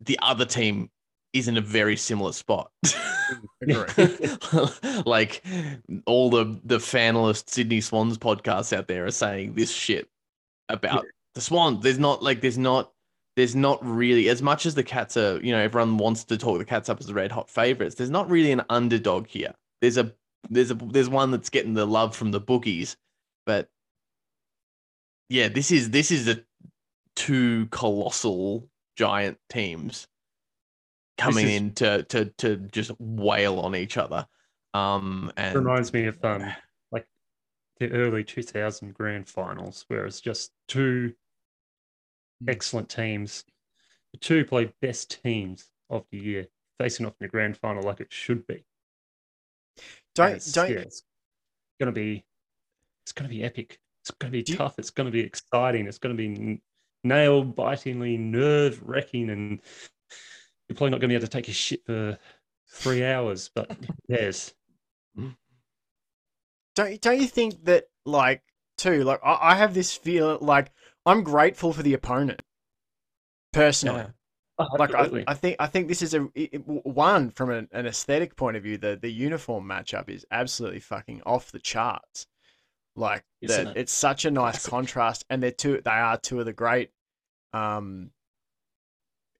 the 0.00 0.18
other 0.20 0.44
team 0.44 0.90
is 1.32 1.48
in 1.48 1.56
a 1.56 1.62
very 1.62 1.96
similar 1.96 2.32
spot. 2.32 2.70
Mm, 3.62 5.04
like 5.06 5.42
all 6.06 6.30
the 6.30 6.60
the 6.64 6.78
fanless 6.78 7.48
Sydney 7.48 7.80
Swans 7.80 8.18
podcasts 8.18 8.76
out 8.76 8.88
there 8.88 9.06
are 9.06 9.10
saying 9.10 9.54
this 9.54 9.70
shit 9.70 10.08
about 10.68 11.04
the 11.34 11.40
Swans. 11.40 11.82
There's 11.82 11.98
not 11.98 12.22
like 12.22 12.40
there's 12.40 12.58
not 12.58 12.92
there's 13.36 13.56
not 13.56 13.78
really 13.84 14.28
as 14.28 14.42
much 14.42 14.66
as 14.66 14.74
the 14.74 14.82
Cats 14.82 15.16
are. 15.16 15.40
You 15.40 15.52
know, 15.52 15.60
everyone 15.60 15.96
wants 15.96 16.24
to 16.24 16.36
talk 16.36 16.58
the 16.58 16.64
Cats 16.64 16.88
up 16.88 17.00
as 17.00 17.06
the 17.06 17.14
red 17.14 17.32
hot 17.32 17.48
favorites. 17.48 17.94
There's 17.94 18.10
not 18.10 18.30
really 18.30 18.52
an 18.52 18.62
underdog 18.68 19.28
here. 19.28 19.54
There's 19.80 19.96
a 19.96 20.12
there's 20.50 20.70
a 20.70 20.74
there's 20.74 21.08
one 21.08 21.30
that's 21.30 21.50
getting 21.50 21.74
the 21.74 21.86
love 21.86 22.16
from 22.16 22.32
the 22.32 22.40
bookies, 22.40 22.96
but 23.46 23.68
yeah, 25.28 25.48
this 25.48 25.70
is 25.70 25.90
this 25.90 26.10
is 26.10 26.24
the 26.26 26.44
two 27.16 27.66
colossal 27.66 28.68
giant 28.96 29.38
teams 29.48 30.06
coming 31.16 31.46
is- 31.46 31.56
in 31.60 31.74
to 31.74 32.02
to 32.04 32.26
to 32.38 32.56
just 32.56 32.92
wail 32.98 33.58
on 33.60 33.74
each 33.76 33.96
other. 33.96 34.26
Um, 34.74 35.32
It 35.36 35.40
and 35.40 35.56
reminds 35.56 35.92
me 35.92 36.06
of 36.06 36.22
um 36.24 36.44
like 36.92 37.06
the 37.80 37.90
early 37.90 38.22
2000 38.24 38.92
grand 38.94 39.28
finals, 39.28 39.84
where 39.88 40.06
it's 40.06 40.20
just 40.20 40.52
two 40.68 41.14
Hmm. 42.40 42.50
excellent 42.50 42.88
teams, 42.88 43.44
the 44.12 44.18
two 44.18 44.44
play 44.44 44.72
best 44.80 45.20
teams 45.22 45.72
of 45.90 46.06
the 46.12 46.18
year, 46.18 46.46
facing 46.78 47.04
off 47.06 47.14
in 47.20 47.24
the 47.24 47.28
grand 47.28 47.56
final 47.56 47.82
like 47.82 48.00
it 48.00 48.12
should 48.12 48.46
be. 48.46 48.64
Don't 50.14 50.28
it's- 50.28 50.52
don't 50.52 50.70
yeah, 50.70 50.78
it's 50.80 51.02
gonna 51.80 51.90
be 51.92 52.24
it's 53.02 53.12
gonna 53.12 53.28
be 53.28 53.42
epic. 53.42 53.80
It's 54.08 54.16
gonna 54.18 54.30
be 54.30 54.42
tough. 54.42 54.78
It's 54.78 54.90
gonna 54.90 55.10
be 55.10 55.20
exciting. 55.20 55.86
It's 55.86 55.98
gonna 55.98 56.14
be 56.14 56.60
nail 57.04 57.44
bitingly 57.44 58.16
nerve 58.16 58.80
wracking, 58.82 59.30
and 59.30 59.60
you're 60.68 60.76
probably 60.76 60.90
not 60.90 61.00
gonna 61.00 61.08
be 61.08 61.14
able 61.14 61.26
to 61.26 61.30
take 61.30 61.48
a 61.48 61.52
shit 61.52 61.84
for 61.84 62.18
three 62.70 63.04
hours. 63.04 63.50
But 63.54 63.76
yes, 64.08 64.54
don't 66.74 67.00
don't 67.00 67.20
you 67.20 67.26
think 67.26 67.64
that 67.64 67.84
like 68.06 68.42
too 68.78 69.04
like 69.04 69.20
I, 69.24 69.38
I 69.52 69.54
have 69.56 69.74
this 69.74 69.94
feel 69.94 70.38
like 70.40 70.70
I'm 71.04 71.22
grateful 71.22 71.72
for 71.72 71.82
the 71.82 71.94
opponent 71.94 72.42
personally. 73.52 74.00
Yeah. 74.00 74.06
Oh, 74.60 74.66
like 74.76 74.92
I, 74.94 75.24
I 75.28 75.34
think 75.34 75.56
I 75.60 75.66
think 75.68 75.86
this 75.86 76.02
is 76.02 76.14
a 76.14 76.24
it- 76.34 76.54
it- 76.54 76.66
one 76.66 77.30
from 77.30 77.50
an, 77.50 77.68
an 77.70 77.86
aesthetic 77.86 78.34
point 78.36 78.56
of 78.56 78.62
view. 78.62 78.76
The 78.78 78.98
the 79.00 79.10
uniform 79.12 79.68
matchup 79.68 80.08
is 80.08 80.26
absolutely 80.30 80.80
fucking 80.80 81.22
off 81.26 81.52
the 81.52 81.60
charts. 81.60 82.26
Like 82.98 83.24
it? 83.40 83.72
it's 83.76 83.92
such 83.92 84.24
a 84.24 84.30
nice 84.30 84.54
Classic. 84.54 84.70
contrast, 84.70 85.24
and 85.30 85.42
they're 85.42 85.50
two. 85.50 85.80
They 85.84 85.90
are 85.90 86.18
two 86.18 86.40
of 86.40 86.46
the 86.46 86.52
great 86.52 86.90
um 87.52 88.10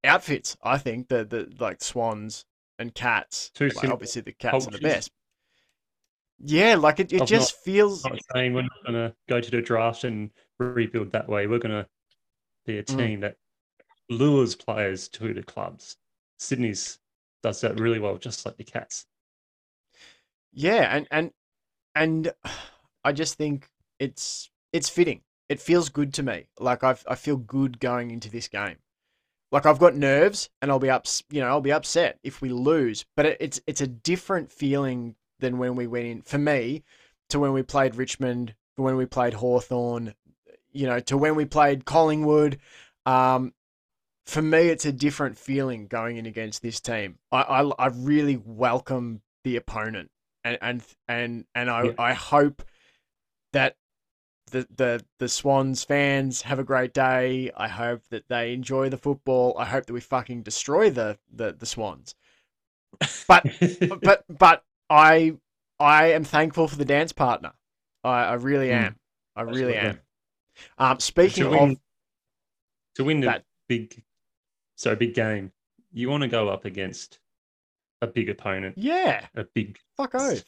outfits. 0.05 0.57
I 0.63 0.79
think 0.79 1.09
the 1.09 1.25
the 1.25 1.53
like 1.59 1.83
swans 1.83 2.45
and 2.79 2.95
cats. 2.95 3.51
Two 3.55 3.69
Like, 3.69 3.89
obviously 3.89 4.23
the 4.23 4.33
cats 4.33 4.67
are 4.67 4.71
the 4.71 4.79
best. 4.79 5.11
Yeah, 6.41 6.77
like 6.77 7.01
it, 7.01 7.13
it 7.13 7.27
just 7.27 7.57
feels. 7.65 8.05
not 8.05 8.21
saying 8.33 8.55
we're 8.55 8.63
not 8.63 8.85
going 8.87 8.95
to 8.95 9.15
go 9.29 9.41
to 9.41 9.51
the 9.51 9.61
draft 9.61 10.05
and 10.05 10.31
rebuild 10.59 11.11
that 11.11 11.29
way. 11.29 11.49
We're 11.49 11.59
going 11.59 11.83
to 11.83 11.89
be 12.65 12.79
a 12.79 12.85
Mm. 12.85 12.97
team 12.97 13.21
that 13.21 13.37
lures 14.09 14.55
players 14.55 15.09
to 15.09 15.35
the 15.35 15.43
clubs. 15.43 15.97
Sydney's 16.39 17.01
does 17.43 17.61
that 17.63 17.81
really 17.81 17.99
well, 17.99 18.19
just 18.19 18.47
like 18.47 18.57
the 18.57 18.65
Cats. 18.65 19.07
Yeah, 20.53 20.95
and 20.95 21.09
and 21.11 21.33
and 21.95 22.33
I 23.09 23.13
just 23.13 23.37
think 23.37 23.71
it's 23.99 24.51
it's 24.71 24.91
fitting. 24.91 25.23
It 25.49 25.63
feels 25.63 25.89
good 25.89 26.13
to 26.15 26.23
me. 26.23 26.49
Like 26.61 26.85
I 26.85 26.95
I 27.07 27.15
feel 27.15 27.39
good 27.39 27.81
going 27.81 28.11
into 28.11 28.31
this 28.31 28.49
game. 28.49 28.77
Like 29.51 29.65
I've 29.65 29.79
got 29.79 29.97
nerves, 29.97 30.51
and 30.61 30.71
I'll 30.71 30.79
be 30.79 30.91
ups, 30.91 31.23
you 31.31 31.41
know, 31.41 31.47
I'll 31.47 31.63
be 31.63 31.73
upset 31.73 32.19
if 32.23 32.43
we 32.43 32.51
lose. 32.51 33.07
But 33.17 33.25
it, 33.25 33.37
it's 33.41 33.61
it's 33.67 33.81
a 33.81 33.87
different 33.87 34.53
feeling 34.53 35.15
than 35.41 35.57
when 35.57 35.75
we 35.75 35.87
went 35.87 36.05
in. 36.05 36.21
For 36.21 36.37
me, 36.37 36.85
to 37.31 37.41
when 37.41 37.55
we 37.55 37.63
played 37.63 37.95
Richmond, 37.95 38.55
to 38.77 38.83
when 38.83 38.97
we 38.97 39.07
played 39.07 39.33
Hawthorn, 39.33 40.15
you 40.71 40.87
know, 40.87 41.01
to 41.01 41.17
when 41.17 41.35
we 41.35 41.47
played 41.47 41.87
Collingwood. 41.87 42.59
Um, 43.07 43.55
for 44.27 44.43
me, 44.43 44.69
it's 44.69 44.85
a 44.85 44.93
different 44.93 45.39
feeling 45.39 45.87
going 45.87 46.19
in 46.19 46.27
against 46.27 46.61
this 46.61 46.79
team. 46.79 47.17
I 47.33 47.41
I, 47.41 47.71
I 47.79 47.87
really 47.87 48.37
welcome 48.37 49.23
the 49.45 49.57
opponent 49.57 50.11
and 50.45 50.59
and 50.61 50.83
and 51.09 51.45
and 51.55 51.71
I, 51.71 51.85
Yeah. 51.85 51.93
I 51.99 52.13
hope 52.13 52.63
that 53.53 53.77
the 54.51 54.67
the 54.75 55.05
the 55.19 55.29
Swans 55.29 55.85
fans 55.85 56.43
have 56.43 56.59
a 56.59 56.65
great 56.65 56.95
day. 56.95 57.51
I 57.57 57.69
hope 57.69 58.03
that 58.11 58.29
they 58.29 58.53
enjoy 58.53 58.89
the 58.89 58.97
football. 58.97 59.55
I 59.59 59.65
hope 59.67 59.87
that 59.87 59.93
we 59.93 60.01
fucking 60.01 60.43
destroy 60.43 60.91
the 60.91 61.19
the, 61.33 61.53
the 61.53 61.67
Swans. 61.67 62.15
But 63.27 63.45
but 64.03 64.25
but 64.29 64.65
I 64.89 65.37
I 65.79 66.13
am 66.13 66.25
thankful 66.25 66.67
for 66.69 66.77
the 66.77 66.85
dance 66.85 67.13
partner. 67.13 67.53
I, 68.05 68.25
I 68.25 68.35
really 68.35 68.69
Mm. 68.69 68.87
am. 68.87 68.97
I 69.37 69.43
really 69.43 69.77
am. 69.77 70.01
Um, 70.79 70.99
speaking 70.99 71.45
to 71.45 71.59
of 71.59 71.79
to 72.97 73.05
win 73.05 73.21
the 73.21 73.27
that- 73.27 73.45
big, 73.69 74.03
so 74.77 74.97
big 74.97 75.15
game, 75.15 75.53
you 75.93 76.09
want 76.11 76.23
to 76.23 76.29
go 76.29 76.49
up 76.49 76.65
against 76.65 77.21
a 78.01 78.07
big 78.07 78.29
opponent, 78.31 78.77
yeah, 78.79 79.27
a 79.37 79.45
big, 79.45 79.79
fuck 79.97 80.15
oath. 80.15 80.45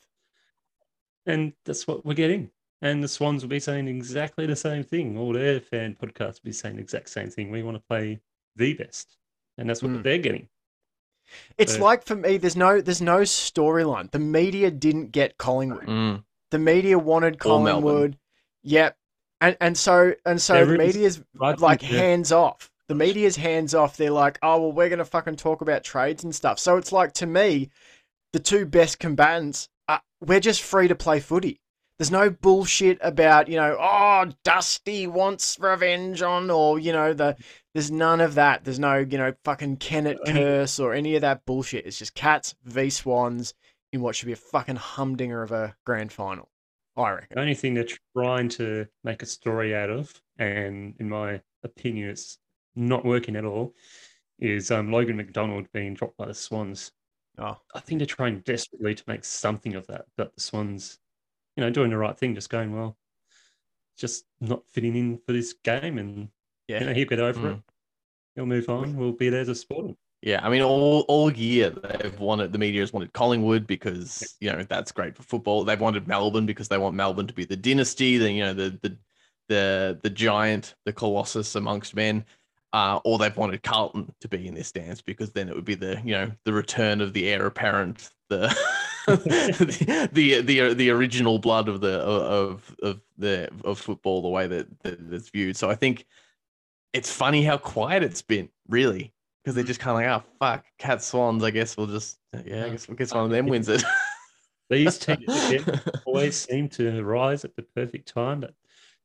and 1.27 1.53
that's 1.65 1.87
what 1.87 2.05
we're 2.05 2.15
getting. 2.15 2.51
And 2.83 3.05
the 3.05 3.09
Swans 3.09 3.43
will 3.43 3.51
be 3.51 3.61
saying 3.61 3.89
exactly 3.89 4.47
the 4.47 4.57
same 4.57 4.85
thing. 4.85 5.19
All 5.19 5.33
their 5.35 5.61
fan 5.61 5.97
podcasts 6.01 6.43
will 6.43 6.47
be 6.49 6.53
saying 6.53 6.77
the 6.77 6.83
exact 6.83 7.11
same 7.11 7.29
thing. 7.29 7.51
We 7.51 7.63
want 7.63 7.77
to 7.77 7.83
play 7.89 8.21
the 8.57 8.73
best, 8.75 9.17
and 9.59 9.69
that's 9.69 9.83
what 9.83 9.93
Mm. 9.93 10.03
they're 10.03 10.19
getting. 10.19 10.49
It's 11.59 11.75
So- 11.75 11.83
like 11.85 12.05
for 12.05 12.17
me, 12.17 12.39
there's 12.39 12.57
no 12.57 12.81
there's 12.81 13.03
no 13.03 13.21
storyline. 13.21 14.11
The 14.11 14.19
media 14.19 14.71
didn't 14.71 15.13
get 15.13 15.39
Collingwood. 15.39 15.87
Mm. 15.87 16.25
The 16.51 16.59
media 16.59 16.99
wanted 16.99 17.39
Collingwood. 17.39 18.19
Yep. 18.63 18.97
And 19.41 19.57
and 19.61 19.77
so 19.79 20.15
and 20.27 20.41
so 20.41 20.55
There 20.55 20.65
the 20.67 20.79
media's 20.79 21.23
I 21.41 21.53
like 21.53 21.81
that- 21.81 21.87
hands 21.87 22.33
off. 22.33 22.71
The 22.89 22.95
media's 22.97 23.37
hands 23.37 23.75
off. 23.75 23.97
They're 23.97 24.11
like, 24.11 24.39
oh 24.43 24.61
well, 24.61 24.73
we're 24.73 24.89
gonna 24.89 25.05
fucking 25.05 25.37
talk 25.37 25.61
about 25.61 25.85
trades 25.85 26.25
and 26.25 26.35
stuff. 26.35 26.59
So 26.59 26.77
it's 26.77 26.91
like 26.93 27.13
to 27.15 27.27
me, 27.27 27.71
the 28.33 28.41
two 28.41 28.67
best 28.67 28.99
combatants, 28.99 29.69
are, 29.87 30.03
we're 30.21 30.41
just 30.41 30.63
free 30.63 30.89
to 30.89 30.95
play 30.97 31.21
footy. 31.21 31.60
There's 32.01 32.11
no 32.11 32.31
bullshit 32.31 32.97
about 33.03 33.47
you 33.49 33.57
know, 33.57 33.77
oh 33.79 34.33
Dusty 34.43 35.07
wants 35.07 35.59
revenge 35.61 36.23
on, 36.23 36.51
or 36.51 36.79
you 36.79 36.95
know 36.95 37.13
the. 37.13 37.37
There's 37.75 37.91
none 37.91 38.23
of 38.23 38.37
that. 38.37 38.65
There's 38.65 38.79
no 38.79 39.01
you 39.01 39.19
know 39.19 39.35
fucking 39.45 39.77
Kennett 39.77 40.19
curse 40.27 40.81
or 40.81 40.95
any 40.95 41.15
of 41.17 41.21
that 41.21 41.45
bullshit. 41.45 41.85
It's 41.85 41.99
just 41.99 42.15
cats 42.15 42.55
v 42.65 42.89
swans 42.89 43.53
in 43.93 44.01
what 44.01 44.17
should 44.17 44.25
be 44.25 44.33
a 44.33 44.37
fucking 44.37 44.77
humdinger 44.77 45.43
of 45.43 45.53
a 45.53 45.77
grand 45.85 46.11
final. 46.11 46.49
I 46.97 47.11
reckon. 47.11 47.35
The 47.35 47.41
only 47.43 47.55
thing 47.55 47.75
they're 47.75 47.85
trying 48.17 48.49
to 48.49 48.87
make 49.05 49.23
a 49.23 49.27
story 49.27 49.77
out 49.77 49.91
of, 49.91 50.11
and 50.39 50.95
in 51.01 51.07
my 51.07 51.43
opinion, 51.65 52.09
it's 52.09 52.39
not 52.75 53.05
working 53.05 53.37
at 53.37 53.45
all, 53.45 53.75
is 54.39 54.71
um, 54.71 54.91
Logan 54.91 55.19
McDonald 55.19 55.67
being 55.75 55.93
dropped 55.93 56.17
by 56.17 56.25
the 56.25 56.33
Swans. 56.33 56.93
Oh, 57.37 57.59
I 57.75 57.81
think 57.81 57.99
they're 57.99 58.07
trying 58.07 58.41
desperately 58.41 58.95
to 58.95 59.05
make 59.07 59.27
something 59.27 59.75
of 59.75 59.87
that, 59.89 60.07
but 60.17 60.35
the 60.35 60.41
Swans, 60.41 60.99
you 61.61 61.67
know, 61.67 61.71
doing 61.71 61.91
the 61.91 61.99
right 61.99 62.17
thing, 62.17 62.35
just 62.35 62.49
going, 62.49 62.75
well, 62.75 62.97
just 63.99 64.25
not 64.41 64.63
fitting 64.71 64.97
in 64.97 65.19
for 65.19 65.33
this 65.33 65.53
game, 65.53 65.99
and 65.99 66.29
yeah. 66.69 66.81
you 66.81 66.87
know, 66.87 66.95
he'll 66.95 67.09
get 67.09 67.21
over 67.21 67.51
it. 67.51 67.57
Mm. 67.57 67.63
He'll 68.35 68.47
move 68.47 68.71
on. 68.71 68.97
We'll 68.97 69.13
be 69.13 69.29
there 69.29 69.45
to 69.45 69.55
support 69.55 69.87
him. 69.87 69.97
Yeah, 70.23 70.41
I 70.43 70.49
mean, 70.49 70.63
all 70.63 71.01
all 71.09 71.31
year 71.31 71.69
they've 71.69 72.19
wanted 72.19 72.53
the 72.53 72.59
media 72.59 72.81
has 72.81 72.95
wanted 72.95 73.13
Collingwood 73.13 73.67
because 73.67 74.37
you 74.41 74.51
know 74.51 74.63
that's 74.63 74.91
great 74.91 75.17
for 75.17 75.23
football. 75.23 75.65
They've 75.65 75.81
wanted 75.81 76.09
Melbourne 76.09 76.47
because 76.47 76.69
they 76.69 76.79
want 76.79 76.95
Melbourne 76.95 77.27
to 77.27 77.35
be 77.35 77.45
the 77.45 77.57
dynasty, 77.57 78.17
the 78.17 78.33
you 78.33 78.43
know 78.43 78.55
the 78.55 78.79
the 78.81 78.97
the 79.49 79.99
the 80.03 80.11
giant, 80.11 80.77
the 80.87 80.95
colossus 80.95 81.55
amongst 81.55 81.95
men. 81.95 82.25
Uh, 82.73 83.01
or 83.05 83.19
they've 83.19 83.37
wanted 83.37 83.65
Carlton 83.65 84.15
to 84.21 84.29
be 84.29 84.47
in 84.47 84.55
this 84.55 84.71
dance 84.71 85.03
because 85.03 85.33
then 85.33 85.49
it 85.49 85.57
would 85.57 85.65
be 85.65 85.75
the 85.75 86.01
you 86.05 86.13
know 86.13 86.31
the 86.45 86.53
return 86.53 87.01
of 87.01 87.13
the 87.13 87.29
heir 87.29 87.45
apparent, 87.47 88.11
the 88.31 88.57
the, 89.07 90.09
the 90.13 90.41
the 90.43 90.75
the 90.75 90.91
original 90.91 91.39
blood 91.39 91.69
of 91.69 91.81
the 91.81 91.99
of 92.01 92.75
of 92.83 93.01
the 93.19 93.51
of 93.65 93.79
football, 93.79 94.23
the 94.23 94.29
way 94.29 94.47
that, 94.47 94.83
that 94.83 94.99
it's 95.13 95.31
viewed. 95.31 95.57
So 95.57 95.71
I 95.71 95.75
think 95.75 96.07
it's 96.93 97.11
funny 97.11 97.45
how 97.45 97.57
quiet 97.57 98.03
it's 98.03 98.23
been, 98.23 98.49
really 98.69 99.13
because 99.43 99.55
they're 99.55 99.65
mm. 99.65 99.69
just 99.69 99.81
kind 99.81 100.05
of 100.05 100.11
like, 100.11 100.23
oh 100.23 100.29
fuck, 100.39 100.65
cat 100.79 101.03
swans. 101.03 101.43
I 101.45 101.51
guess 101.51 101.77
we'll 101.77 101.87
just, 101.87 102.19
yeah, 102.45 102.67
I 102.67 102.71
guess 102.71 102.89
we'll 102.89 102.97
guess 102.97 103.15
one 103.15 103.25
of 103.25 103.31
them 103.31 103.47
wins 103.47 103.69
it. 103.69 103.83
These 104.71 104.99
teams 104.99 105.51
again, 105.51 105.81
always 106.05 106.37
seem 106.37 106.69
to 106.71 107.03
rise 107.03 107.45
at 107.45 107.57
the 107.57 107.63
perfect 107.63 108.07
time, 108.07 108.41
but 108.41 108.55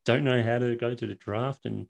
don't 0.05 0.23
know 0.23 0.43
how 0.43 0.59
to 0.59 0.75
go 0.75 0.93
to 0.93 1.07
the 1.07 1.15
draft 1.15 1.65
and 1.65 1.87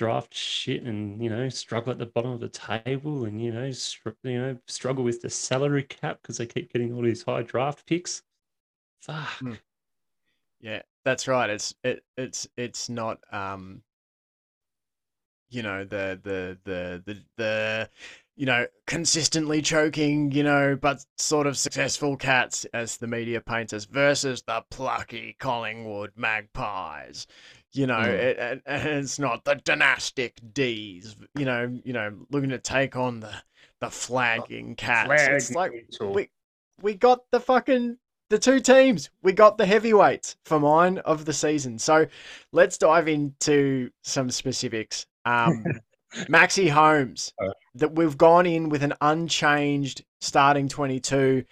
draft 0.00 0.32
shit, 0.32 0.82
and 0.84 1.22
you 1.22 1.28
know 1.28 1.50
struggle 1.50 1.92
at 1.92 1.98
the 1.98 2.06
bottom 2.06 2.30
of 2.30 2.40
the 2.40 2.48
table, 2.48 3.26
and 3.26 3.38
you 3.38 3.52
know 3.52 3.70
str- 3.70 4.08
you 4.22 4.40
know 4.40 4.56
struggle 4.66 5.04
with 5.04 5.20
the 5.20 5.28
salary 5.28 5.82
cap 5.82 6.20
because 6.22 6.38
they 6.38 6.46
keep 6.46 6.72
getting 6.72 6.94
all 6.94 7.02
these 7.02 7.22
high 7.22 7.42
draft 7.42 7.84
picks. 7.84 8.22
Fuck. 9.02 9.28
Hmm. 9.40 9.52
Yeah, 10.62 10.80
that's 11.04 11.28
right. 11.28 11.50
It's 11.50 11.74
it 11.84 12.02
it's 12.16 12.48
it's 12.56 12.88
not 12.88 13.18
um 13.30 13.82
you 15.50 15.62
know 15.62 15.84
the 15.84 16.18
the 16.22 16.56
the 16.64 17.02
the 17.04 17.22
the 17.36 17.90
you 18.40 18.46
know 18.46 18.66
consistently 18.86 19.60
choking 19.60 20.32
you 20.32 20.42
know 20.42 20.74
but 20.74 21.04
sort 21.18 21.46
of 21.46 21.58
successful 21.58 22.16
cats 22.16 22.64
as 22.72 22.96
the 22.96 23.06
media 23.06 23.38
paints 23.38 23.74
us 23.74 23.84
versus 23.84 24.42
the 24.46 24.64
plucky 24.70 25.36
Collingwood 25.38 26.12
Magpies. 26.16 27.26
You 27.72 27.86
know, 27.86 27.98
Mm. 27.98 28.18
it, 28.18 28.62
and 28.64 28.88
it's 28.88 29.18
not 29.18 29.44
the 29.44 29.56
dynastic 29.56 30.40
D's. 30.54 31.14
You 31.36 31.44
know, 31.44 31.80
you 31.84 31.92
know, 31.92 32.12
looking 32.30 32.48
to 32.50 32.58
take 32.58 32.96
on 32.96 33.20
the 33.20 33.34
the 33.80 33.90
flagging 33.90 34.74
cats. 34.74 35.10
It's 35.28 35.54
like 35.54 35.72
we 36.00 36.30
we 36.80 36.94
got 36.94 37.20
the 37.30 37.40
fucking 37.40 37.98
the 38.30 38.38
two 38.38 38.58
teams. 38.60 39.10
We 39.22 39.32
got 39.32 39.58
the 39.58 39.66
heavyweights 39.66 40.36
for 40.46 40.58
mine 40.58 40.98
of 40.98 41.26
the 41.26 41.32
season. 41.34 41.78
So 41.78 42.06
let's 42.52 42.78
dive 42.78 43.06
into 43.06 43.90
some 44.02 44.30
specifics. 44.30 45.06
Um, 45.26 45.64
Maxi 46.28 46.68
Holmes. 46.70 47.32
Oh. 47.40 47.52
That 47.74 47.92
we've 47.94 48.18
gone 48.18 48.46
in 48.46 48.68
with 48.68 48.82
an 48.82 48.94
unchanged 49.00 50.04
starting 50.20 50.68
22. 50.68 51.44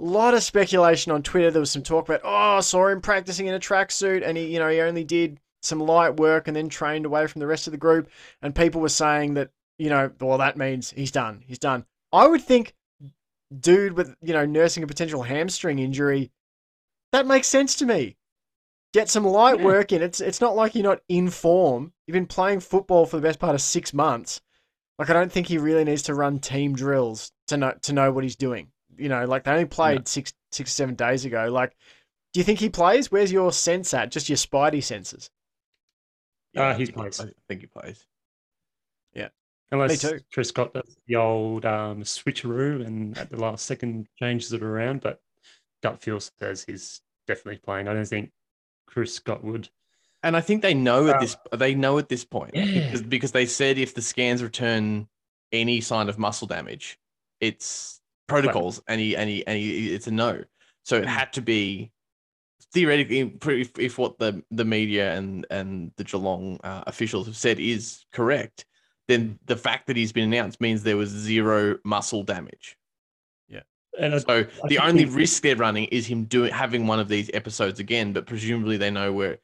A 0.00 0.04
lot 0.04 0.34
of 0.34 0.42
speculation 0.42 1.12
on 1.12 1.22
Twitter. 1.22 1.50
There 1.50 1.60
was 1.60 1.70
some 1.70 1.82
talk 1.82 2.08
about, 2.08 2.20
oh, 2.24 2.56
I 2.56 2.60
saw 2.60 2.88
him 2.88 3.00
practicing 3.00 3.46
in 3.46 3.54
a 3.54 3.60
tracksuit, 3.60 4.26
and 4.26 4.36
he, 4.36 4.52
you 4.52 4.58
know, 4.58 4.68
he 4.68 4.80
only 4.80 5.04
did 5.04 5.40
some 5.62 5.80
light 5.80 6.18
work 6.18 6.46
and 6.46 6.54
then 6.56 6.68
trained 6.68 7.06
away 7.06 7.26
from 7.26 7.40
the 7.40 7.46
rest 7.46 7.66
of 7.66 7.70
the 7.70 7.78
group. 7.78 8.10
And 8.42 8.54
people 8.54 8.80
were 8.82 8.88
saying 8.90 9.34
that, 9.34 9.50
you 9.78 9.88
know, 9.88 10.10
well, 10.20 10.36
that 10.38 10.58
means 10.58 10.90
he's 10.90 11.10
done. 11.10 11.42
He's 11.46 11.58
done. 11.58 11.86
I 12.12 12.26
would 12.26 12.42
think, 12.42 12.74
dude, 13.58 13.94
with 13.94 14.14
you 14.20 14.34
know, 14.34 14.44
nursing 14.44 14.82
a 14.82 14.86
potential 14.86 15.22
hamstring 15.22 15.78
injury, 15.78 16.30
that 17.12 17.26
makes 17.26 17.46
sense 17.48 17.74
to 17.76 17.86
me. 17.86 18.16
Get 18.92 19.08
some 19.08 19.24
light 19.24 19.58
Yeah. 19.60 19.64
work 19.64 19.92
in. 19.92 20.02
It's 20.02 20.20
it's 20.20 20.40
not 20.42 20.54
like 20.54 20.74
you're 20.74 20.84
not 20.84 21.00
in 21.08 21.30
form. 21.30 21.93
You've 22.06 22.14
been 22.14 22.26
playing 22.26 22.60
football 22.60 23.06
for 23.06 23.16
the 23.16 23.22
best 23.22 23.38
part 23.38 23.54
of 23.54 23.60
six 23.60 23.94
months. 23.94 24.40
Like 24.98 25.10
I 25.10 25.12
don't 25.12 25.32
think 25.32 25.46
he 25.46 25.58
really 25.58 25.84
needs 25.84 26.02
to 26.02 26.14
run 26.14 26.38
team 26.38 26.74
drills 26.74 27.32
to 27.48 27.56
know 27.56 27.74
to 27.82 27.92
know 27.92 28.12
what 28.12 28.24
he's 28.24 28.36
doing. 28.36 28.68
You 28.96 29.08
know, 29.08 29.24
like 29.24 29.44
they 29.44 29.50
only 29.50 29.64
played 29.64 30.06
six 30.06 30.32
six 30.52 30.72
seven 30.72 30.94
days 30.94 31.24
ago. 31.24 31.48
Like, 31.50 31.76
do 32.32 32.40
you 32.40 32.44
think 32.44 32.60
he 32.60 32.68
plays? 32.68 33.10
Where's 33.10 33.32
your 33.32 33.52
sense 33.52 33.92
at? 33.92 34.10
Just 34.10 34.28
your 34.28 34.36
spidey 34.36 34.82
senses. 34.82 35.30
Ah, 36.56 36.70
I 36.70 36.74
he 36.74 36.86
plays. 36.86 37.20
I 37.20 37.30
think 37.48 37.62
he 37.62 37.66
plays. 37.66 38.06
Yeah. 39.14 39.28
Unless 39.72 40.02
too. 40.02 40.20
Chris 40.32 40.48
Scott 40.48 40.74
does 40.74 40.96
the 41.06 41.16
old 41.16 41.64
um, 41.64 42.02
switcheroo 42.02 42.86
and 42.86 43.18
at 43.18 43.30
the 43.30 43.36
last 43.36 43.66
second 43.66 44.06
changes 44.18 44.52
it 44.52 44.62
around, 44.62 45.00
but 45.00 45.20
gut 45.82 46.00
feel 46.00 46.20
says 46.20 46.64
he's 46.64 47.00
definitely 47.26 47.58
playing. 47.58 47.88
I 47.88 47.94
don't 47.94 48.06
think 48.06 48.30
Chris 48.86 49.14
Scott 49.14 49.42
would. 49.42 49.68
And 50.24 50.36
I 50.36 50.40
think 50.40 50.62
they 50.62 50.74
know 50.74 51.06
at 51.08 51.20
this 51.20 51.36
they 51.52 51.74
know 51.74 51.98
at 51.98 52.08
this 52.08 52.24
point 52.24 52.52
Yeah. 52.54 52.64
because, 52.64 53.02
because 53.02 53.32
they 53.32 53.44
said 53.46 53.78
if 53.78 53.94
the 53.94 54.02
scans 54.02 54.42
return 54.42 55.06
any 55.52 55.80
sign 55.82 56.08
of 56.08 56.18
muscle 56.18 56.48
damage, 56.48 56.98
it's 57.40 58.00
protocols 58.26 58.82
and 58.88 59.00
any 59.00 59.14
and 59.16 59.28
he 59.30 59.46
and 59.46 59.58
he, 59.58 59.94
it's 59.94 60.06
a 60.06 60.10
no. 60.10 60.42
So 60.82 60.96
Hmm. 60.98 61.04
it 61.04 61.08
had 61.08 61.32
to 61.34 61.42
be 61.42 61.92
theoretically 62.72 63.36
if, 63.46 63.78
if 63.78 63.98
what 63.98 64.18
the 64.18 64.42
the 64.50 64.64
media 64.64 65.14
and 65.14 65.46
and 65.50 65.92
the 65.96 66.04
Geelong 66.04 66.58
uh, 66.64 66.82
officials 66.86 67.26
have 67.26 67.36
said 67.36 67.60
is 67.60 68.06
correct, 68.12 68.64
then 69.08 69.38
the 69.44 69.56
fact 69.56 69.86
that 69.88 69.96
he's 69.96 70.12
been 70.12 70.24
announced 70.24 70.58
means 70.60 70.82
there 70.82 70.96
was 70.96 71.10
zero 71.10 71.76
muscle 71.84 72.22
damage. 72.22 72.78
Yeah. 73.48 73.60
And 74.00 74.14
I, 74.14 74.18
So 74.18 74.42
the 74.44 74.68
think 74.68 74.82
only 74.82 75.04
he- 75.04 75.10
risk 75.10 75.42
they're 75.42 75.54
running 75.56 75.84
is 75.86 76.06
him 76.06 76.24
doing 76.24 76.50
having 76.50 76.86
one 76.86 76.98
of 76.98 77.08
these 77.08 77.30
episodes 77.34 77.78
again, 77.78 78.14
but 78.14 78.24
presumably 78.26 78.78
they 78.78 78.90
know 78.90 79.12
where 79.12 79.38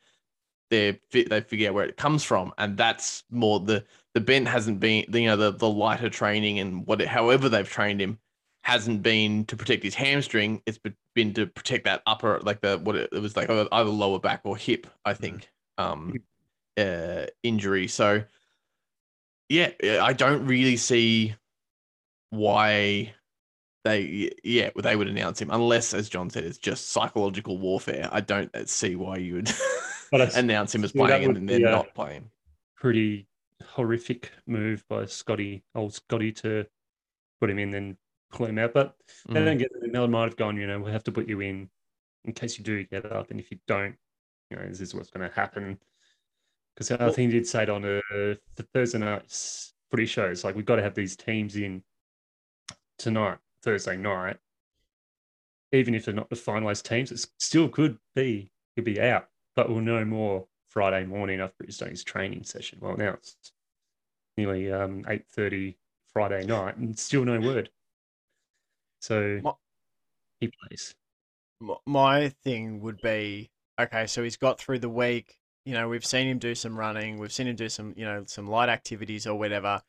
they 0.71 0.99
they 1.13 1.41
figure 1.41 1.69
out 1.69 1.75
where 1.75 1.85
it 1.85 1.97
comes 1.97 2.25
from, 2.25 2.53
and 2.57 2.77
that's 2.77 3.25
more 3.31 3.61
the 3.61 3.85
the 4.15 4.21
bent 4.21 4.49
hasn't 4.49 4.81
been 4.81 5.05
you 5.13 5.27
know 5.27 5.37
the 5.37 5.53
the 5.53 5.69
lighter 5.69 6.09
training 6.09 6.59
and 6.59 6.87
what 6.87 7.01
however 7.03 7.49
they've 7.49 7.69
trained 7.69 8.01
him 8.01 8.19
hasn't 8.63 9.03
been 9.03 9.45
to 9.47 9.57
protect 9.57 9.83
his 9.83 9.95
hamstring. 9.95 10.63
It's 10.67 10.79
been 11.15 11.35
to 11.35 11.47
protect 11.47 11.85
that 11.85 12.03
upper 12.07 12.41
like 12.41 12.61
the 12.61 12.79
what 12.79 12.97
it, 12.97 13.11
it 13.13 13.21
was 13.21 13.37
like 13.37 13.51
either 13.51 13.91
lower 13.91 14.19
back 14.19 14.43
or 14.45 14.57
hip, 14.57 14.87
I 15.05 15.15
think, 15.15 15.51
um, 15.77 16.15
uh, 16.79 17.27
injury. 17.43 17.89
So 17.89 18.23
yeah, 19.49 19.71
I 20.01 20.13
don't 20.13 20.47
really 20.47 20.77
see 20.77 21.35
why 22.31 23.13
they 23.85 24.31
yeah 24.45 24.71
they 24.77 24.95
would 24.95 25.09
announce 25.09 25.41
him 25.41 25.51
unless 25.51 25.95
as 25.95 26.09
john 26.09 26.29
said 26.29 26.45
it's 26.45 26.59
just 26.59 26.91
psychological 26.91 27.59
warfare 27.59 28.09
i 28.13 28.21
don't 28.21 28.51
see 28.69 28.95
why 28.95 29.17
you 29.17 29.35
would 29.35 29.51
But 30.11 30.23
I 30.23 30.39
announce 30.39 30.75
him 30.75 30.85
as 30.85 30.93
playing 30.93 31.37
and 31.37 31.49
then 31.49 31.63
not 31.63 31.95
playing 31.95 32.31
pretty 32.77 33.27
horrific 33.65 34.31
move 34.47 34.85
by 34.89 35.05
Scotty, 35.07 35.63
old 35.75 35.95
Scotty, 35.95 36.33
to 36.33 36.67
put 37.41 37.51
him 37.51 37.59
in 37.59 37.75
and 37.75 37.97
pull 38.31 38.47
him 38.47 38.59
out. 38.59 38.73
But 38.75 38.97
they 39.29 39.41
Mm. 39.41 39.45
don't 39.45 39.59
get 39.59 39.71
it. 39.83 39.93
Mel 39.93 40.09
might 40.09 40.25
have 40.25 40.37
gone, 40.37 40.57
you 40.57 40.67
know, 40.67 40.81
we'll 40.81 40.93
have 40.93 41.05
to 41.05 41.13
put 41.13 41.29
you 41.29 41.41
in 41.41 41.71
in 42.25 42.33
case 42.33 42.59
you 42.59 42.65
do 42.65 42.83
get 42.85 43.07
up. 43.07 43.31
And 43.31 43.39
if 43.41 43.51
you 43.51 43.59
don't, 43.67 43.97
you 44.51 44.57
know, 44.57 44.67
this 44.67 44.81
is 44.81 44.95
what's 44.95 45.11
going 45.11 45.29
to 45.29 45.35
happen. 45.35 45.79
Because 46.75 46.91
I 46.91 46.97
Well- 46.97 47.13
think 47.13 47.33
he 47.33 47.39
did 47.39 47.47
say 47.47 47.63
it 47.63 47.71
on 47.71 47.85
a, 47.85 48.01
the 48.11 48.63
Thursday 48.75 48.99
night's 48.99 49.75
footy 49.91 50.07
shows, 50.07 50.45
like, 50.45 50.55
we've 50.55 50.65
got 50.67 50.77
to 50.77 50.83
have 50.83 50.95
these 50.95 51.17
teams 51.17 51.57
in 51.57 51.85
tonight, 52.99 53.39
Thursday 53.63 53.97
night. 53.97 54.39
Even 55.73 55.95
if 55.95 56.05
they're 56.05 56.15
not 56.15 56.29
the 56.31 56.37
finalised 56.37 56.83
teams, 56.89 57.13
it 57.13 57.25
still 57.39 57.69
could 57.69 57.99
be, 58.15 58.51
he'll 58.75 58.85
be 58.85 59.01
out. 59.01 59.30
But 59.61 59.69
we'll 59.69 59.83
know 59.83 60.07
more 60.07 60.47
Friday 60.71 61.05
morning 61.05 61.39
after 61.41 61.65
he's 61.67 61.77
done 61.77 61.91
his 61.91 62.03
training 62.03 62.45
session. 62.45 62.79
Well, 62.81 62.97
now 62.97 63.11
it's 63.11 63.37
nearly 64.39 64.73
um, 64.73 65.03
8.30 65.05 65.75
Friday 66.15 66.47
night 66.47 66.79
and 66.79 66.99
still 66.99 67.27
no 67.27 67.39
word. 67.39 67.69
So 69.03 69.39
My- 69.45 69.53
he 70.41 70.51
plays. 70.67 70.95
My 71.85 72.31
thing 72.43 72.81
would 72.81 73.03
be 73.03 73.51
okay 73.79 74.07
so 74.07 74.23
he's 74.23 74.39
got 74.39 74.59
through 74.59 74.79
the 74.79 74.89
week 74.89 75.37
you 75.67 75.75
know 75.75 75.91
we've 75.91 76.07
seen 76.07 76.27
him 76.27 76.39
do 76.39 76.55
some 76.55 76.75
running 76.79 77.19
we've 77.19 77.33
seen 77.33 77.47
him 77.47 77.57
do 77.57 77.69
some 77.69 77.93
you 77.99 78.05
know 78.07 78.25
some 78.27 78.47
light 78.49 78.71
activities 78.71 79.27
or 79.27 79.39
whatever 79.39 79.83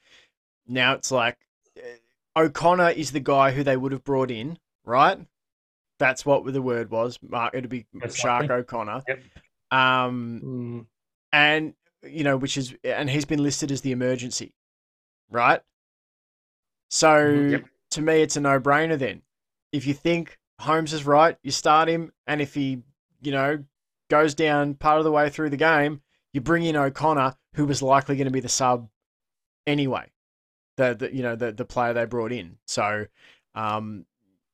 now 0.68 0.94
it's 0.94 1.12
like 1.12 1.38
uh, 1.78 2.40
o'connor 2.42 2.90
is 2.90 3.12
the 3.12 3.20
guy 3.22 3.52
who 3.52 3.64
they 3.64 3.76
would 3.78 3.92
have 3.94 4.04
brought 4.04 4.32
in 4.32 4.58
right 4.86 5.18
that's 5.98 6.26
what 6.26 6.44
the 6.54 6.62
word 6.62 6.90
was 6.90 7.20
mark 7.22 7.54
it'd 7.54 7.70
be 7.70 7.86
Most 7.94 8.18
shark 8.18 8.42
likely. 8.44 8.56
o'connor 8.58 9.02
Yep. 9.08 9.20
Um 9.72 10.42
Mm. 10.44 10.86
and 11.32 11.74
you 12.04 12.24
know 12.24 12.38
which 12.38 12.58
is 12.58 12.76
and 12.84 13.10
he's 13.10 13.26
been 13.26 13.42
listed 13.44 13.72
as 13.72 13.82
the 13.82 13.92
emergency 13.92 14.54
right 15.30 15.62
so 16.90 17.08
Mhm, 17.08 17.52
yep. 17.52 17.66
to 17.92 18.02
me 18.02 18.22
it's 18.22 18.36
a 18.36 18.42
no-brainer 18.42 18.98
then 18.98 19.22
if 19.72 19.86
you 19.88 19.94
think 19.94 20.38
holmes 20.60 20.94
is 20.94 21.06
right 21.06 21.38
you 21.44 21.52
start 21.52 21.88
him 21.90 22.12
and 22.28 22.42
if 22.42 22.54
he 22.54 22.84
you 23.22 23.32
know 23.32 23.64
goes 24.10 24.36
down 24.36 24.74
part 24.76 24.98
of 25.00 25.04
the 25.06 25.12
way 25.12 25.30
through 25.30 25.50
the 25.50 25.58
game 25.58 26.02
you 26.34 26.42
bring 26.42 26.64
in 26.64 26.76
o'connor 26.76 27.36
who 27.56 27.66
was 27.66 27.82
likely 27.82 28.16
going 28.16 28.26
to 28.26 28.32
be 28.32 28.40
the 28.40 28.50
sub 28.50 28.90
anyway 29.66 30.12
the, 30.78 30.94
the 30.96 31.16
you 31.16 31.24
know 31.24 31.36
the, 31.36 31.52
the 31.52 31.66
player 31.66 31.94
they 31.94 32.06
brought 32.06 32.32
in 32.32 32.58
so 32.66 33.06
um 33.56 34.06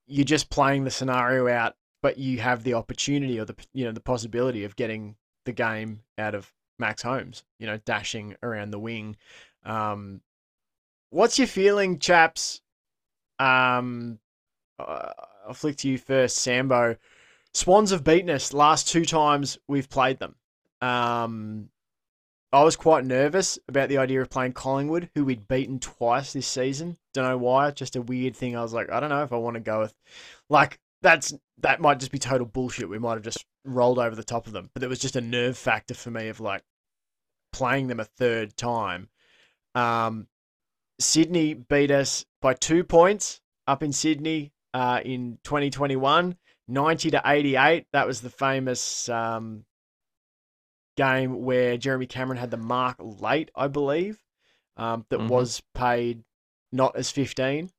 you're 0.06 0.24
just 0.26 0.50
playing 0.50 0.84
the 0.84 0.92
scenario 0.92 1.48
out 1.48 1.76
but 2.08 2.18
you 2.18 2.40
have 2.40 2.64
the 2.64 2.74
opportunity 2.74 3.38
or 3.38 3.44
the 3.44 3.56
you 3.74 3.84
know 3.84 3.92
the 3.92 4.00
possibility 4.00 4.64
of 4.64 4.78
getting 4.78 5.18
the 5.44 5.52
game 5.52 6.00
out 6.18 6.34
of 6.34 6.54
Max 6.80 7.02
Holmes, 7.02 7.44
you 7.60 7.68
know, 7.68 7.76
dashing 7.84 8.34
around 8.42 8.72
the 8.72 8.80
wing. 8.80 9.18
Um, 9.66 10.22
what's 11.10 11.38
your 11.38 11.50
feeling, 11.50 12.00
chaps? 12.00 12.62
Um, 13.40 14.20
uh, 14.80 15.12
I'll 15.46 15.54
flick 15.54 15.76
to 15.80 15.90
you 15.90 15.98
first, 15.98 16.38
Sambo. 16.38 16.96
Swans 17.54 17.92
have 17.92 18.06
beaten 18.06 18.30
us 18.30 18.54
last 18.54 18.88
two 18.88 19.04
times 19.04 19.58
we've 19.68 19.90
played 19.90 20.20
them. 20.20 20.36
Um, 20.80 21.68
I 22.54 22.64
was 22.64 22.78
quite 22.78 23.04
nervous 23.04 23.60
about 23.68 23.90
the 23.90 23.98
idea 23.98 24.22
of 24.22 24.30
playing 24.30 24.54
Collingwood, 24.54 25.10
who 25.14 25.26
we'd 25.26 25.50
beaten 25.50 25.78
twice 25.80 26.32
this 26.32 26.48
season. 26.48 26.98
Don't 27.14 27.28
know 27.28 27.38
why, 27.38 27.72
just 27.72 27.98
a 27.98 28.02
weird 28.02 28.34
thing. 28.34 28.56
I 28.56 28.62
was 28.62 28.74
like, 28.74 28.90
I 28.90 29.02
don't 29.02 29.10
know 29.10 29.24
if 29.24 29.34
I 29.34 29.38
want 29.38 29.56
to 29.56 29.60
go 29.60 29.82
with, 29.82 29.94
like, 30.48 30.80
that's 31.08 31.34
that 31.60 31.80
might 31.80 32.00
just 32.00 32.12
be 32.12 32.20
total 32.20 32.46
bullshit. 32.46 32.90
We 32.90 33.00
might 33.00 33.14
have 33.14 33.24
just 33.24 33.46
rolled 33.64 33.98
over 33.98 34.14
the 34.16 34.26
top 34.26 34.46
of 34.46 34.52
them, 34.54 34.70
but 34.74 34.84
it 34.84 34.90
was 34.90 35.00
just 35.00 35.16
a 35.16 35.22
nerve 35.22 35.58
factor 35.58 35.94
for 35.94 36.12
me 36.12 36.28
of 36.28 36.42
like 36.42 36.64
playing 37.54 37.88
them 37.88 38.02
a 38.02 38.04
third 38.06 38.58
time. 38.58 39.08
Um, 39.74 40.28
Sydney 41.00 41.54
beat 41.54 41.92
us 41.92 42.26
by 42.42 42.54
two 42.56 42.84
points 42.84 43.40
up 43.68 43.82
in 43.84 43.94
Sydney 43.94 44.52
uh, 44.74 45.00
in 45.06 45.40
2021, 45.46 46.36
90 46.68 47.12
to 47.12 47.22
88. 47.26 47.86
That 47.94 48.06
was 48.06 48.20
the 48.20 48.30
famous 48.30 49.08
um, 49.08 49.64
game 50.98 51.44
where 51.44 51.78
Jeremy 51.78 52.08
Cameron 52.08 52.38
had 52.38 52.52
the 52.52 52.58
mark 52.58 52.98
late, 53.00 53.50
I 53.56 53.68
believe, 53.68 54.22
um, 54.76 55.06
that 55.10 55.20
Mhm. 55.20 55.30
was 55.30 55.62
paid 55.74 56.26
not 56.72 56.98
as 56.98 57.10
15. 57.12 57.72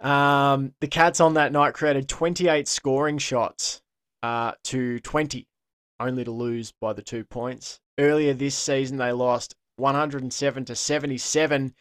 Um, 0.00 0.74
the 0.80 0.86
Cats 0.86 1.20
on 1.20 1.34
that 1.34 1.52
night 1.52 1.74
created 1.74 2.08
28 2.08 2.66
scoring 2.66 3.18
shots 3.18 3.82
uh, 4.22 4.52
to 4.64 4.98
20, 5.00 5.46
only 5.98 6.24
to 6.24 6.30
lose 6.30 6.72
by 6.80 6.92
the 6.92 7.02
two 7.02 7.24
points. 7.24 7.80
Earlier 7.98 8.32
this 8.32 8.56
season, 8.56 8.96
they 8.96 9.12
lost 9.12 9.54
107 9.76 10.64
to 10.66 10.74
77 10.74 11.74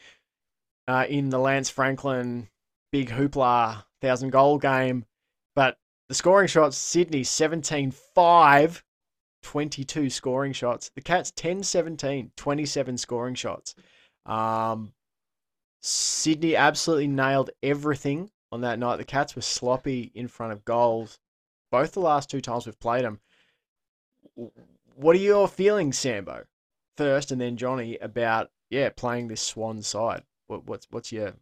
uh, 0.88 1.06
in 1.08 1.30
the 1.30 1.40
Lance 1.40 1.70
Franklin 1.70 2.50
big 2.92 3.10
hoopla 3.10 3.84
thousand 4.02 4.32
goal 4.32 4.58
game. 4.58 5.06
But 5.56 5.78
the 6.08 6.16
scoring 6.16 6.48
shots, 6.48 6.78
Sydney 6.78 7.24
17 7.24 7.92
5, 7.92 8.84
22 9.44 10.10
scoring 10.10 10.54
shots. 10.54 10.92
The 10.96 11.02
Cats 11.02 11.32
10 11.36 11.64
17, 11.64 12.32
27 12.36 12.98
scoring 12.98 13.36
shots. 13.36 13.76
Um, 14.26 14.94
Sydney 15.82 16.56
absolutely 16.56 17.08
nailed 17.08 17.52
everything 17.64 18.32
on 18.52 18.62
that 18.62 18.80
night. 18.80 18.98
The 18.98 19.06
Cats 19.06 19.36
were 19.36 19.42
sloppy 19.42 20.12
in 20.14 20.28
front 20.28 20.54
of 20.54 20.66
goals 20.66 21.20
both 21.72 21.94
the 21.94 22.00
last 22.00 22.30
two 22.30 22.42
times 22.42 22.66
we've 22.66 22.80
played 22.80 23.06
them. 23.06 23.20
What 24.96 25.16
are 25.16 25.20
your 25.20 25.48
feelings, 25.48 25.98
Sambo, 25.98 26.46
first, 26.98 27.32
and 27.32 27.40
then 27.40 27.58
Johnny, 27.58 27.98
about 27.98 28.52
yeah, 28.70 28.90
playing 28.90 29.28
this 29.28 29.42
Swan 29.42 29.82
side? 29.82 30.24
What, 30.48 30.66
what's 30.66 30.88
what's 30.90 31.12
your 31.12 31.34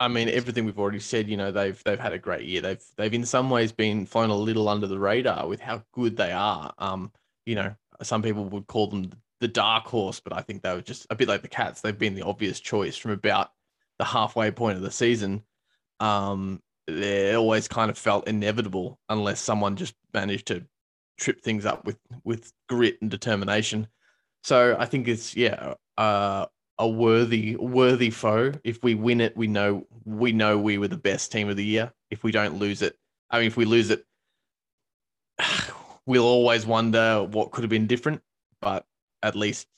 I 0.00 0.08
mean, 0.08 0.28
everything 0.28 0.64
we've 0.64 0.80
already 0.80 0.98
said. 0.98 1.28
You 1.28 1.36
know, 1.36 1.52
they've 1.52 1.80
they've 1.84 2.00
had 2.00 2.12
a 2.12 2.18
great 2.18 2.44
year. 2.44 2.60
They've 2.60 2.84
they've 2.96 3.14
in 3.14 3.24
some 3.24 3.50
ways 3.50 3.72
been 3.72 4.06
flown 4.06 4.30
a 4.30 4.36
little 4.36 4.68
under 4.68 4.86
the 4.86 4.98
radar 4.98 5.46
with 5.46 5.60
how 5.60 5.84
good 5.92 6.16
they 6.16 6.32
are. 6.32 6.74
Um, 6.78 7.12
you 7.46 7.54
know, 7.54 7.74
some 8.02 8.22
people 8.22 8.44
would 8.46 8.66
call 8.66 8.88
them 8.88 9.12
the 9.40 9.48
dark 9.48 9.86
horse, 9.86 10.20
but 10.20 10.32
I 10.32 10.40
think 10.40 10.62
they 10.62 10.74
were 10.74 10.82
just 10.82 11.06
a 11.10 11.14
bit 11.14 11.28
like 11.28 11.42
the 11.42 11.48
Cats. 11.48 11.80
They've 11.80 11.96
been 11.96 12.14
the 12.14 12.22
obvious 12.22 12.58
choice 12.58 12.96
from 12.96 13.12
about 13.12 13.52
the 14.02 14.06
halfway 14.06 14.50
point 14.50 14.76
of 14.76 14.82
the 14.82 14.90
season. 14.90 15.44
Um, 16.00 16.60
they 16.88 17.36
always 17.36 17.68
kind 17.68 17.88
of 17.88 17.96
felt 17.96 18.26
inevitable 18.26 18.98
unless 19.08 19.40
someone 19.40 19.76
just 19.76 19.94
managed 20.12 20.48
to 20.48 20.66
trip 21.20 21.40
things 21.40 21.64
up 21.64 21.84
with 21.84 21.98
with 22.24 22.52
grit 22.68 22.98
and 23.00 23.08
determination. 23.08 23.86
So 24.42 24.76
I 24.76 24.86
think 24.86 25.06
it's 25.06 25.36
yeah, 25.36 25.74
uh, 25.96 26.46
a 26.78 26.88
worthy 26.88 27.54
worthy 27.54 28.10
foe. 28.10 28.54
If 28.64 28.82
we 28.82 28.96
win 28.96 29.20
it, 29.20 29.36
we 29.36 29.46
know 29.46 29.86
we 30.04 30.32
know 30.32 30.58
we 30.58 30.78
were 30.78 30.88
the 30.88 30.96
best 30.96 31.30
team 31.30 31.48
of 31.48 31.56
the 31.56 31.64
year. 31.64 31.92
If 32.10 32.24
we 32.24 32.32
don't 32.32 32.58
lose 32.58 32.82
it, 32.82 32.96
I 33.30 33.38
mean, 33.38 33.46
if 33.46 33.56
we 33.56 33.64
lose 33.64 33.90
it, 33.90 34.04
we'll 36.06 36.26
always 36.26 36.66
wonder 36.66 37.22
what 37.22 37.52
could 37.52 37.62
have 37.62 37.70
been 37.70 37.86
different. 37.86 38.20
But 38.60 38.84
at 39.22 39.36
least 39.36 39.68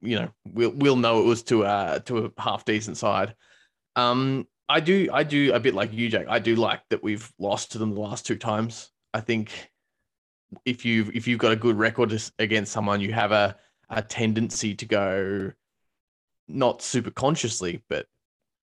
you 0.00 0.16
know 0.16 0.32
we'll 0.52 0.70
we'll 0.70 0.96
know 0.96 1.20
it 1.20 1.26
was 1.26 1.44
to 1.44 1.62
a 1.62 2.02
to 2.06 2.26
a 2.26 2.42
half 2.42 2.64
decent 2.64 2.96
side. 2.96 3.36
Um, 3.96 4.46
I 4.68 4.80
do 4.80 5.08
I 5.12 5.22
do 5.22 5.52
a 5.52 5.60
bit 5.60 5.74
like 5.74 5.92
you, 5.92 6.08
Jake. 6.08 6.26
I 6.28 6.38
do 6.38 6.56
like 6.56 6.80
that 6.90 7.02
we've 7.02 7.30
lost 7.38 7.72
to 7.72 7.78
them 7.78 7.94
the 7.94 8.00
last 8.00 8.26
two 8.26 8.36
times. 8.36 8.90
I 9.12 9.20
think 9.20 9.70
if 10.64 10.84
you've 10.84 11.14
if 11.14 11.28
you've 11.28 11.38
got 11.38 11.52
a 11.52 11.56
good 11.56 11.76
record 11.76 12.12
against 12.38 12.72
someone, 12.72 13.00
you 13.00 13.12
have 13.12 13.32
a 13.32 13.56
a 13.90 14.02
tendency 14.02 14.74
to 14.74 14.86
go 14.86 15.52
not 16.48 16.82
super 16.82 17.10
consciously, 17.10 17.82
but 17.88 18.06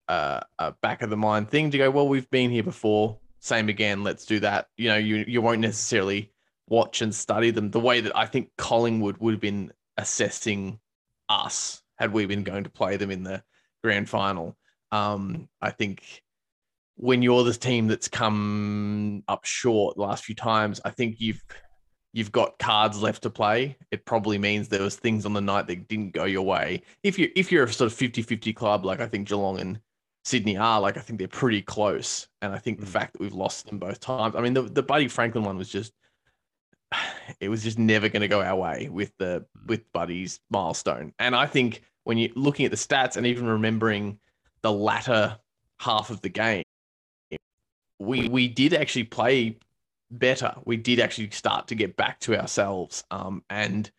uh, 0.08 0.40
a 0.58 0.72
back 0.82 1.02
of 1.02 1.10
the 1.10 1.18
mind 1.18 1.50
thing 1.50 1.70
to 1.72 1.78
go, 1.78 1.92
well, 1.92 2.08
we've 2.08 2.30
been 2.32 2.50
here 2.50 2.64
before. 2.64 3.20
Same 3.40 3.70
again. 3.70 4.04
Let's 4.04 4.26
do 4.26 4.40
that. 4.40 4.68
You 4.76 4.90
know, 4.90 4.98
you 4.98 5.24
you 5.28 5.42
won't 5.42 5.62
necessarily 5.62 6.32
watch 6.68 7.02
and 7.02 7.14
study 7.14 7.52
them 7.52 7.72
the 7.72 7.80
way 7.80 8.02
that 8.02 8.16
I 8.18 8.26
think 8.26 8.50
Collingwood 8.58 9.18
would 9.18 9.34
have 9.34 9.42
been 9.42 9.72
assessing 9.98 10.80
us 11.30 11.82
had 11.98 12.14
we 12.14 12.26
been 12.26 12.44
going 12.44 12.64
to 12.64 12.70
play 12.70 12.98
them 12.98 13.12
in 13.12 13.24
the 13.24 13.44
grand 13.84 14.10
final. 14.10 14.58
Um, 14.92 15.48
I 15.62 15.72
think 15.72 16.24
when 16.96 17.22
you're 17.22 17.44
this 17.44 17.58
team 17.58 17.88
that's 17.88 18.08
come 18.08 19.24
up 19.28 19.46
short 19.46 19.96
the 19.96 20.02
last 20.02 20.26
few 20.26 20.36
times, 20.36 20.82
I 20.84 20.90
think 20.90 21.20
you've 21.20 21.44
you've 22.14 22.32
got 22.32 22.58
cards 22.60 23.02
left 23.02 23.24
to 23.24 23.30
play, 23.30 23.78
it 23.92 24.06
probably 24.06 24.38
means 24.38 24.68
there 24.68 24.82
was 24.82 24.96
things 24.96 25.26
on 25.26 25.34
the 25.34 25.42
night 25.42 25.68
that 25.68 25.88
didn't 25.88 26.12
go 26.12 26.26
your 26.26 26.42
way. 26.42 26.82
If 27.04 27.20
you 27.20 27.32
if 27.36 27.52
you're 27.52 27.64
a 27.64 27.72
sort 27.72 27.92
of 27.92 27.98
50-50 27.98 28.56
club, 28.56 28.86
like 28.86 29.00
I 29.00 29.08
think 29.08 29.28
Geelong 29.28 29.60
and 29.60 29.80
Sydney 30.26 30.58
are, 30.58 30.82
like 30.82 30.98
I 30.98 31.02
think 31.02 31.20
they're 31.20 31.28
pretty 31.28 31.62
close. 31.62 32.28
And 32.42 32.54
I 32.54 32.58
think 32.58 32.80
the 32.80 32.86
mm. 32.86 32.90
fact 32.90 33.14
that 33.14 33.22
we've 33.22 33.34
lost 33.34 33.68
them 33.68 33.80
both 33.80 34.00
times, 34.00 34.36
I 34.36 34.42
mean 34.42 34.54
the, 34.54 34.64
the 34.64 34.84
Buddy 34.84 35.08
Franklin 35.08 35.44
one 35.44 35.58
was 35.58 35.70
just 35.70 35.94
it 37.40 37.50
was 37.50 37.64
just 37.64 37.80
never 37.80 38.10
going 38.10 38.22
to 38.22 38.28
go 38.28 38.42
our 38.42 38.56
way 38.56 38.90
with 38.92 39.12
the 39.18 39.46
with 39.68 39.92
Buddy's 39.94 40.40
milestone. 40.50 41.14
And 41.20 41.36
I 41.36 41.46
think 41.46 41.84
when 42.04 42.18
you're 42.18 42.32
looking 42.36 42.66
at 42.66 42.72
the 42.72 42.78
stats 42.78 43.18
and 43.18 43.26
even 43.26 43.46
remembering 43.46 44.20
the 44.62 44.72
latter 44.72 45.38
half 45.80 46.10
of 46.10 46.22
the 46.22 46.30
game, 46.30 46.64
we 48.00 48.30
we 48.30 48.48
did 48.48 48.74
actually 48.74 49.04
play 49.06 49.58
better. 50.12 50.56
We 50.66 50.78
did 50.78 51.00
actually 51.00 51.30
start 51.32 51.68
to 51.68 51.76
get 51.76 51.96
back 51.96 52.20
to 52.22 52.40
ourselves. 52.40 53.04
Um, 53.12 53.44
and 53.50 53.90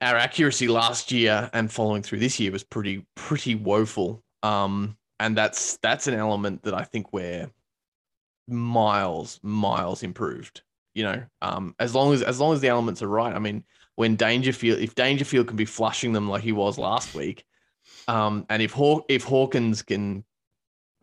our 0.00 0.16
accuracy 0.16 0.68
last 0.68 1.12
year 1.12 1.50
and 1.52 1.70
following 1.70 2.02
through 2.02 2.20
this 2.20 2.40
year 2.40 2.52
was 2.52 2.64
pretty 2.64 3.04
pretty 3.14 3.54
woeful. 3.54 4.22
Um, 4.42 4.96
and 5.18 5.36
that's 5.36 5.76
that's 5.78 6.06
an 6.06 6.14
element 6.14 6.62
that 6.62 6.74
I 6.74 6.84
think 6.84 7.12
we're 7.12 7.50
miles 8.48 9.40
miles 9.42 10.02
improved. 10.02 10.62
You 10.94 11.04
know, 11.04 11.22
um, 11.42 11.74
as 11.78 11.94
long 11.94 12.12
as 12.14 12.22
as 12.22 12.40
long 12.40 12.52
as 12.52 12.60
the 12.60 12.68
elements 12.68 13.02
are 13.02 13.08
right. 13.08 13.34
I 13.34 13.38
mean, 13.38 13.64
when 13.96 14.16
Dangerfield, 14.16 14.80
if 14.80 14.94
Dangerfield 14.94 15.46
can 15.46 15.56
be 15.56 15.64
flushing 15.64 16.12
them 16.12 16.28
like 16.28 16.42
he 16.42 16.52
was 16.52 16.78
last 16.78 17.14
week, 17.14 17.44
um, 18.10 18.44
and 18.50 18.60
if 18.60 18.72
Haw- 18.72 19.04
if 19.08 19.22
Hawkins 19.22 19.82
can, 19.82 20.24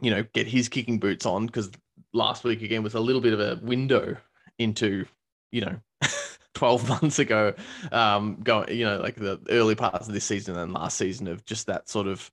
you 0.01 0.11
know, 0.11 0.25
get 0.33 0.45
his 0.45 0.67
kicking 0.67 0.99
boots 0.99 1.25
on 1.25 1.45
because 1.45 1.71
last 2.11 2.43
week 2.43 2.61
again 2.61 2.83
was 2.83 2.95
a 2.95 2.99
little 2.99 3.21
bit 3.21 3.31
of 3.31 3.39
a 3.39 3.63
window 3.63 4.17
into, 4.59 5.05
you 5.53 5.61
know, 5.61 5.79
12 6.55 6.89
months 6.89 7.19
ago, 7.19 7.53
um, 7.93 8.37
going, 8.43 8.75
you 8.75 8.83
know, 8.83 8.99
like 8.99 9.15
the 9.15 9.39
early 9.49 9.73
parts 9.73 10.09
of 10.09 10.13
this 10.13 10.25
season 10.25 10.57
and 10.57 10.73
last 10.73 10.97
season 10.97 11.29
of 11.29 11.45
just 11.45 11.67
that 11.67 11.87
sort 11.87 12.07
of 12.07 12.29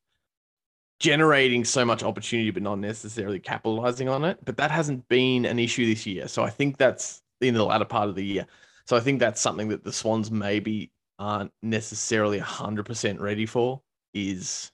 generating 0.98 1.64
so 1.64 1.84
much 1.84 2.02
opportunity, 2.02 2.50
but 2.50 2.62
not 2.62 2.80
necessarily 2.80 3.38
capitalizing 3.38 4.08
on 4.08 4.24
it. 4.24 4.44
But 4.44 4.56
that 4.56 4.72
hasn't 4.72 5.06
been 5.08 5.44
an 5.44 5.60
issue 5.60 5.86
this 5.86 6.04
year. 6.04 6.26
So 6.26 6.42
I 6.42 6.50
think 6.50 6.78
that's 6.78 7.22
in 7.40 7.54
the 7.54 7.64
latter 7.64 7.84
part 7.84 8.08
of 8.08 8.16
the 8.16 8.24
year. 8.24 8.46
So 8.86 8.96
I 8.96 9.00
think 9.00 9.20
that's 9.20 9.40
something 9.40 9.68
that 9.68 9.84
the 9.84 9.92
Swans 9.92 10.32
maybe 10.32 10.90
aren't 11.20 11.52
necessarily 11.62 12.40
100% 12.40 13.20
ready 13.20 13.46
for 13.46 13.80
is 14.14 14.72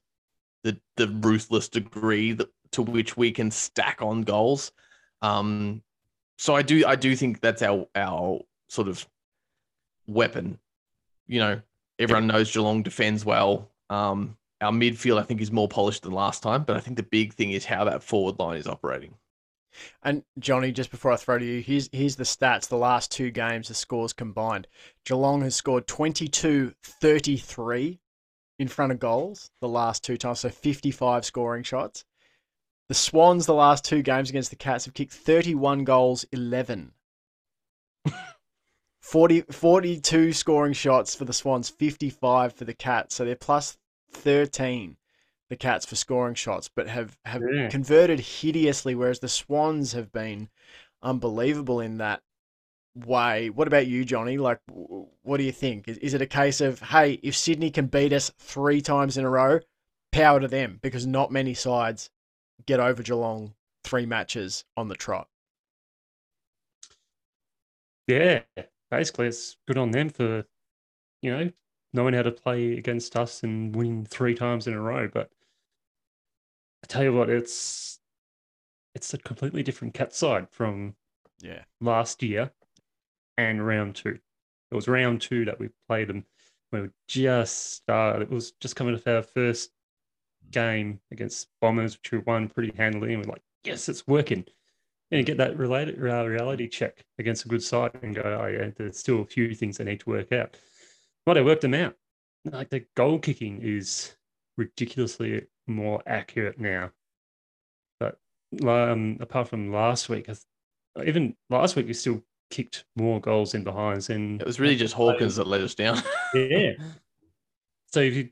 the 0.63 0.79
the 0.97 1.09
ruthless 1.09 1.69
degree 1.69 2.33
that, 2.33 2.49
to 2.73 2.83
which 2.83 3.17
we 3.17 3.33
can 3.33 3.51
stack 3.51 4.03
on 4.03 4.23
goals. 4.23 4.73
Um, 5.23 5.83
so 6.39 6.55
I 6.55 6.63
do 6.63 6.85
I 6.87 6.97
do 6.97 7.17
think 7.17 7.41
that's 7.41 7.63
our 7.63 7.87
our 7.95 8.41
sort 8.69 8.89
of 8.89 9.07
weapon. 10.07 10.59
You 11.27 11.41
know, 11.41 11.61
everyone 11.99 12.27
knows 12.27 12.53
Geelong 12.53 12.83
defends 12.83 13.25
well. 13.25 13.71
Um, 13.89 14.37
our 14.61 14.73
midfield 14.73 15.19
I 15.19 15.23
think 15.23 15.41
is 15.41 15.51
more 15.51 15.69
polished 15.69 16.03
than 16.03 16.13
last 16.13 16.43
time, 16.43 16.65
but 16.65 16.77
I 16.77 16.81
think 16.81 16.97
the 16.97 17.03
big 17.03 17.35
thing 17.35 17.53
is 17.53 17.65
how 17.65 17.85
that 17.85 18.03
forward 18.03 18.39
line 18.39 18.57
is 18.57 18.67
operating. 18.67 19.15
And 20.03 20.25
Johnny, 20.39 20.73
just 20.73 20.91
before 20.91 21.13
I 21.13 21.17
throw 21.17 21.39
to 21.39 21.45
you, 21.45 21.63
here's 21.63 21.89
here's 21.93 22.17
the 22.17 22.25
stats. 22.25 22.69
The 22.69 22.77
last 22.77 23.13
two 23.13 23.31
games, 23.31 23.69
the 23.69 23.75
scores 23.75 24.13
combined. 24.13 24.67
Geelong 25.05 25.43
has 25.43 25.55
scored 25.55 25.87
22-33 25.87 27.99
in 28.61 28.69
front 28.69 28.93
of 28.93 28.99
goals 28.99 29.51
the 29.63 29.69
last 29.69 30.05
two 30.05 30.19
times, 30.19 30.41
so 30.41 30.51
55 30.51 31.25
scoring 31.25 31.63
shots. 31.63 32.05
The 32.89 32.95
Swans, 32.95 33.47
the 33.47 33.55
last 33.55 33.87
two 33.87 34.03
games 34.03 34.29
against 34.29 34.51
the 34.51 34.57
Cats, 34.57 34.85
have 34.85 34.93
kicked 34.93 35.15
31 35.15 35.85
goals, 35.85 36.27
11. 36.31 36.93
40, 39.01 39.41
42 39.51 40.35
scoring 40.35 40.75
shots 40.75 41.15
for 41.15 41.25
the 41.25 41.33
Swans, 41.33 41.71
55 41.71 42.53
for 42.53 42.67
the 42.67 42.75
Cats. 42.75 43.15
So 43.15 43.25
they're 43.25 43.35
plus 43.35 43.79
13, 44.13 44.99
the 45.49 45.57
Cats, 45.57 45.87
for 45.87 45.97
scoring 45.97 46.35
shots, 46.35 46.69
but 46.69 46.87
have, 46.87 47.17
have 47.25 47.43
yeah. 47.51 47.71
converted 47.71 48.21
hideously, 48.21 48.95
whereas 48.95 49.21
the 49.21 49.29
Swans 49.29 49.95
have 49.95 50.13
been 50.13 50.51
unbelievable 51.03 51.81
in 51.81 51.97
that 51.97 52.21
way. 52.95 53.51
What 53.51 53.69
about 53.69 53.87
you, 53.87 54.05
Johnny? 54.05 54.39
Like, 54.39 54.61
what 54.69 55.39
do 55.39 55.45
you 55.45 55.53
think? 55.53 55.89
Is, 55.89 55.99
is 55.99 56.15
it 56.15 56.23
a 56.23 56.27
case 56.27 56.61
of, 56.61 56.81
hey, 56.81 57.21
if 57.23 57.37
Sydney 57.37 57.71
can 57.71 57.87
beat 57.87 58.13
us 58.13 58.31
three 58.39 58.81
times 58.81 59.17
in 59.17 59.25
a 59.25 59.31
row, 59.31 59.61
power 60.13 60.41
to 60.41 60.49
them 60.49 60.79
because 60.83 61.07
not 61.07 61.31
many 61.31 61.55
sides 61.55 62.11
get 62.67 62.81
over 62.81 63.03
Geelong 63.03 63.55
three 63.85 64.07
matches 64.07 64.65
on 64.77 64.89
the 64.89 64.95
trot. 64.95 65.29
Yeah, 68.07 68.41
basically, 68.91 69.29
it's 69.29 69.57
good 69.69 69.79
on 69.79 69.93
them 69.93 70.09
for, 70.09 70.45
you 71.23 71.31
know, 71.31 71.51
knowing 71.93 72.15
how 72.15 72.23
to 72.23 72.33
play 72.33 72.77
against 72.77 73.17
us 73.17 73.43
and 73.43 73.75
winning 73.75 74.05
three 74.05 74.35
times 74.35 74.67
in 74.67 74.75
a 74.75 74.81
row. 74.81 75.09
But 75.09 75.31
I 76.83 76.87
tell 76.89 77.05
you 77.05 77.13
what, 77.13 77.31
it's 77.31 78.01
it's 78.95 79.15
a 79.15 79.19
completely 79.19 79.63
different 79.63 79.95
cat 79.95 80.13
side 80.13 80.49
from 80.51 80.97
yeah 81.41 81.63
last 81.81 82.23
year 82.23 82.51
and 83.49 83.65
round 83.67 83.97
two. 83.97 84.19
It 84.71 84.75
was 84.75 84.89
round 84.89 85.21
two 85.21 85.45
that 85.47 85.59
we 85.59 85.71
played 85.89 86.09
them. 86.09 86.25
We 86.73 86.81
were 86.83 86.93
just 87.09 87.75
started. 87.75 88.23
It 88.23 88.31
was 88.31 88.53
just 88.61 88.77
coming 88.77 88.95
off 88.95 89.07
our 89.07 89.23
first 89.23 89.71
game 90.51 91.01
against 91.11 91.49
Bombers, 91.61 91.97
which 91.97 92.13
we 92.13 92.19
won 92.19 92.49
pretty 92.49 92.73
handily, 92.77 93.15
and 93.15 93.25
we're 93.25 93.33
like, 93.33 93.43
yes, 93.65 93.89
it's 93.89 94.07
working. 94.07 94.45
And 95.13 95.27
get 95.27 95.39
that 95.39 95.59
related 95.59 95.99
reality 95.99 96.69
check 96.69 97.05
against 97.19 97.45
a 97.45 97.49
good 97.49 97.65
side 97.65 97.91
and 98.03 98.15
go, 98.15 98.23
oh 98.23 98.47
yeah, 98.47 98.71
there's 98.77 98.99
still 98.99 99.23
a 99.23 99.27
few 99.27 99.53
things 99.57 99.79
that 99.79 99.87
need 99.87 100.01
to 100.01 100.11
work 100.11 100.31
out. 100.31 100.57
But 101.27 101.37
I 101.37 101.43
worked 101.43 101.63
them 101.63 101.75
out. 101.75 101.97
Like 102.45 102.71
the 102.71 102.87
goal 102.97 103.19
kicking 103.19 103.61
is 103.61 104.15
ridiculously 104.57 105.47
more 105.67 106.01
accurate 106.07 106.61
now. 106.61 106.93
But 107.99 108.19
um, 108.65 109.19
apart 109.21 109.49
from 109.49 109.73
last 109.73 110.09
week, 110.09 110.29
even 111.05 111.35
last 111.51 111.75
week 111.75 111.89
we 111.89 111.93
still 111.93 112.23
kicked 112.51 112.85
more 112.97 113.21
goals 113.21 113.55
in 113.55 113.65
behinds. 113.65 114.11
And 114.11 114.41
it 114.41 114.47
was 114.47 114.61
really 114.61 114.77
just 114.77 114.95
Hawkins 114.95 115.37
that 115.37 115.47
let 115.47 115.61
us 115.61 115.75
down. 115.75 116.03
yeah. 116.35 116.73
So 117.93 118.01
if 118.01 118.15
you 118.15 118.29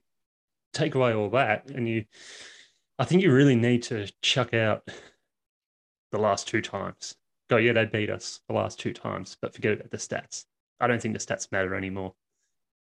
take 0.72 0.94
away 0.94 1.14
all 1.14 1.30
that, 1.30 1.70
and 1.70 1.88
you, 1.88 2.04
I 2.98 3.04
think 3.04 3.22
you 3.22 3.32
really 3.32 3.56
need 3.56 3.82
to 3.84 4.10
chuck 4.22 4.54
out 4.54 4.88
the 6.12 6.18
last 6.18 6.48
two 6.48 6.60
times. 6.62 7.14
Go, 7.48 7.56
yeah, 7.56 7.72
they 7.72 7.86
beat 7.86 8.10
us 8.10 8.40
the 8.48 8.54
last 8.54 8.78
two 8.78 8.92
times, 8.92 9.36
but 9.40 9.54
forget 9.54 9.72
about 9.72 9.90
the 9.90 9.96
stats. 9.96 10.44
I 10.80 10.86
don't 10.86 11.00
think 11.00 11.18
the 11.18 11.24
stats 11.24 11.50
matter 11.50 11.74
anymore. 11.74 12.14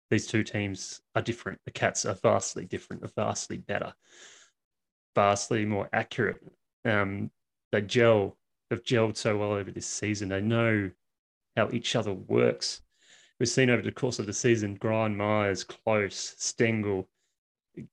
these 0.09 0.28
two 0.28 0.43
teams 0.43 1.01
are 1.15 1.21
different. 1.21 1.59
The 1.65 1.71
Cats 1.71 2.05
are 2.05 2.15
vastly 2.15 2.65
different, 2.65 3.03
are 3.03 3.11
vastly 3.15 3.57
better, 3.57 3.93
vastly 5.15 5.65
more 5.65 5.89
accurate. 5.93 6.38
Um, 6.86 7.32
they 7.71 7.82
gel, 7.82 8.38
they've 8.69 8.84
gelled 8.84 9.17
so 9.17 9.38
well 9.38 9.51
over 9.51 9.71
this 9.71 9.86
season. 9.88 10.30
They 10.30 10.41
know 10.41 10.89
how 11.58 11.70
each 11.74 11.95
other 11.95 12.14
works. 12.14 12.82
We've 13.39 13.49
seen 13.49 13.70
over 13.70 13.82
the 13.82 13.91
course 13.91 14.20
of 14.20 14.28
the 14.28 14.34
season, 14.34 14.78
Gryan, 14.78 15.16
Miers, 15.16 15.64
Close, 15.64 16.36
Stengle, 16.39 17.08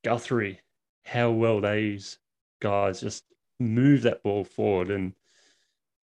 Guthrie, 0.05 0.61
how 1.05 1.31
well 1.31 1.61
these 1.61 2.19
guys 2.61 3.01
just 3.01 3.25
move 3.59 4.03
that 4.03 4.23
ball 4.23 4.45
forward 4.45 4.91
and 4.91 5.15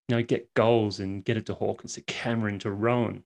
you 0.07 0.16
know 0.18 0.24
get 0.24 0.53
goals 0.53 0.99
and 0.99 1.24
get 1.24 1.38
it 1.38 1.45
to 1.45 1.53
Hawkins, 1.53 1.93
to 1.93 2.01
Cameron, 2.01 2.59
to 2.59 2.72
Rohan, 2.72 3.24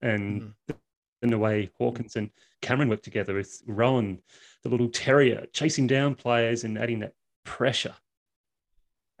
and 0.00 0.42
Mhm. 0.42 0.78
and 1.22 1.32
the 1.32 1.38
way 1.38 1.70
Hawkins 1.78 2.14
and 2.14 2.30
Cameron 2.62 2.88
work 2.88 3.02
together 3.02 3.34
with 3.34 3.62
Rohan, 3.66 4.22
the 4.62 4.68
little 4.68 4.88
terrier, 4.88 5.46
chasing 5.52 5.88
down 5.88 6.14
players 6.14 6.62
and 6.62 6.78
adding 6.78 7.00
that 7.00 7.14
pressure. 7.44 7.96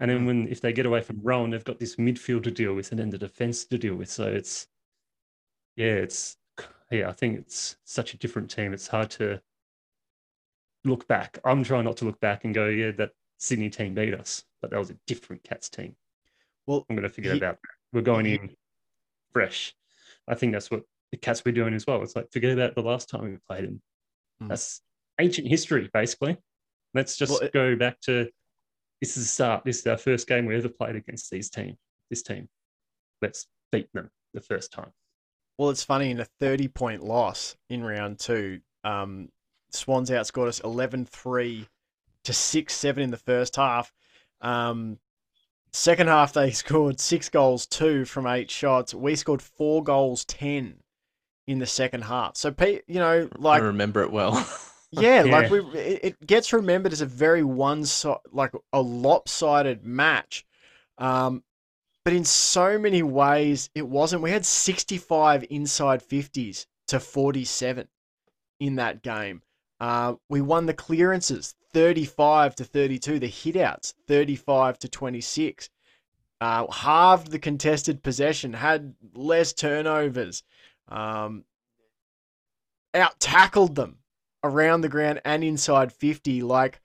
And 0.00 0.10
then 0.10 0.20
Mm. 0.22 0.26
when 0.26 0.48
if 0.48 0.60
they 0.60 0.72
get 0.72 0.86
away 0.86 1.00
from 1.02 1.20
Rohan, 1.22 1.50
they've 1.50 1.64
got 1.64 1.78
this 1.78 1.96
midfield 1.96 2.44
to 2.44 2.50
deal 2.50 2.74
with 2.74 2.90
and 2.92 2.98
then 3.00 3.10
the 3.10 3.18
defense 3.18 3.64
to 3.64 3.78
deal 3.78 3.96
with. 3.96 4.08
So 4.08 4.26
it's 4.28 4.68
yeah, 5.76 5.94
it's 5.94 6.36
yeah, 6.90 7.08
I 7.08 7.12
think 7.12 7.38
it's 7.38 7.76
such 7.84 8.14
a 8.14 8.16
different 8.18 8.50
team. 8.50 8.72
It's 8.72 8.88
hard 8.88 9.10
to 9.12 9.40
look 10.84 11.06
back. 11.08 11.38
I'm 11.44 11.62
trying 11.64 11.84
not 11.84 11.96
to 11.98 12.04
look 12.04 12.20
back 12.20 12.44
and 12.44 12.54
go, 12.54 12.66
yeah, 12.68 12.92
that 12.92 13.10
Sydney 13.38 13.70
team 13.70 13.94
beat 13.94 14.14
us, 14.14 14.44
but 14.62 14.70
that 14.70 14.78
was 14.78 14.90
a 14.90 14.96
different 15.06 15.44
Cats 15.44 15.68
team. 15.68 15.96
Well, 16.66 16.86
I'm 16.88 16.96
going 16.96 17.08
to 17.08 17.12
forget 17.14 17.32
he- 17.32 17.38
about 17.38 17.60
that. 17.62 17.68
We're 17.92 18.02
going 18.02 18.26
he- 18.26 18.34
in 18.34 18.56
fresh. 19.32 19.74
I 20.26 20.34
think 20.34 20.52
that's 20.52 20.70
what 20.70 20.82
the 21.10 21.16
Cats 21.18 21.44
were 21.44 21.52
doing 21.52 21.74
as 21.74 21.86
well. 21.86 22.02
It's 22.02 22.16
like 22.16 22.30
forget 22.32 22.52
about 22.52 22.74
the 22.74 22.82
last 22.82 23.08
time 23.08 23.24
we 23.24 23.36
played 23.48 23.64
them. 23.64 23.82
Mm. 24.42 24.48
That's 24.48 24.80
ancient 25.20 25.48
history, 25.48 25.90
basically. 25.92 26.36
Let's 26.94 27.16
just 27.16 27.32
Well, 27.32 27.40
it- 27.40 27.52
go 27.52 27.76
back 27.76 28.00
to 28.02 28.30
this 29.00 29.16
is 29.16 29.24
the 29.24 29.28
start. 29.28 29.64
This 29.64 29.80
is 29.80 29.86
our 29.86 29.96
first 29.96 30.26
game 30.26 30.46
we 30.46 30.56
ever 30.56 30.68
played 30.68 30.96
against 30.96 31.30
these 31.30 31.50
team. 31.50 31.76
This 32.10 32.22
team. 32.22 32.48
Let's 33.22 33.46
beat 33.72 33.92
them 33.92 34.10
the 34.34 34.40
first 34.40 34.72
time. 34.72 34.92
Well, 35.56 35.70
it's 35.70 35.82
funny 35.82 36.10
in 36.10 36.20
a 36.20 36.24
30 36.24 36.68
point 36.68 37.02
loss 37.02 37.56
in 37.68 37.84
round 37.84 38.18
two, 38.18 38.60
um, 38.84 39.28
Swans 39.70 40.10
outscored 40.10 40.48
us 40.48 40.60
11 40.60 41.06
3 41.06 41.66
to 42.24 42.32
6 42.32 42.74
7 42.74 43.02
in 43.02 43.10
the 43.10 43.16
first 43.16 43.56
half. 43.56 43.92
Um, 44.40 44.98
second 45.72 46.08
half, 46.08 46.32
they 46.32 46.50
scored 46.52 47.00
six 47.00 47.28
goals, 47.28 47.66
two 47.66 48.04
from 48.04 48.26
eight 48.26 48.50
shots. 48.50 48.94
We 48.94 49.16
scored 49.16 49.42
four 49.42 49.82
goals, 49.82 50.24
10 50.24 50.76
in 51.46 51.58
the 51.58 51.66
second 51.66 52.02
half. 52.02 52.36
So, 52.36 52.50
Pete, 52.52 52.82
you 52.86 53.00
know, 53.00 53.28
like, 53.36 53.62
I 53.62 53.66
remember 53.66 54.02
it 54.02 54.12
well. 54.12 54.32
yeah, 54.90 55.22
like 55.22 55.50
we, 55.50 55.60
it, 55.78 56.00
it 56.02 56.26
gets 56.26 56.52
remembered 56.52 56.92
as 56.92 57.00
a 57.00 57.06
very 57.06 57.42
one 57.42 57.84
side, 57.84 58.18
like 58.32 58.52
a 58.72 58.80
lopsided 58.80 59.84
match. 59.84 60.46
Um, 60.96 61.42
but 62.04 62.14
in 62.14 62.24
so 62.24 62.78
many 62.78 63.02
ways, 63.02 63.68
it 63.74 63.86
wasn't. 63.86 64.22
We 64.22 64.30
had 64.30 64.46
65 64.46 65.44
inside 65.50 66.02
50s 66.02 66.66
to 66.88 67.00
47 67.00 67.86
in 68.60 68.76
that 68.76 69.02
game. 69.02 69.42
Uh, 69.78 70.14
we 70.28 70.40
won 70.40 70.66
the 70.66 70.74
clearances 70.74 71.54
35 71.72 72.54
to 72.56 72.64
32, 72.64 73.18
the 73.18 73.28
hitouts 73.28 73.92
35 74.06 74.78
to 74.80 74.88
26. 74.88 75.68
Uh, 76.40 76.70
halved 76.70 77.30
the 77.30 77.38
contested 77.38 78.02
possession, 78.02 78.52
had 78.54 78.94
less 79.12 79.52
turnovers, 79.52 80.44
um, 80.88 81.44
out 82.94 83.18
tackled 83.20 83.74
them 83.74 83.98
around 84.44 84.80
the 84.80 84.88
ground 84.88 85.20
and 85.24 85.42
inside 85.44 85.92
50. 85.92 86.42
Like, 86.42 86.80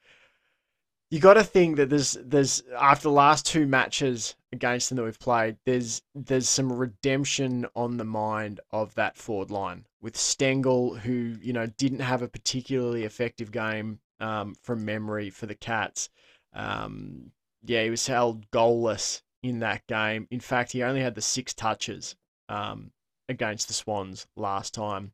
you 1.10 1.20
got 1.20 1.36
to 1.36 1.44
think 1.44 1.78
that 1.78 1.92
there's 1.92 2.18
there's 2.24 2.64
after 2.76 3.04
the 3.04 3.12
last 3.12 3.46
two 3.46 3.68
matches 3.68 4.36
against 4.52 4.90
them 4.90 4.96
that 4.96 5.04
we've 5.04 5.20
played, 5.20 5.58
there's 5.66 6.02
there's 6.16 6.50
some 6.50 6.74
redemption 6.74 7.68
on 7.76 7.98
the 7.98 8.04
mind 8.04 8.60
of 8.72 8.96
that 8.96 9.16
forward 9.16 9.52
line 9.52 9.86
with 10.02 10.16
Stengle, 10.16 10.98
who 10.98 11.36
you 11.40 11.54
know 11.54 11.68
didn't 11.68 12.00
have 12.00 12.24
a 12.24 12.28
particularly 12.28 13.04
effective 13.04 13.52
game 13.52 14.00
um, 14.20 14.56
from 14.62 14.86
memory 14.86 15.30
for 15.30 15.46
the 15.46 15.54
Cats. 15.54 16.10
Um, 16.54 17.32
yeah, 17.64 17.84
he 17.84 17.90
was 17.92 18.08
held 18.08 18.50
goalless 18.50 19.22
in 19.44 19.60
that 19.60 19.86
game. 19.86 20.28
In 20.32 20.40
fact, 20.40 20.72
he 20.72 20.82
only 20.82 21.02
had 21.02 21.16
the 21.16 21.22
six 21.22 21.54
touches 21.54 22.16
um, 22.50 22.92
against 23.30 23.68
the 23.68 23.74
Swans 23.74 24.26
last 24.36 24.74
time. 24.74 25.12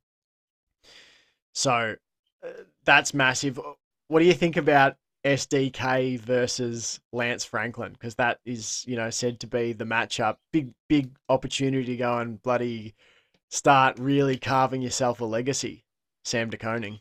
So 1.53 1.95
that's 2.85 3.13
massive. 3.13 3.59
What 4.07 4.19
do 4.19 4.25
you 4.25 4.33
think 4.33 4.57
about 4.57 4.95
SDK 5.25 6.19
versus 6.19 6.99
Lance 7.11 7.43
Franklin? 7.45 7.93
Because 7.93 8.15
that 8.15 8.39
is, 8.45 8.83
you 8.87 8.95
know, 8.95 9.09
said 9.09 9.39
to 9.41 9.47
be 9.47 9.73
the 9.73 9.85
matchup. 9.85 10.37
Big, 10.51 10.71
big 10.87 11.11
opportunity 11.29 11.85
to 11.85 11.97
go 11.97 12.17
and 12.19 12.41
bloody 12.41 12.95
start 13.49 13.97
really 13.99 14.37
carving 14.37 14.81
yourself 14.81 15.21
a 15.21 15.25
legacy, 15.25 15.83
Sam 16.23 16.49
De 16.49 16.57
Koning. 16.57 16.99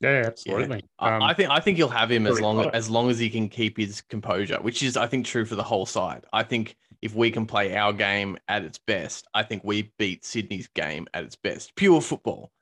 Yeah, 0.00 0.22
absolutely. 0.26 0.84
I- 1.00 1.16
Um, 1.16 1.22
I 1.22 1.34
think 1.34 1.50
I 1.50 1.58
think 1.58 1.76
he'll 1.76 1.88
have 1.88 2.10
him 2.10 2.26
as 2.28 2.40
long 2.40 2.62
close. 2.62 2.70
as 2.72 2.88
long 2.88 3.10
as 3.10 3.18
he 3.18 3.28
can 3.28 3.48
keep 3.48 3.76
his 3.76 4.00
composure, 4.02 4.58
which 4.60 4.80
is 4.82 4.96
I 4.96 5.08
think 5.08 5.26
true 5.26 5.44
for 5.44 5.56
the 5.56 5.62
whole 5.64 5.86
side. 5.86 6.24
I 6.32 6.44
think 6.44 6.76
if 7.02 7.14
we 7.16 7.32
can 7.32 7.46
play 7.46 7.76
our 7.76 7.92
game 7.92 8.38
at 8.46 8.62
its 8.64 8.78
best, 8.78 9.26
I 9.34 9.42
think 9.42 9.64
we 9.64 9.92
beat 9.98 10.24
Sydney's 10.24 10.68
game 10.68 11.08
at 11.14 11.24
its 11.24 11.34
best. 11.34 11.74
Pure 11.74 12.02
football, 12.02 12.52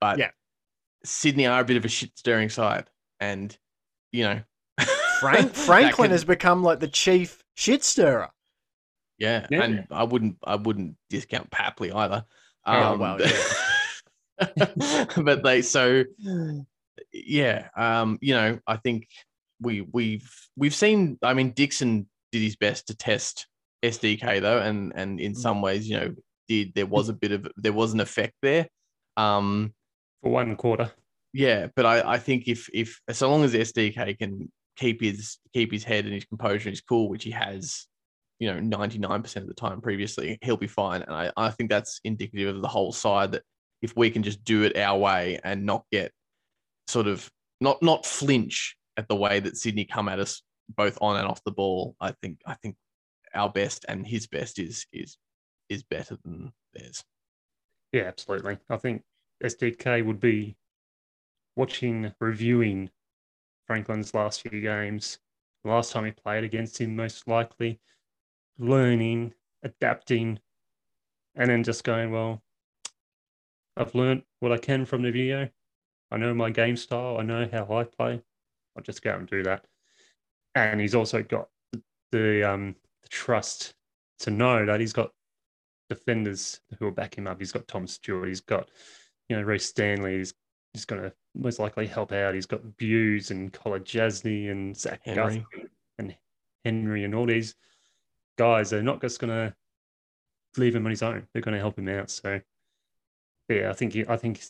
but 0.00 0.18
Yeah. 0.18 0.30
Sydney 1.04 1.46
are 1.46 1.60
a 1.60 1.64
bit 1.64 1.76
of 1.76 1.84
a 1.84 1.88
shit 1.88 2.10
stirring 2.16 2.48
side, 2.48 2.88
and 3.20 3.56
you 4.12 4.24
know, 4.24 4.40
Frank 5.20 5.52
Franklin 5.54 6.06
can- 6.08 6.10
has 6.12 6.24
become 6.24 6.62
like 6.62 6.80
the 6.80 6.88
chief 6.88 7.42
shit 7.56 7.82
stirrer. 7.84 8.28
yeah, 9.18 9.46
Yeah. 9.50 9.62
and 9.62 9.86
I 9.90 10.04
wouldn't 10.04 10.36
I 10.44 10.56
wouldn't 10.56 10.96
discount 11.10 11.50
Papley 11.50 11.94
either. 11.94 12.24
Oh, 12.66 12.96
well, 12.96 13.18
but 15.16 15.42
they 15.42 15.62
so 15.62 16.04
yeah, 17.12 17.68
um, 17.76 18.18
you 18.20 18.34
know, 18.34 18.58
I 18.66 18.76
think 18.76 19.06
we 19.60 19.82
we've 19.92 20.30
we've 20.56 20.74
seen. 20.74 21.18
I 21.22 21.34
mean, 21.34 21.52
Dixon 21.52 22.08
did 22.32 22.42
his 22.42 22.56
best 22.56 22.88
to 22.88 22.96
test 22.96 23.46
SDK 23.84 24.40
though, 24.40 24.58
and 24.58 24.92
and 24.96 25.20
in 25.20 25.34
some 25.34 25.62
ways, 25.62 25.88
you 25.88 25.96
know, 25.98 26.14
did 26.48 26.72
there 26.74 26.86
was 26.86 27.08
a 27.08 27.12
bit 27.14 27.32
of 27.32 27.46
there 27.56 27.72
was 27.72 27.92
an 27.92 28.00
effect 28.00 28.34
there. 28.42 28.68
Um, 29.16 29.72
for 30.26 30.32
one 30.32 30.56
quarter. 30.56 30.90
yeah, 31.32 31.68
but 31.76 31.86
I, 31.86 32.14
I 32.14 32.18
think 32.18 32.44
if 32.48 32.68
if 32.74 33.00
so 33.12 33.30
long 33.30 33.44
as 33.44 33.54
SDK 33.54 34.18
can 34.18 34.50
keep 34.76 35.00
his 35.00 35.38
keep 35.52 35.72
his 35.72 35.84
head 35.84 36.04
and 36.04 36.12
his 36.12 36.24
composure 36.24 36.68
and 36.68 36.72
his 36.72 36.80
cool, 36.80 37.08
which 37.08 37.24
he 37.24 37.30
has, 37.30 37.86
you 38.40 38.52
know, 38.52 38.58
ninety 38.58 38.98
nine 38.98 39.22
percent 39.22 39.44
of 39.44 39.48
the 39.48 39.54
time 39.54 39.80
previously, 39.80 40.38
he'll 40.42 40.56
be 40.56 40.66
fine. 40.66 41.02
And 41.02 41.14
I, 41.14 41.30
I 41.36 41.50
think 41.50 41.70
that's 41.70 42.00
indicative 42.02 42.56
of 42.56 42.62
the 42.62 42.68
whole 42.68 42.92
side 42.92 43.32
that 43.32 43.42
if 43.82 43.96
we 43.96 44.10
can 44.10 44.24
just 44.24 44.42
do 44.42 44.64
it 44.64 44.76
our 44.76 44.98
way 44.98 45.38
and 45.44 45.64
not 45.64 45.84
get 45.92 46.10
sort 46.88 47.06
of 47.06 47.30
not 47.60 47.80
not 47.82 48.04
flinch 48.04 48.76
at 48.96 49.06
the 49.08 49.16
way 49.16 49.38
that 49.40 49.56
Sydney 49.56 49.84
come 49.84 50.08
at 50.08 50.18
us 50.18 50.42
both 50.76 50.98
on 51.00 51.16
and 51.16 51.28
off 51.28 51.44
the 51.44 51.52
ball, 51.52 51.94
I 52.00 52.12
think 52.20 52.40
I 52.44 52.54
think 52.54 52.74
our 53.32 53.50
best 53.50 53.84
and 53.88 54.04
his 54.04 54.26
best 54.26 54.58
is 54.58 54.86
is 54.92 55.16
is 55.68 55.84
better 55.84 56.16
than 56.24 56.52
theirs. 56.74 57.04
Yeah, 57.92 58.04
absolutely. 58.04 58.58
I 58.68 58.76
think 58.76 59.02
SDK 59.44 60.04
would 60.04 60.20
be 60.20 60.56
watching, 61.56 62.12
reviewing 62.20 62.90
Franklin's 63.66 64.14
last 64.14 64.42
few 64.42 64.60
games, 64.60 65.18
last 65.64 65.92
time 65.92 66.04
he 66.04 66.12
played 66.12 66.44
against 66.44 66.80
him, 66.80 66.96
most 66.96 67.26
likely, 67.28 67.80
learning, 68.58 69.34
adapting, 69.62 70.38
and 71.34 71.50
then 71.50 71.62
just 71.62 71.84
going, 71.84 72.10
well, 72.10 72.42
I've 73.76 73.94
learned 73.94 74.22
what 74.40 74.52
I 74.52 74.58
can 74.58 74.84
from 74.84 75.02
the 75.02 75.10
video. 75.10 75.48
I 76.10 76.16
know 76.16 76.32
my 76.34 76.50
game 76.50 76.76
style. 76.76 77.18
I 77.18 77.22
know 77.22 77.48
how 77.50 77.66
I 77.76 77.84
play. 77.84 78.22
I'll 78.76 78.82
just 78.82 79.02
go 79.02 79.10
out 79.10 79.18
and 79.18 79.28
do 79.28 79.42
that. 79.42 79.64
And 80.54 80.80
he's 80.80 80.94
also 80.94 81.22
got 81.22 81.48
the 82.12 82.48
um 82.48 82.76
the 83.02 83.08
trust 83.08 83.74
to 84.20 84.30
know 84.30 84.64
that 84.64 84.80
he's 84.80 84.92
got 84.92 85.10
defenders 85.88 86.60
who 86.78 86.86
will 86.86 86.92
back 86.92 87.16
him 87.16 87.26
up. 87.26 87.38
He's 87.38 87.52
got 87.52 87.68
Tom 87.68 87.86
Stewart. 87.86 88.28
He's 88.28 88.40
got, 88.40 88.70
you 89.28 89.36
know, 89.36 89.42
Rhys 89.42 89.64
Stanley. 89.64 90.16
is 90.16 90.34
he's 90.72 90.84
going 90.84 91.02
to 91.02 91.12
most 91.34 91.58
likely 91.58 91.86
help 91.86 92.12
out. 92.12 92.34
He's 92.34 92.46
got 92.46 92.76
Bews 92.76 93.30
and 93.30 93.52
Kolodjashnij 93.52 94.50
and 94.50 94.76
Zach 94.76 95.00
Henry. 95.04 95.38
Guthrie 95.38 95.68
and 95.98 96.14
Henry 96.64 97.04
and 97.04 97.14
all 97.14 97.26
these 97.26 97.54
guys. 98.36 98.70
They're 98.70 98.82
not 98.82 99.00
just 99.00 99.18
going 99.20 99.30
to 99.30 99.54
leave 100.58 100.74
him 100.74 100.84
on 100.84 100.90
his 100.90 101.02
own. 101.02 101.26
They're 101.32 101.42
going 101.42 101.54
to 101.54 101.60
help 101.60 101.78
him 101.78 101.88
out. 101.88 102.10
So, 102.10 102.40
yeah, 103.48 103.70
I 103.70 103.72
think 103.72 103.94
he, 103.94 104.04
I 104.06 104.16
think 104.16 104.42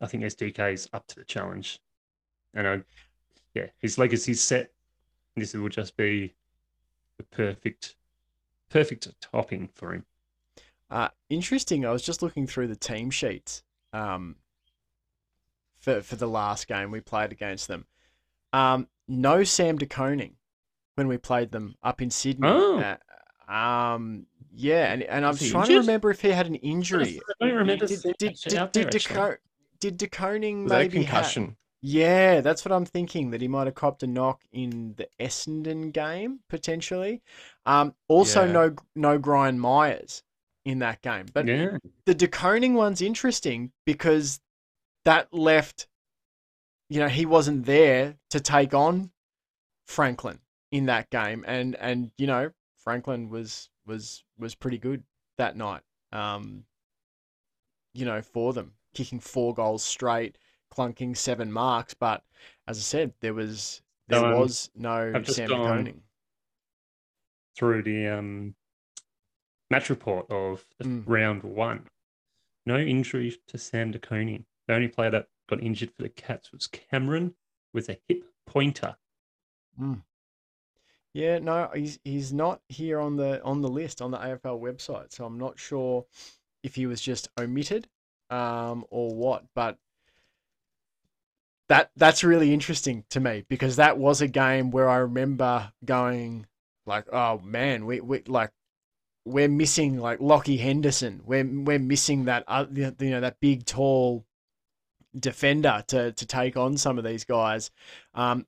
I 0.00 0.06
think 0.06 0.22
SDK 0.22 0.74
is 0.74 0.88
up 0.92 1.06
to 1.08 1.16
the 1.16 1.24
challenge, 1.24 1.80
and 2.54 2.68
I, 2.68 2.82
yeah, 3.54 3.66
his 3.78 3.98
legacy's 3.98 4.42
set. 4.42 4.70
This 5.36 5.54
will 5.54 5.68
just 5.68 5.96
be 5.96 6.34
the 7.18 7.24
perfect, 7.24 7.96
perfect 8.70 9.08
topping 9.20 9.68
for 9.74 9.94
him. 9.94 10.04
Uh, 10.90 11.08
interesting. 11.28 11.84
I 11.84 11.90
was 11.90 12.02
just 12.02 12.22
looking 12.22 12.46
through 12.46 12.68
the 12.68 12.76
team 12.76 13.10
sheets 13.10 13.62
um, 13.96 14.36
for 15.78 16.00
for 16.02 16.16
the 16.16 16.26
last 16.28 16.68
game 16.68 16.90
we 16.90 17.00
played 17.00 17.32
against 17.32 17.68
them. 17.68 17.86
Um, 18.52 18.88
no 19.08 19.44
Sam 19.44 19.78
De 19.78 19.86
Koning 19.86 20.34
when 20.94 21.08
we 21.08 21.18
played 21.18 21.52
them 21.52 21.74
up 21.82 22.00
in 22.02 22.10
Sydney. 22.10 22.48
Oh. 22.48 22.78
Uh, 23.48 23.52
um, 23.52 24.26
yeah, 24.52 24.92
and, 24.92 25.02
and 25.02 25.24
I'm 25.24 25.32
Was 25.32 25.40
he 25.40 25.50
trying 25.50 25.68
to 25.68 25.78
remember 25.78 26.10
if 26.10 26.20
he 26.22 26.30
had 26.30 26.46
an 26.46 26.54
injury. 26.56 27.20
I 27.40 27.46
don't 27.46 27.56
remember 27.56 27.86
Did 27.86 28.00
seeing 28.00 28.14
did 28.18 28.34
did, 28.34 28.40
did, 28.42 28.72
there, 28.72 28.86
actually. 28.86 29.14
DeCo- 29.14 29.36
did 29.80 29.96
De 29.98 30.06
Koning 30.08 30.64
Was 30.64 30.72
a 30.72 30.78
maybe 30.78 31.04
ha- 31.04 31.16
concussion? 31.16 31.56
yeah, 31.82 32.40
that's 32.40 32.64
what 32.64 32.72
I'm 32.72 32.86
thinking. 32.86 33.30
That 33.30 33.40
he 33.42 33.48
might 33.48 33.66
have 33.66 33.74
copped 33.74 34.02
a 34.02 34.06
knock 34.06 34.40
in 34.52 34.94
the 34.96 35.06
Essendon 35.20 35.92
game 35.92 36.40
potentially. 36.48 37.22
Um, 37.66 37.94
also 38.08 38.46
Yeah. 38.46 38.52
no 38.52 38.74
no 38.94 39.18
Gryan 39.18 39.58
Miers 39.58 40.22
in 40.66 40.80
that 40.80 41.00
game, 41.00 41.26
but 41.32 41.46
yeah, 41.46 41.78
the 42.06 42.14
De 42.14 42.26
Koning 42.26 42.74
one's 42.74 43.00
interesting 43.00 43.70
because 43.84 44.40
that 45.04 45.32
left, 45.32 45.86
you 46.90 46.98
know, 46.98 47.06
he 47.08 47.24
wasn't 47.24 47.64
there 47.66 48.16
to 48.30 48.40
take 48.40 48.74
on 48.74 49.12
Franklin 49.86 50.40
in 50.72 50.86
that 50.86 51.08
game, 51.10 51.44
and 51.46 51.76
and 51.76 52.10
you 52.18 52.26
know 52.26 52.50
Franklin 52.82 53.28
was 53.30 53.70
was 53.86 54.24
was 54.36 54.56
pretty 54.56 54.78
good 54.78 55.04
that 55.38 55.56
night. 55.56 55.82
Um, 56.12 56.64
you 57.94 58.04
know, 58.04 58.20
for 58.20 58.52
them 58.52 58.72
kicking 58.92 59.20
four 59.20 59.54
goals 59.54 59.84
straight, 59.84 60.36
clunking 60.74 61.16
seven 61.16 61.52
marks, 61.52 61.94
but 61.94 62.24
as 62.66 62.76
I 62.78 62.80
said, 62.82 63.12
there 63.20 63.34
was 63.34 63.82
there 64.08 64.24
Um, 64.24 64.32
was 64.40 64.68
no 64.74 65.12
Sam 65.22 65.48
De 65.48 65.54
Koning. 65.54 66.02
through 67.56 67.84
the 67.84 68.08
um, 68.08 68.54
match 69.70 69.90
report 69.90 70.30
of 70.30 70.64
Mm. 70.82 71.04
round 71.06 71.42
one. 71.42 71.88
No 72.64 72.78
injury 72.78 73.36
to 73.48 73.58
Sam 73.58 73.90
De 73.92 73.98
Koning. 73.98 74.44
The 74.66 74.74
only 74.74 74.88
player 74.88 75.10
that 75.10 75.28
got 75.48 75.62
injured 75.62 75.92
for 75.92 76.02
the 76.02 76.08
Cats 76.08 76.52
was 76.52 76.66
Cameron 76.66 77.34
with 77.72 77.88
a 77.88 77.98
hip 78.08 78.24
pointer. 78.46 78.96
Yeah, 81.12 81.38
no, 81.38 81.70
he's 81.74 81.98
he's 82.04 82.32
not 82.32 82.60
here 82.68 83.00
on 83.00 83.16
the 83.16 83.42
on 83.42 83.60
the 83.62 83.68
list 83.68 84.02
on 84.02 84.10
the 84.10 84.18
AFL 84.18 84.60
website, 84.60 85.12
so 85.12 85.24
I'm 85.24 85.38
not 85.38 85.58
sure 85.58 86.04
if 86.62 86.74
he 86.74 86.86
was 86.86 87.00
just 87.00 87.28
omitted 87.38 87.88
um, 88.30 88.84
or 88.90 89.14
what. 89.14 89.44
But 89.54 89.78
that 91.68 91.90
that's 91.96 92.22
really 92.24 92.52
interesting 92.52 93.04
to 93.10 93.20
me 93.20 93.44
because 93.48 93.76
that 93.76 93.98
was 93.98 94.20
a 94.20 94.28
game 94.28 94.70
where 94.70 94.88
I 94.88 94.96
remember 94.98 95.72
going 95.84 96.46
like, 96.84 97.06
oh 97.12 97.38
man, 97.38 97.86
we 97.86 98.00
we 98.00 98.22
like 98.26 98.50
we're 99.26 99.48
missing 99.48 99.98
like 99.98 100.20
Lachie 100.20 100.58
Henderson. 100.58 101.20
We're 101.26 101.44
we're 101.44 101.78
missing 101.78 102.24
that 102.26 102.44
uh, 102.46 102.66
you 102.72 102.92
know 103.00 103.20
that 103.20 103.40
big 103.40 103.66
tall 103.66 104.24
defender 105.18 105.82
to 105.88 106.12
to 106.12 106.26
take 106.26 106.56
on 106.56 106.76
some 106.76 106.98
of 106.98 107.04
these 107.04 107.24
guys. 107.24 107.70
Um, 108.14 108.46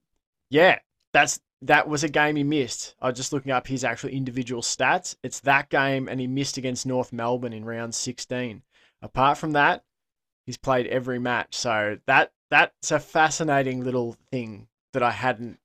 yeah, 0.50 0.78
that's 1.12 1.40
that 1.62 1.88
was 1.88 2.04
a 2.04 2.08
game 2.08 2.36
he 2.36 2.44
missed. 2.44 2.94
I 3.00 3.08
was 3.08 3.16
just 3.16 3.32
looking 3.32 3.50
up 3.52 3.66
his 3.66 3.84
actual 3.84 4.10
individual 4.10 4.62
stats. 4.62 5.16
It's 5.22 5.40
that 5.40 5.68
game, 5.68 6.08
and 6.08 6.20
he 6.20 6.26
missed 6.26 6.56
against 6.56 6.86
North 6.86 7.12
Melbourne 7.12 7.52
in 7.52 7.64
round 7.64 7.94
16. 7.94 8.62
Apart 9.02 9.38
from 9.38 9.52
that, 9.52 9.82
he's 10.46 10.56
played 10.56 10.86
every 10.86 11.18
match. 11.18 11.56
So 11.56 11.98
that 12.06 12.32
that's 12.50 12.92
a 12.92 13.00
fascinating 13.00 13.82
little 13.82 14.16
thing 14.30 14.68
that 14.92 15.02
I 15.02 15.10
hadn't 15.10 15.58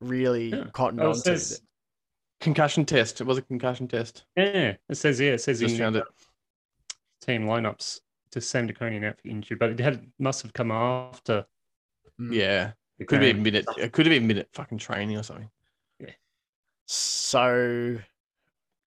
really 0.00 0.50
Yeah. 0.50 0.64
cottoned 0.72 1.00
on 1.00 1.14
to. 1.14 1.20
says, 1.20 1.60
Concussion 2.40 2.84
test. 2.86 3.20
It 3.20 3.24
was 3.24 3.38
a 3.38 3.42
concussion 3.42 3.86
test. 3.88 4.24
yeah, 4.36 4.76
it 4.88 4.94
says 4.96 5.20
yeah, 5.20 5.32
it 5.32 5.40
says 5.42 5.60
Just 5.60 5.76
found 5.78 5.96
it. 5.96 6.04
team 7.20 7.44
lineups 7.44 8.00
to 8.32 8.40
Sam 8.40 8.66
De 8.66 8.72
Koning 8.72 9.04
out 9.04 9.20
for 9.20 9.28
injury, 9.28 9.56
but 9.58 9.70
it 9.70 9.80
had 9.80 10.06
must 10.18 10.42
have 10.42 10.52
come 10.52 10.70
after. 10.70 11.44
Mm. 12.20 12.34
Yeah. 12.34 12.72
it 12.98 13.08
Could 13.08 13.20
be 13.20 13.30
a 13.30 13.32
game. 13.34 13.42
minute. 13.42 13.66
It 13.78 13.92
could 13.92 14.06
have 14.06 14.10
been 14.14 14.26
minute 14.26 14.48
fucking 14.52 14.78
training 14.78 15.16
or 15.18 15.22
something. 15.22 15.50
Yeah. 15.98 16.10
So, 16.86 17.98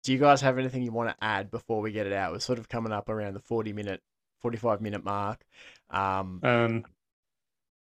do 0.03 0.12
you 0.12 0.18
guys 0.18 0.40
have 0.42 0.59
anything 0.59 0.82
you 0.82 0.92
want 0.92 1.11
to 1.11 1.24
add 1.24 1.51
before 1.51 1.80
we 1.80 1.92
get 1.92 2.07
it 2.07 2.12
out? 2.12 2.32
We're 2.32 2.38
sort 2.40 2.59
of 2.59 2.68
coming 2.68 2.92
up 2.92 3.09
around 3.09 3.34
the 3.34 3.40
40 3.40 3.72
minute, 3.72 4.01
45 4.42 4.80
minute 4.80 5.05
mark. 5.05 5.44
Um, 5.90 6.40
Um, 6.42 6.84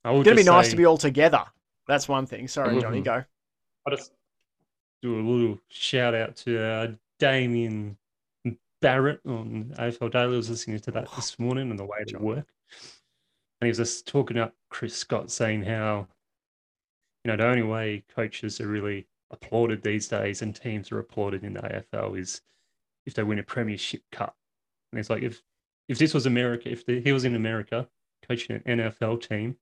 I 0.03 0.11
would 0.11 0.19
it's 0.19 0.25
going 0.25 0.25
to 0.25 0.31
be 0.35 0.35
just 0.43 0.47
nice 0.47 0.65
say- 0.65 0.71
to 0.71 0.77
be 0.77 0.85
all 0.85 0.97
together. 0.97 1.43
That's 1.87 2.07
one 2.07 2.25
thing. 2.25 2.47
Sorry, 2.47 2.79
Johnny, 2.81 3.01
Mhm. 3.01 3.05
go. 3.05 3.23
I'll 3.85 3.95
just 3.95 4.11
do 5.01 5.19
a 5.19 5.21
little 5.21 5.59
shout 5.69 6.15
out 6.15 6.35
to 6.37 6.61
uh, 6.61 6.91
Damian 7.19 7.97
Barrett 8.81 9.21
on 9.25 9.73
AFL 9.77 10.11
Daily. 10.11 10.33
I 10.33 10.37
was 10.37 10.49
listening 10.49 10.79
to 10.79 10.91
that 10.91 11.07
this 11.15 11.37
morning 11.39 11.71
on 11.71 11.77
the 11.77 11.85
way 11.85 12.03
to 12.07 12.17
work. 12.17 12.47
And 13.59 13.65
he 13.65 13.67
was 13.67 13.77
just 13.77 14.07
talking 14.07 14.37
up 14.37 14.53
Chris 14.69 14.95
Scott, 14.95 15.31
saying 15.31 15.63
how, 15.63 16.07
you 17.23 17.31
know, 17.31 17.37
the 17.37 17.47
only 17.47 17.63
way 17.63 18.03
coaches 18.13 18.61
are 18.61 18.67
really 18.67 19.07
applauded 19.31 19.81
these 19.81 20.07
days 20.07 20.41
and 20.41 20.55
teams 20.55 20.91
are 20.91 20.99
applauded 20.99 21.43
in 21.43 21.53
the 21.53 21.61
AFL 21.61 22.19
is 22.19 22.41
if 23.05 23.13
they 23.13 23.23
win 23.23 23.39
a 23.39 23.43
premiership 23.43 24.03
cup. 24.11 24.35
And 24.91 24.99
it's 24.99 25.09
like, 25.09 25.23
if 25.23 25.41
if 25.87 25.97
this 25.97 26.13
was 26.13 26.25
America, 26.25 26.69
if 26.69 26.85
the, 26.85 27.01
he 27.01 27.13
was 27.13 27.23
in 27.25 27.35
America 27.35 27.87
coaching 28.27 28.61
an 28.65 28.79
NFL 28.79 29.27
team, 29.27 29.55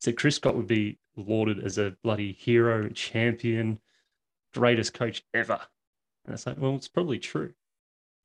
so 0.00 0.12
Chris 0.12 0.36
Scott 0.36 0.54
would 0.54 0.66
be 0.66 0.98
lauded 1.16 1.64
as 1.64 1.78
a 1.78 1.96
bloody 2.02 2.32
hero, 2.32 2.88
champion, 2.90 3.80
greatest 4.58 4.94
coach 4.94 5.22
ever. 5.34 5.60
And 6.24 6.34
it's 6.34 6.46
like, 6.46 6.58
well, 6.58 6.74
it's 6.74 6.88
probably 6.88 7.18
true. 7.18 7.52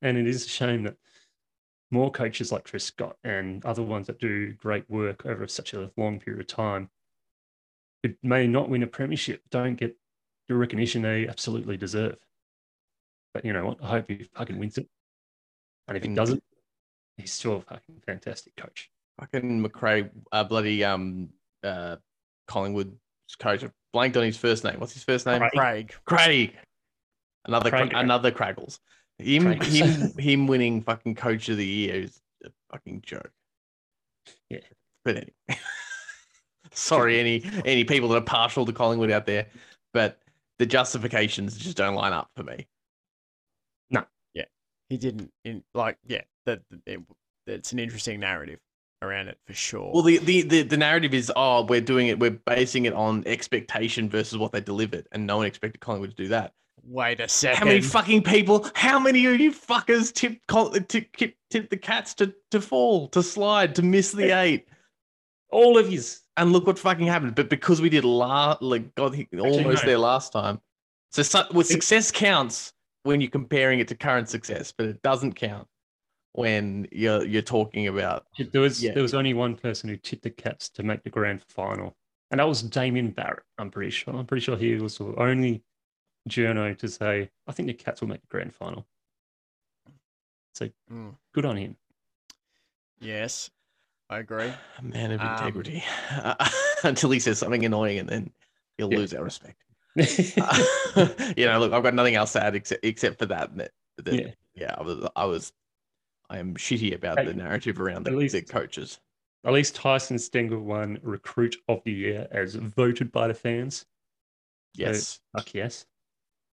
And 0.00 0.16
it 0.16 0.26
is 0.26 0.46
a 0.46 0.48
shame 0.48 0.82
that 0.84 0.96
more 1.90 2.10
coaches 2.10 2.50
like 2.50 2.64
Chris 2.64 2.84
Scott 2.84 3.16
and 3.22 3.64
other 3.64 3.82
ones 3.82 4.06
that 4.06 4.18
do 4.18 4.52
great 4.54 4.88
work 4.88 5.26
over 5.26 5.46
such 5.46 5.74
a 5.74 5.90
long 5.96 6.18
period 6.18 6.40
of 6.40 6.46
time 6.46 6.88
who 8.02 8.14
may 8.22 8.46
not 8.46 8.68
win 8.68 8.82
a 8.82 8.86
premiership 8.86 9.42
don't 9.50 9.76
get 9.76 9.96
the 10.48 10.54
recognition 10.54 11.02
they 11.02 11.28
absolutely 11.28 11.76
deserve. 11.76 12.16
But 13.34 13.44
you 13.44 13.52
know 13.52 13.66
what? 13.66 13.78
I 13.82 13.88
hope 13.88 14.06
he 14.08 14.26
fucking 14.34 14.58
wins 14.58 14.78
it. 14.78 14.88
And 15.86 15.96
if 15.96 16.02
he 16.02 16.14
doesn't, 16.14 16.42
he's 17.16 17.32
still 17.32 17.56
a 17.56 17.60
fucking 17.60 18.02
fantastic 18.06 18.56
coach. 18.56 18.90
Fucking 19.20 19.62
McRae, 19.62 20.10
uh, 20.32 20.44
bloody 20.44 20.82
um, 20.84 21.28
uh, 21.62 21.96
Collingwood 22.48 22.96
coach. 23.38 23.64
I 23.92 23.96
blanked 23.96 24.16
on 24.16 24.24
his 24.24 24.36
first 24.36 24.64
name. 24.64 24.78
What's 24.78 24.94
his 24.94 25.04
first 25.04 25.26
name? 25.26 25.38
Craig. 25.38 25.52
Craig. 25.54 25.94
Craig. 26.04 26.56
Another 27.44 27.70
Cra- 27.70 27.80
Craig. 27.80 27.92
another 27.94 28.30
Craggles. 28.30 28.78
Him 29.18 29.44
Craig. 29.44 29.62
him 29.62 30.12
him 30.18 30.46
winning 30.46 30.82
fucking 30.82 31.14
coach 31.14 31.48
of 31.48 31.56
the 31.56 31.66
year 31.66 31.94
is 31.96 32.20
a 32.44 32.50
fucking 32.70 33.02
joke. 33.04 33.30
Yeah. 34.48 34.60
But 35.04 35.16
anyway. 35.16 35.60
Sorry, 36.72 37.20
any 37.20 37.44
any 37.64 37.84
people 37.84 38.08
that 38.10 38.16
are 38.16 38.24
partial 38.24 38.64
to 38.64 38.72
Collingwood 38.72 39.10
out 39.10 39.26
there, 39.26 39.46
but 39.92 40.18
the 40.58 40.64
justifications 40.64 41.58
just 41.58 41.76
don't 41.76 41.94
line 41.94 42.12
up 42.12 42.30
for 42.34 42.44
me. 42.44 42.66
No. 43.90 44.04
Yeah. 44.32 44.44
He 44.88 44.96
didn't 44.96 45.30
in 45.44 45.62
like 45.74 45.98
yeah. 46.06 46.22
That 46.46 46.62
it, 46.86 47.00
it's 47.46 47.72
an 47.72 47.78
interesting 47.78 48.20
narrative 48.20 48.58
around 49.02 49.28
it 49.28 49.38
for 49.46 49.52
sure. 49.52 49.90
Well, 49.92 50.02
the, 50.02 50.18
the 50.18 50.42
the 50.42 50.62
the 50.62 50.76
narrative 50.76 51.12
is, 51.12 51.30
oh, 51.36 51.64
we're 51.64 51.80
doing 51.80 52.08
it, 52.08 52.18
we're 52.18 52.30
basing 52.30 52.86
it 52.86 52.92
on 52.94 53.22
expectation 53.26 54.08
versus 54.08 54.38
what 54.38 54.52
they 54.52 54.60
delivered, 54.60 55.06
and 55.12 55.26
no 55.26 55.38
one 55.38 55.46
expected 55.46 55.80
Collingwood 55.80 56.10
to 56.10 56.16
do 56.16 56.28
that. 56.28 56.54
Wait 56.84 57.20
a 57.20 57.28
second. 57.28 57.58
How 57.58 57.66
many 57.66 57.80
fucking 57.80 58.22
people? 58.22 58.68
How 58.74 58.98
many 58.98 59.24
of 59.26 59.38
you 59.40 59.52
fuckers 59.52 60.12
tipped 60.12 60.46
Col- 60.48 60.70
tip, 60.70 61.16
tip, 61.16 61.36
tip 61.50 61.70
the 61.70 61.76
cats 61.76 62.14
to 62.14 62.34
to 62.50 62.60
fall, 62.60 63.08
to 63.08 63.22
slide, 63.22 63.74
to 63.76 63.82
miss 63.82 64.12
the 64.12 64.30
eight? 64.40 64.66
All 65.50 65.78
of 65.78 65.88
his. 65.88 66.20
And 66.38 66.50
look 66.50 66.66
what 66.66 66.78
fucking 66.78 67.06
happened. 67.06 67.34
But 67.34 67.50
because 67.50 67.80
we 67.82 67.90
did 67.90 68.04
la 68.04 68.56
like 68.60 68.94
God, 68.94 69.14
he- 69.14 69.28
almost 69.38 69.84
no. 69.84 69.88
there 69.88 69.98
last 69.98 70.32
time. 70.32 70.60
So, 71.10 71.22
su- 71.22 71.42
well, 71.52 71.62
success 71.62 72.10
counts 72.10 72.72
when 73.02 73.20
you're 73.20 73.30
comparing 73.30 73.78
it 73.78 73.88
to 73.88 73.94
current 73.94 74.28
success, 74.28 74.72
but 74.76 74.86
it 74.86 75.02
doesn't 75.02 75.34
count 75.34 75.68
when 76.32 76.88
you're 76.90 77.24
you're 77.24 77.42
talking 77.42 77.88
about 77.88 78.26
There 78.52 78.60
was 78.62 78.82
Yeah. 78.82 78.92
there 78.94 79.02
was 79.02 79.14
only 79.14 79.34
one 79.34 79.56
person 79.56 79.88
who 79.88 79.96
tipped 79.96 80.22
the 80.22 80.30
Cats 80.30 80.68
to 80.70 80.82
make 80.82 81.02
the 81.02 81.10
grand 81.10 81.42
final, 81.42 81.96
and 82.30 82.40
that 82.40 82.48
was 82.48 82.62
Damian 82.62 83.10
Barrett. 83.10 83.44
I'm 83.58 83.70
pretty 83.70 83.90
sure. 83.90 84.14
I'm 84.14 84.26
pretty 84.26 84.44
sure 84.44 84.56
he 84.56 84.74
was 84.76 84.98
the 84.98 85.14
only 85.16 85.62
journo 86.28 86.76
to 86.78 86.88
say, 86.88 87.30
"I 87.46 87.52
think 87.52 87.66
the 87.66 87.74
Cats 87.74 88.00
will 88.00 88.08
make 88.08 88.20
the 88.22 88.26
grand 88.28 88.54
final." 88.54 88.86
So 90.54 90.68
Mm, 90.90 91.16
good 91.32 91.44
on 91.44 91.56
him. 91.56 91.76
yes, 93.00 93.50
I 94.10 94.18
agree. 94.18 94.52
a 94.78 94.82
man 94.82 95.12
of 95.12 95.20
Um, 95.20 95.28
integrity 95.32 95.82
until 96.84 97.10
he 97.10 97.18
says 97.20 97.38
something 97.38 97.64
annoying, 97.64 97.98
and 97.98 98.08
then 98.08 98.30
he'll 98.78 98.90
Yeah. 98.90 98.98
lose 98.98 99.12
our 99.14 99.24
respect. 99.24 99.62
you 101.36 101.46
know, 101.46 101.58
look, 101.60 101.72
I've 101.72 101.82
got 101.82 101.94
nothing 101.94 102.14
else 102.14 102.32
to 102.32 102.42
add 102.44 102.54
except 102.54 102.84
except 102.84 103.18
for 103.18 103.26
that. 103.26 103.54
that, 103.56 103.72
that 103.98 104.14
Yeah. 104.14 104.30
yeah, 104.54 104.74
I 104.78 104.82
was 104.82 105.08
I 105.16 105.24
was 105.26 105.52
I 106.32 106.38
am 106.38 106.54
shitty 106.54 106.94
about 106.94 107.18
Hey, 107.18 107.26
the 107.26 107.34
narrative 107.34 107.78
around 107.78 108.04
the, 108.06 108.10
least- 108.10 108.34
the 108.34 108.40
coaches. 108.42 108.98
At 109.44 109.52
least 109.52 109.74
Tyson 109.74 110.16
Stengle 110.16 110.62
won 110.62 110.98
Recruit 111.02 111.56
of 111.68 111.82
the 111.84 111.92
Year 111.92 112.28
as 112.30 112.54
voted 112.54 113.10
by 113.12 113.26
the 113.28 113.34
fans. 113.34 113.84
Yes. 114.74 115.20
Fuck 115.36 115.52
yes. 115.52 115.84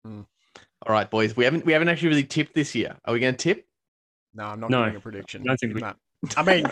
Hmm. 0.05 0.21
All 0.87 0.93
right, 0.93 1.11
boys. 1.11 1.37
We 1.37 1.45
haven't 1.45 1.67
we 1.67 1.73
haven't 1.73 1.89
actually 1.89 2.09
really 2.11 2.25
tipped 2.25 2.55
this 2.55 2.75
year. 2.77 2.97
Are 3.05 3.13
we 3.13 3.19
going 3.21 3.35
to 3.35 3.39
tip? 3.39 3.67
No, 4.35 4.45
I'm 4.45 4.61
not 4.61 4.71
No, 4.71 4.85
giving 4.85 4.97
a 4.97 5.01
prediction. 5.01 5.43
I 5.43 5.45
don't 5.49 5.57
think 5.61 5.75
we- 5.75 5.81
No. 5.81 5.95
I 6.37 6.43
mean, 6.45 6.67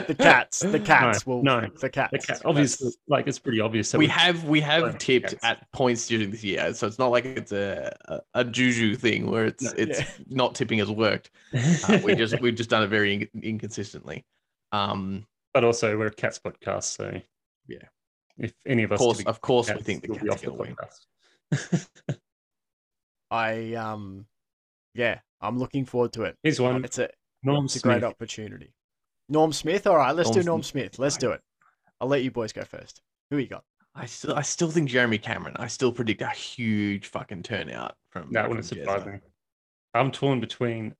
the 0.00 0.14
cats. 0.14 0.60
The 0.60 0.80
cats 0.80 1.26
will. 1.26 1.42
no. 1.42 1.68
the 1.80 1.88
cats. 1.88 2.12
The 2.12 2.18
cat, 2.18 2.42
obviously, 2.44 2.90
like 3.08 3.26
it's 3.26 3.38
pretty 3.38 3.60
obvious. 3.60 3.90
that 3.92 3.98
we 3.98 4.04
we- 4.06 4.08
have 4.10 4.44
we 4.44 4.60
have 4.60 4.98
tipped 4.98 5.30
cats. 5.30 5.44
at 5.44 5.70
points 5.72 6.06
during 6.06 6.30
this 6.30 6.44
year, 6.44 6.72
so 6.74 6.86
it's 6.86 6.98
not 6.98 7.10
like 7.10 7.24
it's 7.24 7.52
a 7.52 7.96
a, 8.06 8.20
a 8.34 8.44
juju 8.44 8.96
thing 8.96 9.30
where 9.30 9.46
it's 9.46 9.62
No, 9.62 9.72
it's 9.76 10.00
yeah. 10.00 10.06
not 10.28 10.54
tipping 10.54 10.78
has 10.78 10.90
worked. 10.90 11.30
Uh, 11.54 11.98
we 12.04 12.14
just 12.22 12.40
we've 12.40 12.54
just 12.54 12.70
done 12.70 12.82
it 12.82 12.88
very 12.88 13.14
in- 13.32 13.42
inconsistently. 13.42 14.24
Um, 14.72 15.26
but 15.52 15.64
also 15.64 15.96
we're 15.96 16.06
a 16.06 16.10
cats 16.12 16.38
podcast, 16.38 16.84
so 16.84 17.20
Yeah. 17.68 17.78
If 18.36 18.52
any 18.66 18.82
of 18.82 18.90
us, 18.90 19.00
of 19.00 19.08
us, 19.08 19.22
course, 19.22 19.26
of 19.26 19.40
course, 19.40 19.72
we 19.72 19.80
think 19.82 20.02
the 20.02 20.08
we'll 20.10 20.18
be 20.20 20.28
cats 20.28 20.42
off 20.44 20.48
gonna 20.50 20.58
win. 20.58 20.76
podcast. 20.76 21.86
I 23.30 23.74
um, 23.74 24.26
yeah, 24.94 25.20
I'm 25.40 25.58
looking 25.58 25.84
forward 25.84 26.12
to 26.14 26.22
it. 26.24 26.36
Here's 26.42 26.60
one. 26.60 26.84
It's 26.84 26.98
a 26.98 27.10
Norm 27.42 27.66
it's 27.66 27.76
a 27.76 27.80
great 27.80 28.02
opportunity. 28.04 28.72
Norm 29.28 29.52
Smith. 29.52 29.86
All 29.86 29.96
right, 29.96 30.14
let's 30.14 30.28
Norm 30.30 30.40
do 30.40 30.46
Norm 30.46 30.62
Smith. 30.62 30.94
Smith. 30.94 30.98
Let's 30.98 31.16
do 31.16 31.30
it. 31.30 31.40
I'll 32.00 32.08
let 32.08 32.22
you 32.22 32.30
boys 32.30 32.52
go 32.52 32.64
first. 32.64 33.02
Who 33.30 33.38
you 33.38 33.46
got? 33.46 33.64
I 33.94 34.06
still 34.06 34.34
I 34.34 34.42
still 34.42 34.70
think 34.70 34.88
Jeremy 34.90 35.18
Cameron. 35.18 35.56
I 35.56 35.68
still 35.68 35.92
predict 35.92 36.20
a 36.20 36.28
huge 36.30 37.06
fucking 37.06 37.42
turnout 37.44 37.96
from 38.10 38.32
That 38.32 38.48
wouldn't 38.48 38.66
surprise 38.66 39.06
me. 39.06 39.20
I'm 39.94 40.10
torn 40.10 40.40
between 40.40 40.94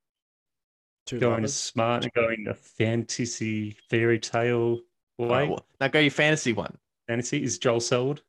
Two 1.07 1.19
going 1.19 1.35
lovers. 1.43 1.55
smart 1.55 2.05
and 2.05 2.13
going 2.13 2.47
a 2.49 2.55
fantasy 2.55 3.77
fairy 3.91 4.19
tale 4.19 4.79
All 5.19 5.27
way. 5.27 5.39
right, 5.41 5.49
well, 5.51 5.67
now 5.81 5.89
go 5.89 5.99
your 5.99 6.11
fantasy 6.13 6.53
one. 6.53 6.77
Fantasy 7.09 7.43
is 7.43 7.59
Joel 7.59 7.81
Selwood. 7.81 8.23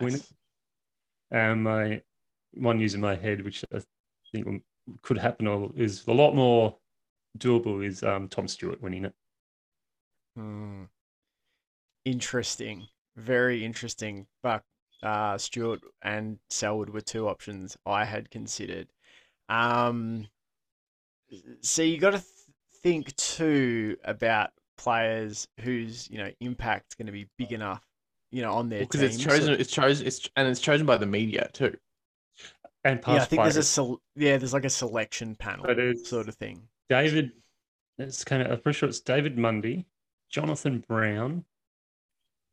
Nice. 0.00 0.14
it. 0.14 0.26
And 1.30 1.62
my 1.62 2.00
one 2.54 2.80
using 2.80 3.00
my 3.02 3.14
head, 3.14 3.44
which 3.44 3.64
I 3.74 3.80
think 4.32 4.62
could 5.02 5.18
happen 5.18 5.46
or 5.46 5.70
is 5.76 6.06
a 6.08 6.12
lot 6.12 6.34
more 6.34 6.76
doable, 7.38 7.86
is 7.86 8.02
um, 8.02 8.26
Tom 8.28 8.48
Stewart 8.48 8.82
winning 8.82 9.04
it. 9.04 9.14
Hmm. 10.38 10.84
Interesting. 12.04 12.86
Very 13.16 13.64
interesting. 13.64 14.26
But 14.42 14.62
uh, 15.02 15.36
Stewart 15.38 15.80
and 16.02 16.38
Selwood 16.50 16.90
were 16.90 17.00
two 17.00 17.28
options 17.28 17.76
I 17.84 18.04
had 18.04 18.30
considered. 18.30 18.88
Um, 19.48 20.28
so 21.60 21.82
you 21.82 21.98
got 21.98 22.10
to 22.10 22.18
th- 22.18 22.26
think 22.82 23.14
too 23.16 23.96
about 24.04 24.50
players 24.76 25.48
whose 25.60 26.08
you 26.08 26.18
know 26.18 26.30
impact's 26.40 26.94
going 26.94 27.06
to 27.06 27.12
be 27.12 27.26
big 27.36 27.52
enough, 27.52 27.84
you 28.30 28.42
know, 28.42 28.52
on 28.52 28.68
their 28.68 28.80
Because 28.80 29.00
team. 29.00 29.10
it's 29.10 29.18
chosen. 29.18 29.54
It's 29.54 29.72
chosen. 29.72 30.06
It's 30.06 30.28
and 30.36 30.46
it's 30.48 30.60
chosen 30.60 30.86
by 30.86 30.96
the 30.98 31.06
media 31.06 31.50
too. 31.52 31.76
And 32.84 33.02
past 33.02 33.16
yeah, 33.16 33.22
I 33.22 33.24
think 33.24 33.42
there's 33.42 33.56
a 33.78 33.82
players. 33.82 33.98
yeah, 34.14 34.36
there's 34.36 34.52
like 34.54 34.64
a 34.64 34.70
selection 34.70 35.34
panel 35.34 35.66
sort 36.04 36.28
of 36.28 36.36
thing. 36.36 36.62
David. 36.88 37.32
It's 37.98 38.22
kind 38.22 38.42
of. 38.42 38.52
I'm 38.52 38.60
pretty 38.60 38.78
sure 38.78 38.88
it's 38.88 39.00
David 39.00 39.36
Mundy, 39.36 39.84
Jonathan 40.30 40.84
Brown, 40.86 41.44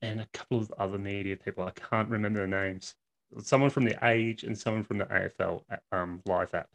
and 0.02 0.22
a 0.22 0.28
couple 0.34 0.60
of 0.60 0.72
other 0.78 0.98
media 0.98 1.36
people. 1.36 1.66
I 1.66 1.72
can't 1.72 2.10
remember 2.10 2.42
the 2.42 2.48
names. 2.48 2.96
Someone 3.42 3.70
from 3.70 3.86
the 3.86 3.98
Age 4.06 4.44
and 4.44 4.58
someone 4.58 4.84
from 4.84 5.00
the 5.00 5.06
AFL 5.06 5.62
um, 5.92 6.22
live 6.26 6.54
app. 6.54 6.70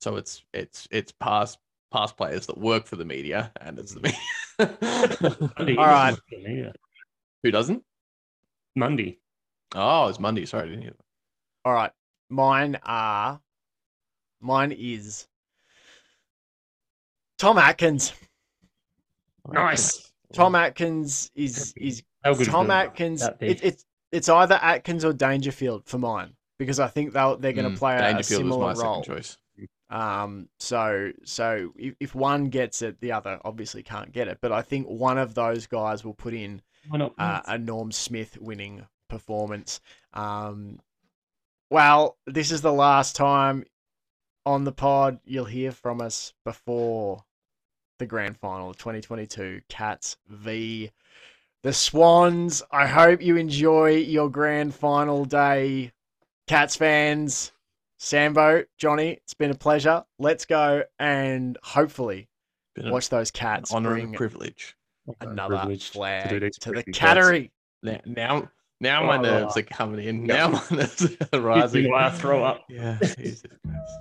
So 0.00 0.16
it's 0.16 0.44
it's 0.54 0.86
it's 0.90 1.12
past 1.12 1.58
past 1.92 2.16
players 2.16 2.46
that 2.46 2.58
work 2.58 2.86
for 2.86 2.96
the 2.96 3.04
media, 3.04 3.52
and 3.60 3.78
it's 3.78 3.94
the 3.94 4.00
media. 4.00 5.48
Mundy, 5.58 5.72
he 5.72 5.78
All 5.78 5.86
doesn't 5.86 5.90
right. 5.90 6.10
work 6.12 6.22
for 6.28 6.36
the 6.36 6.48
media. 6.48 6.72
Who 7.42 7.50
doesn't? 7.50 7.82
Mundy. 8.74 9.18
Oh, 9.74 10.08
it's 10.08 10.20
Monday. 10.20 10.46
Sorry, 10.46 10.64
I 10.64 10.66
didn't 10.66 10.82
hear 10.82 10.92
that. 10.92 11.04
All 11.64 11.72
right, 11.72 11.90
mine 12.28 12.78
are, 12.84 13.40
mine 14.40 14.72
is 14.72 15.26
Tom 17.38 17.58
Atkins. 17.58 18.12
Nice. 19.54 20.12
Tom 20.32 20.54
Atkins 20.54 21.30
is 21.34 21.72
is 21.76 22.02
How 22.24 22.34
Tom 22.34 22.70
Atkins. 22.70 23.20
that 23.20 23.38
It, 23.40 23.64
it's 23.64 23.84
it's 24.12 24.28
either 24.28 24.58
Atkins 24.60 25.04
or 25.04 25.12
Dangerfield 25.12 25.86
for 25.86 25.98
mine 25.98 26.34
because 26.58 26.80
I 26.80 26.88
think 26.88 27.12
they'll 27.12 27.36
they're 27.36 27.52
going 27.52 27.64
to 27.70 27.76
Mm, 27.76 27.78
play 27.78 27.94
a, 27.96 28.02
a 28.18 28.22
similar 28.22 28.74
my 28.74 28.82
role. 28.84 29.02
choice. 29.02 29.38
Um, 29.88 30.48
so 30.58 31.12
so 31.24 31.72
if, 31.76 31.94
if 32.00 32.14
one 32.14 32.46
gets 32.46 32.82
it, 32.82 33.00
the 33.00 33.12
other 33.12 33.40
obviously 33.44 33.82
can't 33.82 34.10
get 34.12 34.26
it. 34.28 34.38
But 34.42 34.52
I 34.52 34.62
think 34.62 34.86
one 34.88 35.16
of 35.18 35.34
those 35.34 35.66
guys 35.66 36.04
will 36.04 36.14
put 36.14 36.34
in 36.34 36.60
uh, 37.18 37.40
a 37.46 37.58
Norm 37.58 37.92
Smith 37.92 38.36
winning 38.40 38.84
performance. 39.08 39.80
Um, 40.12 40.80
well, 41.70 42.16
this 42.26 42.50
is 42.50 42.62
the 42.62 42.72
last 42.72 43.14
time 43.16 43.64
on 44.44 44.64
the 44.64 44.72
pod 44.72 45.18
you'll 45.24 45.44
hear 45.44 45.72
from 45.72 46.00
us 46.00 46.32
before 46.44 47.24
the 47.98 48.06
grand 48.06 48.36
final 48.36 48.74
2022 48.74 49.60
Cats 49.68 50.16
v 50.28 50.90
the 51.62 51.72
Swans. 51.72 52.62
I 52.70 52.86
hope 52.86 53.20
you 53.22 53.36
enjoy 53.36 53.90
your 53.96 54.30
grand 54.30 54.74
final 54.74 55.24
day, 55.24 55.92
Cats 56.46 56.76
fans. 56.76 57.52
Sambo, 57.98 58.64
Johnny, 58.76 59.12
it's 59.22 59.32
been 59.34 59.50
a 59.50 59.54
pleasure. 59.54 60.04
Let's 60.18 60.44
go 60.44 60.82
and 60.98 61.56
hopefully 61.62 62.28
Been 62.74 62.90
watch 62.90 63.08
those 63.08 63.30
cats 63.30 63.72
honor 63.72 63.90
bring 63.92 64.04
and 64.06 64.14
a 64.14 64.18
privilege. 64.18 64.76
another 65.22 65.56
Privileged 65.56 65.86
to 65.86 65.92
flag 65.92 66.28
do 66.28 66.40
to, 66.40 66.70
the 66.72 66.84
cattery. 66.92 67.50
Now, 67.82 68.00
now, 68.04 68.50
now 68.80 69.02
my 69.06 69.16
Oh. 69.16 69.22
nerves 69.22 69.56
are 69.56 69.62
coming 69.62 70.06
in. 70.06 70.26
Yeah. 70.26 70.48
Now 70.48 70.48
my 70.50 70.62
nerves 70.76 71.04
are 71.04 71.08
Gives 71.08 71.32
rising. 71.42 71.90
why 71.90 72.06
I 72.06 72.10
throw 72.10 72.44
up. 72.44 72.64
Yeah, 72.68 72.98
Jesus 73.00 73.42
Christ. 73.66 73.92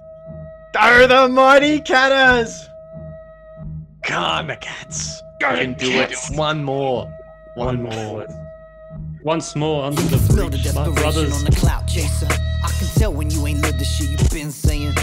Go 0.74 1.08
the 1.08 1.30
mighty 1.30 1.80
Catters! 1.80 2.54
Come 4.06 4.24
on, 4.24 4.47
the 4.47 4.56
cats. 4.58 5.22
Go 5.39 5.49
I 5.49 5.56
can 5.58 5.74
do 5.74 5.89
it. 5.89 6.14
One 6.32 6.64
more. 6.64 7.12
One 7.56 7.82
more. 7.82 8.28
Once 9.24 9.56
more 9.56 9.86
under 9.86 10.01
the 10.03 10.20
Smell 10.20 10.49
the 10.49 10.58
bridge, 10.58 10.74
my 10.76 10.86
desperation 10.86 10.93
brothers. 10.93 11.34
on 11.34 11.43
the 11.43 11.56
cloud 11.56 11.88
chaser. 11.88 12.28
I 12.30 12.70
can 12.78 12.88
tell 12.95 13.12
when 13.12 13.32
you 13.32 13.47
ain't 13.47 13.62
lived 13.62 13.80
the 13.80 13.84
shit 13.84 14.10
you've 14.12 14.30
been 14.30 14.51
saying. 14.51 14.93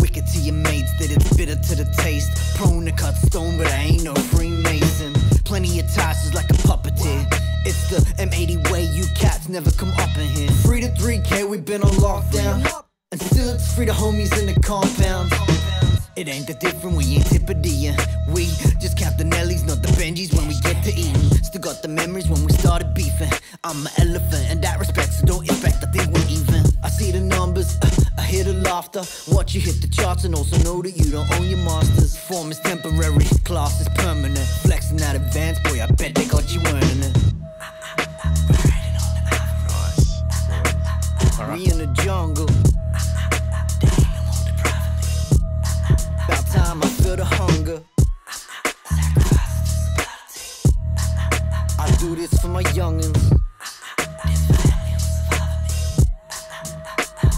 Wicked 0.00 0.26
to 0.28 0.38
your 0.38 0.54
mates 0.54 0.90
that 0.98 1.10
it's 1.10 1.36
bitter 1.36 1.54
to 1.54 1.74
the 1.74 1.84
taste. 1.98 2.56
Prone 2.56 2.86
to 2.86 2.92
cut 2.92 3.14
stone, 3.14 3.58
but 3.58 3.66
I 3.66 3.76
ain't 3.92 4.04
no 4.04 4.14
Freemason. 4.14 5.12
Plenty 5.44 5.78
of 5.80 5.92
ties 5.92 6.24
is 6.24 6.32
like 6.32 6.48
a 6.48 6.54
puppeteer. 6.64 7.26
It's 7.66 7.90
the 7.90 7.96
M80 8.22 8.70
way, 8.70 8.84
you 8.84 9.04
cats 9.14 9.50
never 9.50 9.70
come 9.72 9.90
up 9.98 10.16
in 10.16 10.26
here. 10.28 10.50
Free 10.64 10.80
to 10.80 10.88
3K, 10.88 11.46
we've 11.46 11.64
been 11.64 11.82
on 11.82 11.90
lockdown. 11.92 12.66
And 13.12 13.20
still 13.20 13.50
it's 13.50 13.74
free 13.74 13.84
to 13.84 13.92
homies 13.92 14.32
in 14.38 14.46
the 14.46 14.58
compound. 14.62 15.30
It 16.20 16.28
ain't 16.28 16.46
that 16.48 16.60
different, 16.60 16.98
we 16.98 17.16
ain't 17.16 17.24
Tippadilla. 17.24 17.96
We 18.28 18.44
just 18.78 18.98
count 18.98 19.16
the 19.16 19.24
Nellies, 19.24 19.66
not 19.66 19.80
the 19.80 19.88
Benjis 19.96 20.36
when 20.36 20.46
we 20.48 20.60
get 20.60 20.84
to 20.84 20.90
eating. 20.90 21.30
Still 21.42 21.62
got 21.62 21.80
the 21.80 21.88
memories 21.88 22.28
when 22.28 22.44
we 22.44 22.52
started 22.52 22.92
beefing. 22.92 23.32
I'm 23.64 23.86
an 23.86 23.92
elephant 23.96 24.44
and 24.50 24.62
that 24.62 24.78
respect, 24.78 25.14
so 25.14 25.24
don't 25.24 25.44
expect 25.44 25.82
I 25.82 25.90
think 25.90 26.12
we're 26.12 26.28
even. 26.28 26.62
I 26.84 26.90
see 26.90 27.10
the 27.10 27.20
numbers, 27.20 27.78
uh, 27.80 27.88
I 28.18 28.22
hear 28.22 28.44
the 28.44 28.52
laughter. 28.52 29.00
Watch 29.32 29.54
you 29.54 29.62
hit 29.62 29.80
the 29.80 29.88
charts 29.88 30.24
and 30.24 30.34
also 30.34 30.58
know 30.58 30.82
that 30.82 30.90
you 30.90 31.10
don't 31.10 31.30
own 31.40 31.48
your 31.48 31.64
masters. 31.64 32.18
Form 32.18 32.50
is 32.50 32.60
temporary, 32.60 33.24
class 33.44 33.80
is 33.80 33.88
permanent. 33.94 34.46
Flexing 34.60 34.98
that 34.98 35.16
advance, 35.16 35.58
boy, 35.60 35.80
I 35.80 35.86
bet 35.86 36.14
they 36.14 36.26
got 36.26 36.52
you 36.52 36.60
earning 36.66 37.00
it. 37.00 37.16
We 41.54 41.64
in 41.72 41.78
the 41.78 41.90
jungle. 42.04 42.59
Time 46.52 46.82
I 46.82 46.88
feel 46.88 47.16
the 47.16 47.24
hunger. 47.24 47.80
I 51.78 51.90
do 51.98 52.16
this 52.16 52.32
for 52.40 52.48
my 52.48 52.62
youngins. 52.74 53.22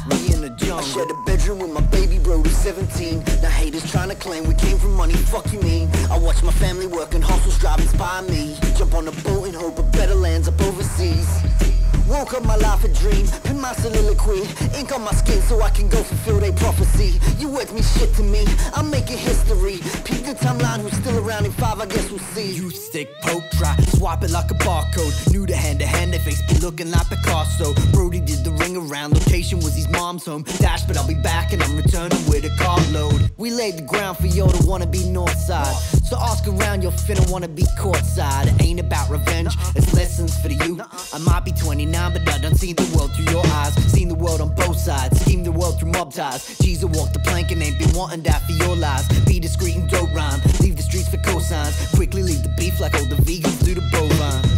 We 0.08 0.34
in 0.34 0.40
the 0.40 0.50
jungle. 0.56 0.78
I 0.78 0.82
shared 0.82 1.10
a 1.10 1.14
bedroom 1.26 1.58
with 1.58 1.72
my 1.72 1.82
baby 1.96 2.18
bro 2.18 2.42
who's 2.42 2.56
17. 2.56 3.22
Now 3.42 3.50
haters 3.50 3.90
trying 3.90 4.08
to 4.08 4.14
claim 4.14 4.44
we 4.48 4.54
came 4.54 4.78
from 4.78 4.94
money. 4.94 5.14
Fuck 5.14 5.52
you 5.52 5.60
mean? 5.60 5.90
I 6.10 6.18
watch 6.18 6.42
my 6.42 6.52
family 6.52 6.86
work 6.86 7.14
and 7.14 7.22
hustle 7.22 7.50
strive 7.50 7.80
inspire 7.80 8.22
me. 8.22 8.56
Jump 8.78 8.94
on 8.94 9.08
a 9.08 9.12
boat 9.12 9.44
and 9.46 9.54
hope 9.54 9.78
a 9.78 9.82
better 9.82 10.14
lands 10.14 10.48
up 10.48 10.60
overseas. 10.62 11.71
Woke 12.09 12.34
up 12.34 12.44
my 12.44 12.57
life 12.57 12.84
a 12.84 12.88
dream, 12.88 13.26
pin 13.44 13.61
my 13.61 13.72
soliloquy. 13.74 14.42
Ink 14.78 14.92
on 14.92 15.03
my 15.03 15.12
skin 15.12 15.40
so 15.42 15.62
I 15.62 15.70
can 15.70 15.88
go 15.88 16.03
fulfill 16.03 16.40
their 16.40 16.53
prophecy. 16.53 17.20
You 17.38 17.48
words 17.48 17.72
me 17.72 17.82
shit 17.82 18.14
to 18.16 18.22
me, 18.22 18.44
I'm 18.74 18.90
making 18.90 19.18
history. 19.18 19.78
Peep 20.05 20.24
the 20.26 20.34
timeline, 20.34 20.80
who's 20.80 20.92
still 20.94 21.18
around 21.18 21.46
in 21.46 21.53
five, 21.53 21.80
I 21.80 21.86
guess 21.86 22.11
we'll 22.11 22.18
see. 22.34 22.53
You 22.53 22.70
stick, 22.70 23.09
poke, 23.22 23.44
try, 23.53 23.76
swap 23.94 24.24
it 24.24 24.30
like 24.30 24.50
a 24.50 24.55
barcode. 24.55 25.32
New 25.32 25.46
to 25.46 25.55
hand 25.57 25.78
to 25.80 25.86
hand, 25.86 26.12
their 26.12 26.20
face 26.20 26.42
be 26.42 26.59
looking 26.59 26.90
like 26.90 27.09
Picasso. 27.09 27.72
Brody 27.92 28.20
did 28.20 28.44
the 28.44 28.50
ring 28.50 28.76
around, 28.76 29.14
location 29.14 29.59
was 29.59 29.74
his 29.74 29.88
mom's 29.88 30.26
home. 30.26 30.42
Dash, 30.59 30.82
but 30.82 30.96
I'll 30.96 31.07
be 31.07 31.14
back 31.14 31.53
and 31.53 31.62
I'm 31.62 31.76
returning 31.76 32.18
with 32.26 32.44
a 32.44 32.55
carload. 32.59 33.30
We 33.36 33.50
laid 33.50 33.76
the 33.78 33.82
ground 33.82 34.18
for 34.18 34.26
yo 34.26 34.48
to 34.48 34.66
wanna 34.66 34.86
be 34.86 35.05
north 35.09 35.38
side 35.38 35.74
So 36.09 36.18
ask 36.18 36.46
around, 36.48 36.82
you're 36.82 36.92
finna 36.92 37.30
wanna 37.30 37.48
be 37.48 37.62
courtside. 37.78 38.61
Ain't 38.61 38.80
about 38.80 39.09
revenge, 39.09 39.55
it's 39.76 39.94
lessons 39.94 40.36
for 40.40 40.48
the 40.48 40.55
youth. 40.66 40.80
I 41.14 41.18
might 41.18 41.44
be 41.44 41.53
29, 41.53 41.91
but 41.93 42.28
I 42.28 42.38
done 42.38 42.55
seen 42.55 42.76
the 42.76 42.97
world 42.97 43.12
through 43.14 43.32
your 43.32 43.47
eyes. 43.47 43.74
Seen 43.93 44.09
the 44.09 44.14
world 44.14 44.40
on 44.40 44.55
both 44.55 44.78
sides, 44.78 45.20
scheme 45.20 45.45
the 45.45 45.53
world 45.53 45.78
through 45.78 45.93
mob 45.93 46.12
ties. 46.12 46.59
Jesus 46.59 46.88
walk 46.90 47.12
the 47.12 47.18
plank 47.18 47.51
and 47.51 47.62
ain't 47.62 47.78
been 47.78 47.93
wanting 47.95 48.22
that 48.22 48.43
for 48.43 48.53
your 48.53 48.76
lives. 48.76 49.09
Be 49.24 49.38
discreet 49.38 49.76
and 49.76 49.88
dope 49.88 50.12
rhyme, 50.14 50.40
leave 50.61 50.76
the 50.76 50.82
streets 50.82 51.09
for 51.09 51.18
cosigns. 51.18 51.95
Quickly 51.95 52.22
leave 52.22 52.43
the 52.43 52.51
beef 52.51 52.80
like 52.80 52.95
all 52.95 53.07
the 53.07 53.16
vegans 53.16 53.64
do 53.64 53.74
the 53.74 53.82
bovine. 53.93 54.51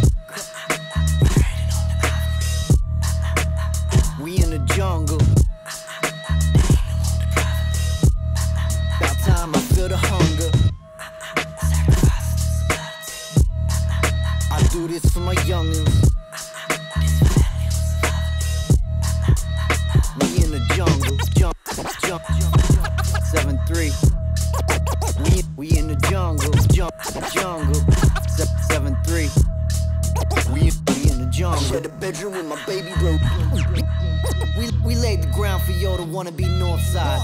Wanna 36.25 36.37
be 36.37 36.47
north 36.47 36.81
side. 36.81 37.21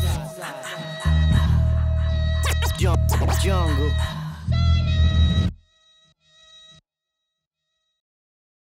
Jump, 2.78 3.00
jungle. 3.42 4.21